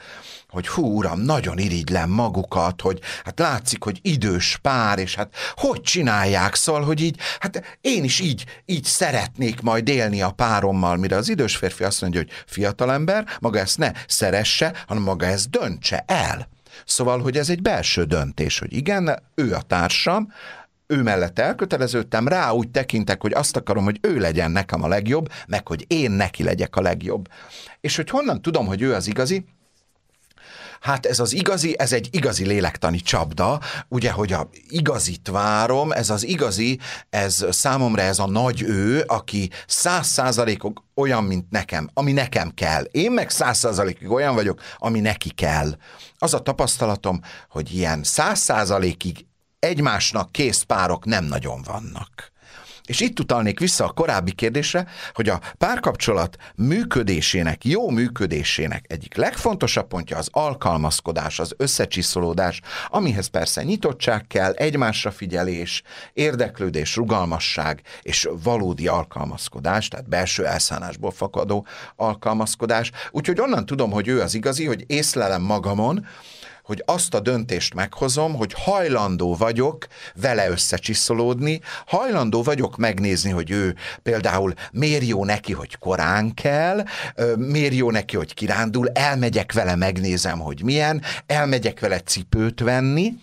hogy 0.53 0.67
hú, 0.67 0.97
uram, 0.97 1.19
nagyon 1.19 1.57
irigylem 1.57 2.09
magukat, 2.09 2.81
hogy 2.81 2.99
hát 3.23 3.39
látszik, 3.39 3.83
hogy 3.83 3.99
idős 4.01 4.57
pár, 4.61 4.99
és 4.99 5.15
hát 5.15 5.35
hogy 5.55 5.81
csinálják, 5.81 6.55
szóval, 6.55 6.83
hogy 6.83 7.01
így, 7.01 7.19
hát 7.39 7.77
én 7.81 8.03
is 8.03 8.19
így, 8.19 8.45
így 8.65 8.83
szeretnék 8.83 9.61
majd 9.61 9.87
élni 9.87 10.21
a 10.21 10.31
párommal, 10.31 10.97
mire 10.97 11.15
az 11.15 11.29
idős 11.29 11.55
férfi 11.55 11.83
azt 11.83 12.01
mondja, 12.01 12.19
hogy 12.19 12.31
fiatalember, 12.45 13.27
maga 13.39 13.59
ezt 13.59 13.77
ne 13.77 13.91
szeresse, 14.07 14.83
hanem 14.87 15.03
maga 15.03 15.25
ezt 15.25 15.49
döntse 15.49 16.03
el. 16.07 16.47
Szóval, 16.85 17.21
hogy 17.21 17.37
ez 17.37 17.49
egy 17.49 17.61
belső 17.61 18.03
döntés, 18.03 18.59
hogy 18.59 18.73
igen, 18.73 19.23
ő 19.35 19.53
a 19.53 19.61
társam, 19.61 20.33
ő 20.87 21.01
mellett 21.01 21.39
elköteleződtem, 21.39 22.27
rá 22.27 22.51
úgy 22.51 22.69
tekintek, 22.69 23.21
hogy 23.21 23.33
azt 23.33 23.55
akarom, 23.55 23.83
hogy 23.83 23.99
ő 24.01 24.17
legyen 24.17 24.51
nekem 24.51 24.83
a 24.83 24.87
legjobb, 24.87 25.31
meg 25.47 25.67
hogy 25.67 25.85
én 25.87 26.11
neki 26.11 26.43
legyek 26.43 26.75
a 26.75 26.81
legjobb. 26.81 27.27
És 27.81 27.95
hogy 27.95 28.09
honnan 28.09 28.41
tudom, 28.41 28.65
hogy 28.65 28.81
ő 28.81 28.93
az 28.93 29.07
igazi, 29.07 29.45
Hát 30.84 31.05
ez 31.05 31.19
az 31.19 31.34
igazi, 31.34 31.79
ez 31.79 31.93
egy 31.93 32.07
igazi 32.11 32.45
lélektani 32.45 32.99
csapda, 32.99 33.59
ugye, 33.88 34.11
hogy 34.11 34.34
a 34.34 34.49
igazit 34.67 35.27
várom, 35.27 35.91
ez 35.91 36.09
az 36.09 36.25
igazi, 36.25 36.79
ez 37.09 37.45
számomra 37.49 38.01
ez 38.01 38.19
a 38.19 38.27
nagy 38.27 38.61
ő, 38.61 39.03
aki 39.07 39.49
száz 39.67 40.07
százalékok 40.07 40.84
olyan, 40.95 41.23
mint 41.23 41.49
nekem, 41.49 41.89
ami 41.93 42.11
nekem 42.11 42.51
kell. 42.53 42.84
Én 42.84 43.11
meg 43.11 43.29
száz 43.29 43.57
százalékig 43.57 44.11
olyan 44.11 44.36
vagyok, 44.36 44.61
ami 44.77 44.99
neki 44.99 45.29
kell. 45.29 45.77
Az 46.17 46.34
a 46.34 46.39
tapasztalatom, 46.39 47.21
hogy 47.49 47.73
ilyen 47.73 48.03
száz 48.03 48.39
százalékig 48.39 49.25
egymásnak 49.59 50.31
kész 50.31 50.61
párok 50.61 51.05
nem 51.05 51.25
nagyon 51.25 51.61
vannak. 51.61 52.32
És 52.86 52.99
itt 52.99 53.19
utalnék 53.19 53.59
vissza 53.59 53.86
a 53.86 53.91
korábbi 53.91 54.31
kérdésre, 54.31 54.88
hogy 55.13 55.29
a 55.29 55.41
párkapcsolat 55.57 56.38
működésének, 56.55 57.65
jó 57.65 57.89
működésének 57.89 58.86
egyik 58.88 59.15
legfontosabb 59.15 59.88
pontja 59.88 60.17
az 60.17 60.29
alkalmazkodás, 60.31 61.39
az 61.39 61.53
összecsiszolódás, 61.57 62.61
amihez 62.88 63.27
persze 63.27 63.63
nyitottság 63.63 64.27
kell, 64.27 64.51
egymásra 64.51 65.11
figyelés, 65.11 65.81
érdeklődés, 66.13 66.95
rugalmasság 66.95 67.81
és 68.01 68.29
valódi 68.43 68.88
alkalmazkodás, 68.88 69.88
tehát 69.88 70.09
belső 70.09 70.45
elszánásból 70.45 71.11
fakadó 71.11 71.65
alkalmazkodás. 71.95 72.91
Úgyhogy 73.11 73.39
onnan 73.39 73.65
tudom, 73.65 73.91
hogy 73.91 74.07
ő 74.07 74.21
az 74.21 74.36
igazi, 74.36 74.65
hogy 74.65 74.84
észlelem 74.88 75.41
magamon, 75.41 76.05
hogy 76.64 76.84
azt 76.86 77.14
a 77.14 77.20
döntést 77.20 77.74
meghozom, 77.74 78.36
hogy 78.36 78.53
hajlandó 78.53 79.36
vagyok 79.36 79.88
vele 80.16 80.49
összecsiszolódni, 80.49 81.61
hajlandó 81.86 82.43
vagyok 82.43 82.78
megnézni, 82.78 83.32
hogy 83.32 83.51
ő 83.51 83.76
például 84.03 84.53
miért 84.72 85.07
jó 85.07 85.26
neki, 85.26 85.53
hogy 85.53 85.78
korán 85.78 86.34
kell, 86.34 86.84
miért 87.38 87.74
jó 87.74 87.91
neki, 87.91 88.16
hogy 88.16 88.34
kirándul, 88.34 88.89
elmegyek 88.89 89.53
vele, 89.53 89.76
megnézem, 89.76 90.39
hogy 90.39 90.64
milyen, 90.64 91.01
elmegyek 91.26 91.80
vele 91.80 91.99
cipőt 91.99 92.59
venni, 92.59 93.14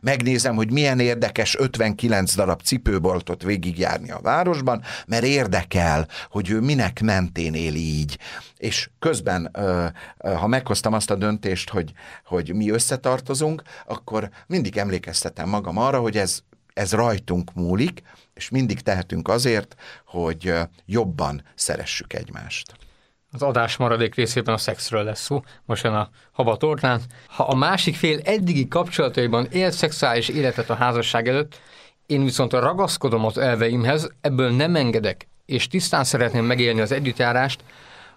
megnézem, 0.00 0.54
hogy 0.54 0.72
milyen 0.72 1.00
érdekes 1.00 1.56
59 1.58 2.34
darab 2.34 2.62
cipőboltot 2.62 3.42
végigjárni 3.42 4.10
a 4.10 4.20
városban, 4.20 4.82
mert 5.06 5.24
érdekel, 5.24 6.08
hogy 6.30 6.50
ő 6.50 6.60
minek 6.60 7.00
mentén 7.00 7.54
él 7.54 7.74
így. 7.74 8.18
És 8.56 8.90
közben, 8.98 9.50
ha 10.18 10.46
meghoztam 10.46 10.92
azt 10.92 11.10
a 11.10 11.14
döntést, 11.14 11.70
hogy, 11.70 11.92
hogy 12.24 12.54
mi 12.54 12.70
összetartozunk, 12.70 13.62
akkor 13.86 14.28
mindig 14.46 14.76
emlékeztetem 14.76 15.48
magam 15.48 15.76
arra, 15.76 16.00
hogy 16.00 16.16
ez, 16.16 16.40
ez 16.74 16.92
rajtunk 16.92 17.54
múlik, 17.54 18.02
és 18.34 18.48
mindig 18.48 18.80
tehetünk 18.80 19.28
azért, 19.28 19.74
hogy 20.06 20.54
jobban 20.86 21.42
szeressük 21.54 22.12
egymást. 22.12 22.79
Az 23.32 23.42
adás 23.42 23.76
maradék 23.76 24.14
részében 24.14 24.54
a 24.54 24.58
szexről 24.58 25.02
lesz 25.02 25.20
szó, 25.20 25.42
most 25.64 25.84
jön 25.84 25.94
a 25.94 26.08
habatornán. 26.32 27.00
Ha 27.26 27.44
a 27.44 27.54
másik 27.54 27.94
fél 27.94 28.20
eddigi 28.24 28.68
kapcsolataiban 28.68 29.46
élt 29.50 29.72
szexuális 29.72 30.28
életet 30.28 30.70
a 30.70 30.74
házasság 30.74 31.28
előtt, 31.28 31.60
én 32.06 32.24
viszont 32.24 32.52
ragaszkodom 32.52 33.24
az 33.24 33.38
elveimhez, 33.38 34.10
ebből 34.20 34.50
nem 34.50 34.76
engedek, 34.76 35.28
és 35.46 35.66
tisztán 35.66 36.04
szeretném 36.04 36.44
megélni 36.44 36.80
az 36.80 36.92
együttjárást, 36.92 37.64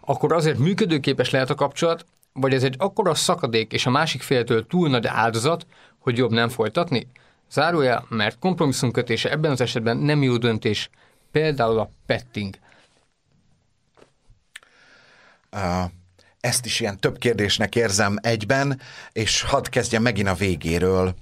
akkor 0.01 0.34
azért 0.34 0.57
működőképes 0.57 1.30
lehet 1.30 1.49
a 1.49 1.55
kapcsolat, 1.55 2.05
vagy 2.34 2.53
ez 2.53 2.64
egy 2.64 2.76
akkora 2.78 3.16
szakadék 3.16 3.72
és 3.72 3.86
a 3.86 3.89
másik 3.89 4.22
féltől 4.22 4.68
túl 4.68 4.89
nagy 4.89 5.07
áldozat, 5.07 5.66
hogy 5.99 6.18
jobb 6.18 6.32
nem 6.32 6.49
folytatni? 6.49 7.07
Zárója, 7.51 8.05
mert 8.09 8.39
kompromisszumkötése 8.39 9.32
ebben 9.32 9.51
az 9.51 9.61
esetben 9.61 9.97
nem 9.97 10.24
jó 10.24 10.38
döntés, 10.38 10.89
például 11.32 11.80
a 11.80 11.89
petting. 12.05 12.55
Ezt 16.39 16.66
is 16.66 16.80
ilyen 16.80 16.99
több 16.99 17.18
kérdésnek 17.18 17.76
érzem 17.76 18.18
egyben, 18.22 18.82
és 19.12 19.41
hadd 19.41 19.70
kezdjem 19.70 20.01
megint 20.01 20.28
a 20.28 20.34
végéről. 20.34 21.16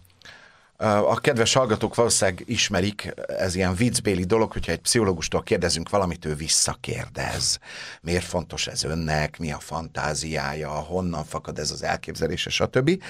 A 1.07 1.19
kedves 1.19 1.53
hallgatók 1.53 1.95
valószínűleg 1.95 2.43
ismerik, 2.45 3.13
ez 3.27 3.55
ilyen 3.55 3.75
viccbéli 3.75 4.23
dolog, 4.23 4.51
hogyha 4.51 4.71
egy 4.71 4.79
pszichológustól 4.79 5.43
kérdezünk 5.43 5.89
valamit, 5.89 6.25
ő 6.25 6.36
visszakérdez. 6.36 7.59
Miért 8.01 8.23
fontos 8.23 8.67
ez 8.67 8.84
önnek, 8.84 9.39
mi 9.39 9.51
a 9.51 9.59
fantáziája, 9.59 10.69
honnan 10.69 11.23
fakad 11.23 11.59
ez 11.59 11.71
az 11.71 11.84
elképzelése, 11.84 12.49
stb. 12.49 13.03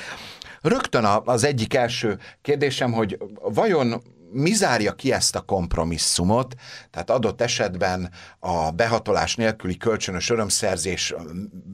Rögtön 0.61 1.05
az 1.05 1.43
egyik 1.43 1.73
első 1.73 2.19
kérdésem, 2.41 2.91
hogy 2.91 3.17
vajon 3.41 4.01
mi 4.31 4.53
zárja 4.53 4.93
ki 4.93 5.11
ezt 5.11 5.35
a 5.35 5.41
kompromisszumot, 5.41 6.55
tehát 6.91 7.09
adott 7.09 7.41
esetben 7.41 8.11
a 8.39 8.71
behatolás 8.71 9.35
nélküli 9.35 9.77
kölcsönös 9.77 10.29
örömszerzés 10.29 11.13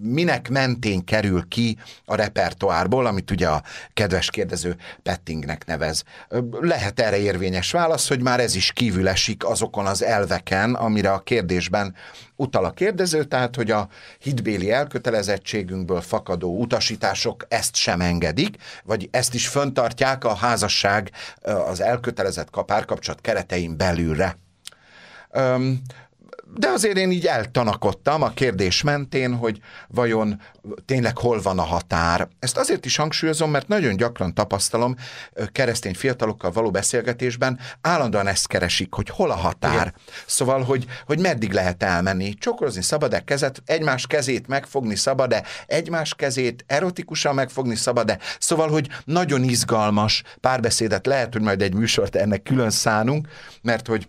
minek 0.02 0.50
mentén 0.50 1.04
kerül 1.04 1.48
ki 1.48 1.78
a 2.06 2.16
repertoárból, 2.16 3.06
amit 3.06 3.32
ugye 3.32 3.48
a 3.48 3.64
kedves 3.94 4.30
kérdező 4.30 4.76
pettingnek 5.04 5.66
nevez. 5.66 6.04
Lehet 6.60 7.00
erre 7.00 7.18
érvényes 7.18 7.72
válasz, 7.72 8.08
hogy 8.08 8.22
már 8.22 8.40
ez 8.40 8.56
is 8.56 8.72
kívül 8.72 9.08
esik 9.08 9.46
azokon 9.46 9.86
az 9.86 10.04
elveken, 10.04 10.74
amire 10.74 11.12
a 11.12 11.20
kérdésben 11.20 11.96
utal 12.38 12.66
a 12.66 12.72
kérdező, 12.72 13.24
tehát 13.24 13.56
hogy 13.56 13.72
a 13.72 13.88
hitbéli 14.20 14.72
elkötelezettségünkből 14.72 16.02
fakadó 16.02 16.60
utasítások 16.60 17.46
ezt 17.48 17.76
sem 17.76 18.02
engedik, 18.02 18.56
vagy 18.84 19.08
ezt 19.12 19.34
is 19.34 19.48
föntartják 19.48 20.24
a 20.24 20.36
házasság 20.36 21.12
az 21.42 21.82
elkötelezett 21.82 22.50
párkapcsolat 22.66 23.22
keretein 23.22 23.78
belülre. 23.78 24.38
Um, 25.34 25.82
de 26.56 26.68
azért 26.68 26.98
én 26.98 27.12
így 27.12 27.26
eltanakodtam 27.26 28.22
a 28.22 28.30
kérdés 28.30 28.82
mentén, 28.82 29.36
hogy 29.36 29.60
vajon 29.88 30.42
tényleg 30.86 31.18
hol 31.18 31.42
van 31.42 31.60
a 31.60 31.64
határ. 31.64 32.28
Ezt 32.40 32.58
azért 32.58 32.86
is 32.86 32.96
hangsúlyozom, 32.96 33.52
mert 33.52 33.68
nagyon 33.68 33.96
gyakran 33.96 34.34
tapasztalom 34.34 34.96
keresztény 35.52 35.96
fiatalokkal 35.96 36.52
való 36.52 36.72
beszélgetésben, 36.72 37.60
állandóan 37.82 38.28
ezt 38.28 38.48
keresik, 38.48 38.94
hogy 38.94 39.10
hol 39.10 39.32
a 39.32 39.36
határ. 39.36 39.74
Igen. 39.74 39.94
Szóval, 40.26 40.64
hogy, 40.64 40.86
hogy 41.06 41.20
meddig 41.20 41.52
lehet 41.52 41.84
elmenni. 41.84 42.34
Csokorozni 42.34 42.82
szabad-e 42.82 43.20
kezet, 43.20 43.62
egymás 43.66 44.08
kezét 44.08 44.48
megfogni 44.48 44.96
szabad-e, 44.96 45.44
egymás 45.66 46.16
kezét 46.16 46.64
erotikusan 46.68 47.36
megfogni 47.36 47.76
szabad-e. 47.76 48.20
Szóval, 48.40 48.70
hogy 48.70 48.88
nagyon 49.06 49.44
izgalmas 49.44 50.24
párbeszédet 50.42 51.06
lehet, 51.06 51.34
hogy 51.34 51.42
majd 51.42 51.62
egy 51.62 51.74
műsort 51.74 52.16
ennek 52.16 52.44
külön 52.44 52.70
szánunk, 52.70 53.28
mert 53.62 53.88
hogy 53.88 54.08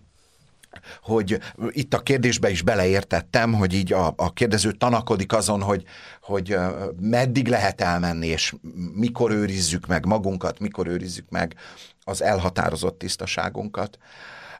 hogy 1.01 1.39
itt 1.69 1.93
a 1.93 1.99
kérdésbe 1.99 2.49
is 2.49 2.61
beleértettem, 2.61 3.53
hogy 3.53 3.73
így 3.73 3.93
a, 3.93 4.13
a 4.17 4.33
kérdező 4.33 4.71
tanakodik 4.71 5.33
azon, 5.33 5.61
hogy, 5.61 5.83
hogy 6.21 6.55
meddig 6.99 7.47
lehet 7.47 7.81
elmenni, 7.81 8.27
és 8.27 8.55
mikor 8.93 9.31
őrizzük 9.31 9.87
meg 9.87 10.05
magunkat, 10.05 10.59
mikor 10.59 10.87
őrizzük 10.87 11.29
meg 11.29 11.55
az 12.03 12.21
elhatározott 12.21 12.97
tisztaságunkat. 12.97 13.97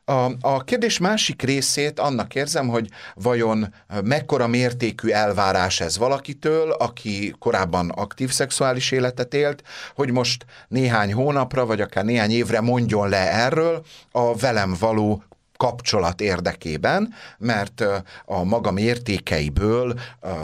A, 0.10 0.32
a 0.41 0.64
kérdés 0.64 0.97
másik 0.97 1.41
részét 1.41 1.99
annak 1.99 2.36
érzem, 2.36 2.68
hogy 2.68 2.89
vajon 3.16 3.74
mekkora 4.03 4.47
mértékű 4.47 5.10
elvárás 5.10 5.80
ez 5.80 5.97
valakitől, 5.97 6.72
aki 6.72 7.36
korábban 7.39 7.89
aktív 7.89 8.32
szexuális 8.32 8.91
életet 8.91 9.34
élt, 9.34 9.64
hogy 9.95 10.12
most 10.12 10.45
néhány 10.68 11.14
hónapra, 11.14 11.66
vagy 11.66 11.82
akár 11.82 12.05
néhány 12.05 12.32
évre 12.32 12.62
mondjon 12.62 13.10
le 13.10 13.32
erről 13.32 13.86
a 14.12 14.36
velem 14.36 14.76
való 14.80 15.24
kapcsolat 15.60 16.22
érdekében, 16.22 17.14
mert 17.38 17.84
a 18.26 18.43
magam 18.43 18.78
értékeiből, 18.78 19.99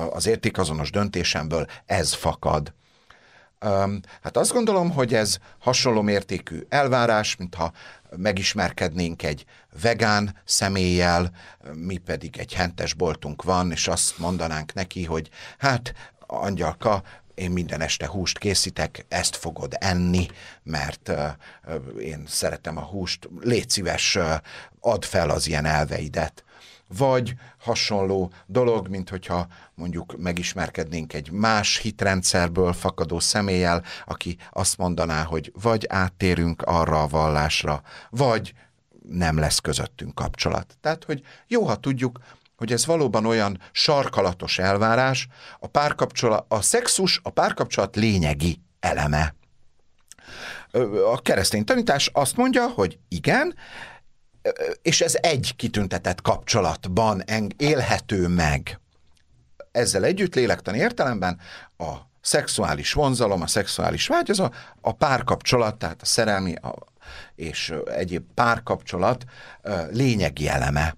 az 0.09 0.27
értékazonos 0.27 0.91
döntésemből 0.91 1.65
ez 1.85 2.13
fakad. 2.13 2.73
Hát 4.21 4.37
azt 4.37 4.53
gondolom, 4.53 4.91
hogy 4.91 5.13
ez 5.13 5.37
hasonló 5.59 6.01
mértékű 6.01 6.59
elvárás, 6.69 7.35
mintha 7.35 7.71
megismerkednénk 8.17 9.23
egy 9.23 9.45
vegán 9.81 10.35
személlyel, 10.45 11.31
mi 11.73 11.97
pedig 11.97 12.37
egy 12.37 12.53
hentes 12.53 12.93
boltunk 12.93 13.43
van, 13.43 13.71
és 13.71 13.87
azt 13.87 14.17
mondanánk 14.17 14.73
neki, 14.73 15.03
hogy 15.03 15.29
hát 15.57 15.93
angyalka, 16.27 17.03
én 17.35 17.51
minden 17.51 17.81
este 17.81 18.07
húst 18.07 18.37
készítek, 18.37 19.05
ezt 19.07 19.35
fogod 19.35 19.75
enni, 19.79 20.27
mert 20.63 21.11
én 21.99 22.23
szeretem 22.27 22.77
a 22.77 22.81
húst, 22.81 23.29
légy 23.41 23.69
szíves, 23.69 24.17
add 24.79 25.01
fel 25.01 25.29
az 25.29 25.47
ilyen 25.47 25.65
elveidet. 25.65 26.43
Vagy 26.97 27.33
hasonló 27.57 28.31
dolog, 28.45 28.87
mint 28.87 29.09
hogyha 29.09 29.47
mondjuk 29.73 30.17
megismerkednénk 30.17 31.13
egy 31.13 31.31
más 31.31 31.77
hitrendszerből 31.77 32.73
fakadó 32.73 33.19
személlyel, 33.19 33.83
aki 34.05 34.37
azt 34.51 34.77
mondaná, 34.77 35.23
hogy 35.23 35.51
vagy 35.61 35.85
áttérünk 35.89 36.61
arra 36.61 37.01
a 37.01 37.07
vallásra, 37.07 37.81
vagy 38.09 38.53
nem 39.09 39.37
lesz 39.37 39.59
közöttünk 39.59 40.15
kapcsolat. 40.15 40.77
Tehát, 40.81 41.03
hogy 41.03 41.23
jó, 41.47 41.63
ha 41.63 41.75
tudjuk, 41.75 42.19
hogy 42.55 42.71
ez 42.71 42.85
valóban 42.85 43.25
olyan 43.25 43.59
sarkalatos 43.71 44.59
elvárás, 44.59 45.27
a 45.59 45.67
párkapcsolat, 45.67 46.45
a 46.47 46.61
szexus 46.61 47.19
a 47.23 47.29
párkapcsolat 47.29 47.95
lényegi 47.95 48.61
eleme. 48.79 49.35
A 51.11 51.21
keresztény 51.21 51.65
tanítás 51.65 52.09
azt 52.13 52.35
mondja, 52.35 52.67
hogy 52.67 52.99
igen, 53.07 53.55
és 54.81 55.01
ez 55.01 55.17
egy 55.21 55.53
kitüntetett 55.55 56.21
kapcsolatban 56.21 57.23
élhető 57.57 58.27
meg. 58.27 58.79
Ezzel 59.71 60.03
együtt 60.03 60.35
lélektani 60.35 60.77
értelemben 60.77 61.39
a 61.77 61.93
szexuális 62.21 62.93
vonzalom, 62.93 63.41
a 63.41 63.47
szexuális 63.47 64.07
vágy, 64.07 64.29
az 64.29 64.39
a, 64.39 64.51
a 64.81 64.91
párkapcsolat, 64.91 65.75
tehát 65.75 66.01
a 66.01 66.05
szerelmi 66.05 66.55
a, 66.55 66.75
és 67.35 67.73
egyéb 67.85 68.23
párkapcsolat 68.33 69.25
lényegi 69.91 70.47
eleme. 70.47 70.95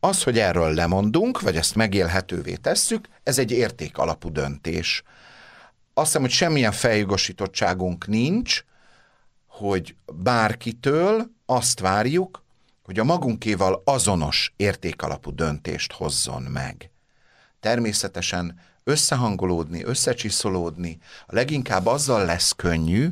Az, 0.00 0.22
hogy 0.22 0.38
erről 0.38 0.74
lemondunk, 0.74 1.40
vagy 1.40 1.56
ezt 1.56 1.74
megélhetővé 1.74 2.54
tesszük, 2.54 3.08
ez 3.22 3.38
egy 3.38 3.50
érték 3.50 3.98
alapú 3.98 4.32
döntés. 4.32 5.02
Azt 5.94 6.06
hiszem, 6.06 6.20
hogy 6.20 6.30
semmilyen 6.30 6.72
feljogosítottságunk 6.72 8.06
nincs, 8.06 8.64
hogy 9.46 9.96
bárkitől 10.12 11.30
azt 11.46 11.80
várjuk, 11.80 12.44
hogy 12.82 12.98
a 12.98 13.04
magunkéval 13.04 13.82
azonos 13.84 14.52
értékalapú 14.56 15.34
döntést 15.34 15.92
hozzon 15.92 16.42
meg. 16.42 16.90
Természetesen 17.60 18.60
összehangolódni, 18.84 19.84
összecsiszolódni, 19.84 20.98
a 21.26 21.34
leginkább 21.34 21.86
azzal 21.86 22.24
lesz 22.24 22.52
könnyű, 22.52 23.08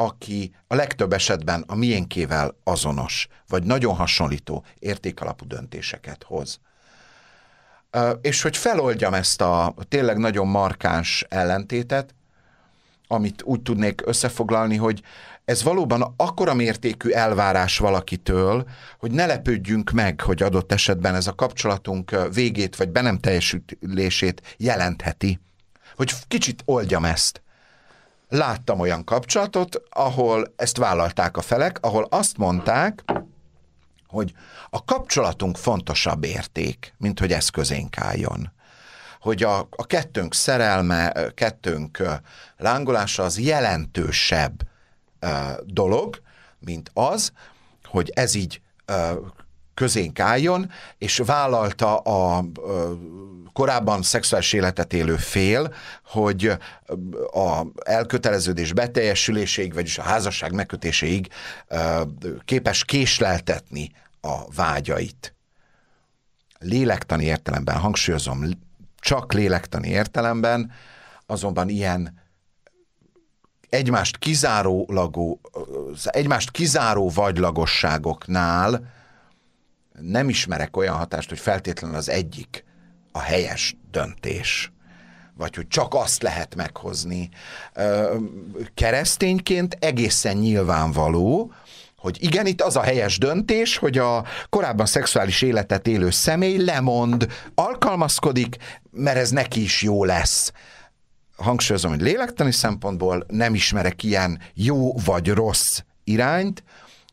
aki 0.00 0.54
a 0.66 0.74
legtöbb 0.74 1.12
esetben 1.12 1.64
a 1.66 1.74
miénkével 1.74 2.56
azonos, 2.64 3.28
vagy 3.48 3.62
nagyon 3.62 3.94
hasonlító 3.94 4.64
értékalapú 4.78 5.46
döntéseket 5.46 6.22
hoz. 6.22 6.60
És 8.20 8.42
hogy 8.42 8.56
feloldjam 8.56 9.14
ezt 9.14 9.40
a 9.40 9.74
tényleg 9.88 10.18
nagyon 10.18 10.46
markáns 10.46 11.24
ellentétet, 11.28 12.14
amit 13.06 13.42
úgy 13.42 13.62
tudnék 13.62 14.06
összefoglalni, 14.06 14.76
hogy 14.76 15.02
ez 15.44 15.62
valóban 15.62 16.14
akkora 16.16 16.54
mértékű 16.54 17.10
elvárás 17.10 17.78
valakitől, 17.78 18.68
hogy 18.98 19.10
ne 19.10 19.26
lepődjünk 19.26 19.90
meg, 19.90 20.20
hogy 20.20 20.42
adott 20.42 20.72
esetben 20.72 21.14
ez 21.14 21.26
a 21.26 21.34
kapcsolatunk 21.34 22.28
végét 22.32 22.76
vagy 22.76 22.88
be 22.88 23.00
nem 23.00 23.18
teljesülését 23.18 24.56
jelentheti. 24.56 25.40
Hogy 25.96 26.12
kicsit 26.28 26.62
oldjam 26.64 27.04
ezt 27.04 27.42
láttam 28.30 28.80
olyan 28.80 29.04
kapcsolatot, 29.04 29.82
ahol 29.90 30.52
ezt 30.56 30.76
vállalták 30.76 31.36
a 31.36 31.40
felek, 31.40 31.78
ahol 31.80 32.06
azt 32.10 32.36
mondták, 32.36 33.04
hogy 34.06 34.32
a 34.70 34.84
kapcsolatunk 34.84 35.56
fontosabb 35.56 36.24
érték, 36.24 36.94
mint 36.98 37.18
hogy 37.18 37.32
ez 37.32 37.48
közénk 37.48 37.98
álljon. 37.98 38.52
Hogy 39.20 39.42
a, 39.42 39.58
a 39.58 39.86
kettőnk 39.86 40.34
szerelme, 40.34 41.12
kettőnk 41.34 42.02
lángolása 42.56 43.22
az 43.22 43.38
jelentősebb 43.38 44.62
uh, 45.22 45.30
dolog, 45.64 46.22
mint 46.58 46.90
az, 46.94 47.32
hogy 47.84 48.10
ez 48.14 48.34
így 48.34 48.60
uh, 48.88 48.94
közénk 49.74 50.20
álljon, 50.20 50.70
és 50.98 51.22
vállalta 51.24 51.96
a, 51.96 52.36
a 52.38 52.44
korábban 53.52 54.02
szexuális 54.02 54.52
életet 54.52 54.92
élő 54.92 55.16
fél, 55.16 55.74
hogy 56.04 56.52
a 57.32 57.62
elköteleződés 57.84 58.72
beteljesüléséig, 58.72 59.74
vagyis 59.74 59.98
a 59.98 60.02
házasság 60.02 60.52
megkötéséig 60.52 61.28
képes 62.44 62.84
késleltetni 62.84 63.90
a 64.20 64.52
vágyait. 64.54 65.34
Lélektani 66.58 67.24
értelemben, 67.24 67.76
hangsúlyozom, 67.76 68.44
csak 68.98 69.32
lélektani 69.32 69.88
értelemben, 69.88 70.72
azonban 71.26 71.68
ilyen 71.68 72.20
egymást 73.68 74.18
kizárólagó, 74.18 75.40
egymást 76.04 76.50
kizáró 76.50 77.08
vagylagosságoknál 77.08 78.98
nem 80.00 80.28
ismerek 80.28 80.76
olyan 80.76 80.96
hatást, 80.96 81.28
hogy 81.28 81.38
feltétlenül 81.38 81.96
az 81.96 82.08
egyik 82.08 82.64
a 83.12 83.20
helyes 83.20 83.76
döntés 83.90 84.72
vagy 85.40 85.56
hogy 85.56 85.68
csak 85.68 85.94
azt 85.94 86.22
lehet 86.22 86.54
meghozni. 86.54 87.28
Keresztényként 88.74 89.76
egészen 89.80 90.36
nyilvánvaló, 90.36 91.52
hogy 91.96 92.16
igen, 92.22 92.46
itt 92.46 92.60
az 92.60 92.76
a 92.76 92.82
helyes 92.82 93.18
döntés, 93.18 93.76
hogy 93.76 93.98
a 93.98 94.24
korábban 94.48 94.86
szexuális 94.86 95.42
életet 95.42 95.86
élő 95.86 96.10
személy 96.10 96.64
lemond, 96.64 97.26
alkalmazkodik, 97.54 98.56
mert 98.90 99.16
ez 99.16 99.30
neki 99.30 99.62
is 99.62 99.82
jó 99.82 100.04
lesz. 100.04 100.52
Hangsúlyozom, 101.36 101.90
hogy 101.90 102.00
lélektani 102.00 102.52
szempontból 102.52 103.24
nem 103.28 103.54
ismerek 103.54 104.02
ilyen 104.02 104.40
jó 104.54 104.96
vagy 104.96 105.28
rossz 105.28 105.80
irányt, 106.04 106.62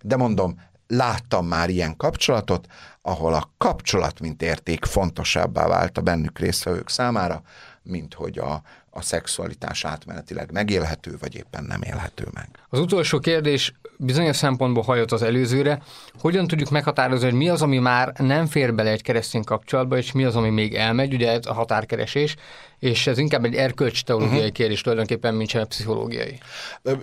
de 0.02 0.16
mondom, 0.16 0.60
láttam 0.88 1.48
már 1.48 1.70
ilyen 1.70 1.96
kapcsolatot, 1.96 2.68
ahol 3.02 3.34
a 3.34 3.52
kapcsolat, 3.58 4.20
mint 4.20 4.42
érték 4.42 4.86
fontosabbá 4.86 5.68
vált 5.68 5.98
a 5.98 6.02
bennük 6.02 6.40
résztvevők 6.40 6.90
számára, 6.90 7.42
mint 7.84 8.14
hogy 8.14 8.38
a, 8.38 8.62
a 8.90 9.02
szexualitás 9.02 9.86
átmenetileg 9.86 10.52
megélhető, 10.52 11.18
vagy 11.20 11.36
éppen 11.36 11.64
nem 11.64 11.82
élhető 11.82 12.28
meg. 12.34 12.50
Az 12.70 12.80
utolsó 12.80 13.20
kérdés 13.20 13.74
bizonyos 13.98 14.36
szempontból 14.36 14.84
hajott 14.84 15.12
az 15.12 15.22
előzőre. 15.22 15.82
Hogyan 16.20 16.48
tudjuk 16.48 16.70
meghatározni, 16.70 17.26
hogy 17.26 17.38
mi 17.38 17.50
az, 17.50 17.62
ami 17.62 17.78
már 17.78 18.14
nem 18.18 18.46
fér 18.46 18.76
bele 18.76 18.92
egy 18.92 19.02
keresztény 19.02 19.44
kapcsolatba, 19.44 19.98
és 19.98 20.12
mi 20.12 20.24
az, 20.24 20.36
ami 20.36 20.50
még 20.50 20.74
elmegy, 20.74 21.14
ugye 21.14 21.32
ez 21.32 21.46
a 21.46 21.54
határkeresés, 21.54 22.36
és 22.80 23.08
ez 23.08 23.18
inkább 23.18 23.46
egy 23.46 23.56
erkölcs 23.56 24.04
teológiai 24.04 24.38
uh-huh. 24.38 24.52
kérdés 24.52 24.82
tulajdonképpen, 24.82 25.36
mint 25.36 25.50
sem 25.50 25.68
pszichológiai. 25.68 26.40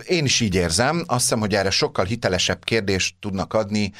Én 0.05 0.25
is 0.25 0.39
így 0.39 0.55
érzem. 0.55 1.03
Azt 1.05 1.21
hiszem, 1.21 1.39
hogy 1.39 1.53
erre 1.53 1.69
sokkal 1.69 2.05
hitelesebb 2.05 2.63
kérdést 2.63 3.15
tudnak 3.19 3.53
adni 3.53 3.91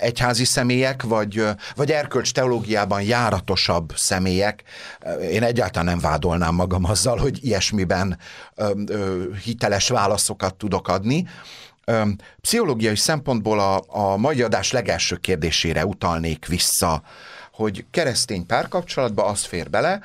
egyházi 0.00 0.44
személyek, 0.44 1.02
vagy, 1.02 1.44
vagy 1.74 1.90
erkölcs 1.90 2.32
teológiában 2.32 3.02
járatosabb 3.02 3.92
személyek. 3.96 4.62
Én 5.30 5.42
egyáltalán 5.42 5.86
nem 5.86 5.98
vádolnám 5.98 6.54
magam 6.54 6.84
azzal, 6.84 7.16
hogy 7.16 7.44
ilyesmiben 7.44 8.18
ö, 8.54 8.70
ö, 8.86 9.24
hiteles 9.44 9.88
válaszokat 9.88 10.54
tudok 10.54 10.88
adni. 10.88 11.26
Ö, 11.84 12.02
pszichológiai 12.40 12.96
szempontból 12.96 13.60
a, 13.60 13.82
a 13.86 14.16
mai 14.16 14.42
adás 14.42 14.72
legelső 14.72 15.16
kérdésére 15.16 15.86
utalnék 15.86 16.46
vissza, 16.46 17.02
hogy 17.52 17.84
keresztény 17.90 18.46
párkapcsolatba 18.46 19.24
az 19.24 19.44
fér 19.44 19.70
bele, 19.70 20.00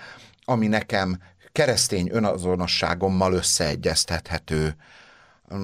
ami 0.46 0.68
nekem 0.68 1.20
keresztény 1.52 2.10
önazonosságommal 2.12 3.34
összeegyeztethető. 3.34 4.76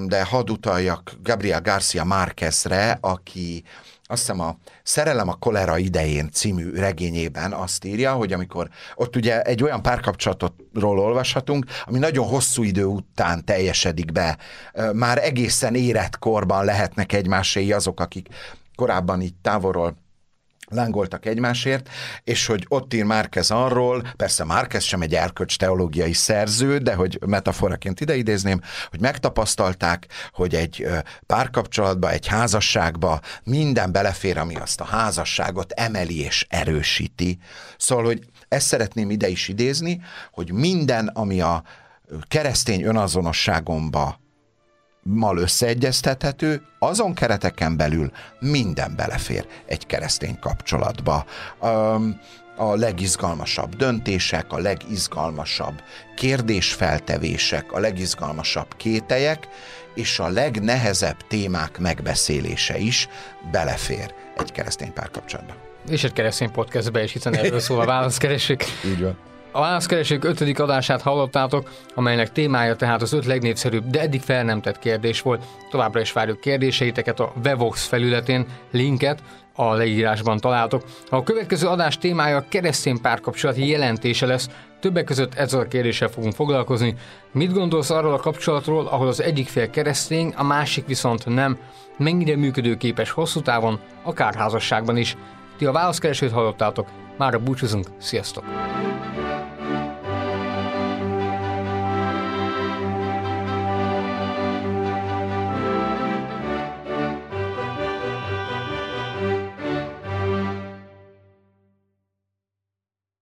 De 0.06 0.24
hadd 0.24 0.50
utaljak 0.50 1.12
Gabriel 1.22 1.60
Garcia 1.60 2.04
Márquezre, 2.04 2.98
aki 3.00 3.64
azt 4.12 4.20
hiszem 4.20 4.40
a 4.40 4.56
Szerelem 4.82 5.28
a 5.28 5.34
kolera 5.34 5.78
idején 5.78 6.30
című 6.32 6.70
regényében 6.70 7.52
azt 7.52 7.84
írja, 7.84 8.12
hogy 8.12 8.32
amikor 8.32 8.68
ott 8.94 9.16
ugye 9.16 9.42
egy 9.42 9.62
olyan 9.62 9.82
párkapcsolatról 9.82 10.98
olvashatunk, 10.98 11.64
ami 11.84 11.98
nagyon 11.98 12.26
hosszú 12.26 12.62
idő 12.62 12.84
után 12.84 13.44
teljesedik 13.44 14.12
be, 14.12 14.38
már 14.92 15.18
egészen 15.24 15.74
érett 15.74 16.18
korban 16.18 16.64
lehetnek 16.64 17.12
egymáséi 17.12 17.72
azok, 17.72 18.00
akik 18.00 18.28
korábban 18.74 19.20
így 19.20 19.34
távolról 19.42 19.96
lángoltak 20.74 21.26
egymásért, 21.26 21.88
és 22.24 22.46
hogy 22.46 22.64
ott 22.68 22.94
ír 22.94 23.04
Márkez 23.04 23.50
arról, 23.50 24.12
persze 24.16 24.44
Márkez 24.44 24.82
sem 24.82 25.02
egy 25.02 25.14
erkölcs 25.14 25.56
teológiai 25.56 26.12
szerző, 26.12 26.78
de 26.78 26.94
hogy 26.94 27.18
metaforaként 27.26 28.00
ideidézném, 28.00 28.60
hogy 28.90 29.00
megtapasztalták, 29.00 30.06
hogy 30.32 30.54
egy 30.54 30.86
párkapcsolatba, 31.26 32.10
egy 32.10 32.26
házasságba 32.26 33.20
minden 33.44 33.92
belefér, 33.92 34.38
ami 34.38 34.54
azt 34.54 34.80
a 34.80 34.84
házasságot 34.84 35.72
emeli 35.72 36.20
és 36.20 36.46
erősíti. 36.48 37.38
Szóval, 37.76 38.04
hogy 38.04 38.24
ezt 38.48 38.66
szeretném 38.66 39.10
ide 39.10 39.28
is 39.28 39.48
idézni, 39.48 40.02
hogy 40.30 40.52
minden, 40.52 41.06
ami 41.06 41.40
a 41.40 41.62
keresztény 42.28 42.82
önazonosságomba 42.82 44.20
mal 45.02 45.38
összeegyeztethető, 45.38 46.62
azon 46.78 47.14
kereteken 47.14 47.76
belül 47.76 48.10
minden 48.40 48.96
belefér 48.96 49.46
egy 49.66 49.86
keresztény 49.86 50.38
kapcsolatba. 50.38 51.24
Um, 51.60 52.20
a 52.56 52.74
legizgalmasabb 52.74 53.76
döntések, 53.76 54.52
a 54.52 54.58
legizgalmasabb 54.58 55.82
kérdésfeltevések, 56.16 57.72
a 57.72 57.78
legizgalmasabb 57.78 58.76
kételyek, 58.76 59.48
és 59.94 60.18
a 60.18 60.28
legnehezebb 60.28 61.16
témák 61.28 61.78
megbeszélése 61.78 62.78
is 62.78 63.08
belefér 63.50 64.14
egy 64.36 64.52
keresztény 64.52 64.92
párkapcsolatba. 64.92 65.54
És 65.88 66.04
egy 66.04 66.12
keresztény 66.12 66.50
podcastbe 66.50 67.02
is, 67.02 67.12
hiszen 67.12 67.36
erről 67.36 67.60
szól 67.60 67.80
a 67.80 67.84
válaszkeresők. 67.84 68.64
Így 68.84 69.00
van. 69.00 69.16
A 69.54 69.60
válaszkeresők 69.60 70.24
ötödik 70.24 70.60
adását 70.60 71.02
hallottátok, 71.02 71.70
amelynek 71.94 72.32
témája 72.32 72.76
tehát 72.76 73.02
az 73.02 73.12
öt 73.12 73.26
legnépszerűbb, 73.26 73.86
de 73.86 74.00
eddig 74.00 74.20
fel 74.20 74.44
nem 74.44 74.60
tett 74.60 74.78
kérdés 74.78 75.22
volt. 75.22 75.44
Továbbra 75.70 76.00
is 76.00 76.12
várjuk 76.12 76.40
kérdéseiteket 76.40 77.20
a 77.20 77.32
Vevox 77.42 77.86
felületén, 77.86 78.46
linket 78.70 79.22
a 79.54 79.72
leírásban 79.72 80.38
találtok. 80.38 80.82
A 81.10 81.22
következő 81.22 81.66
adás 81.66 81.98
témája 81.98 82.44
keresztény 82.48 83.00
párkapcsolati 83.00 83.68
jelentése 83.68 84.26
lesz, 84.26 84.48
többek 84.80 85.04
között 85.04 85.34
ezzel 85.34 85.60
a 85.60 85.68
kérdéssel 85.68 86.08
fogunk 86.08 86.34
foglalkozni. 86.34 86.94
Mit 87.32 87.52
gondolsz 87.52 87.90
arról 87.90 88.12
a 88.12 88.20
kapcsolatról, 88.20 88.86
ahol 88.86 89.06
az 89.06 89.22
egyik 89.22 89.48
fél 89.48 89.70
keresztény, 89.70 90.34
a 90.36 90.42
másik 90.42 90.86
viszont 90.86 91.26
nem? 91.26 91.58
Mennyire 91.98 92.36
működőképes 92.36 93.10
hosszú 93.10 93.40
távon, 93.40 93.80
akár 94.02 94.34
házasságban 94.34 94.96
is? 94.96 95.16
Ti 95.58 95.66
a 95.66 95.72
válaszkeresőt 95.72 96.32
hallottátok, 96.32 96.88
már 97.18 97.34
a 97.34 97.38
búcsúzunk, 97.38 97.86
sziasztok! 97.98 98.44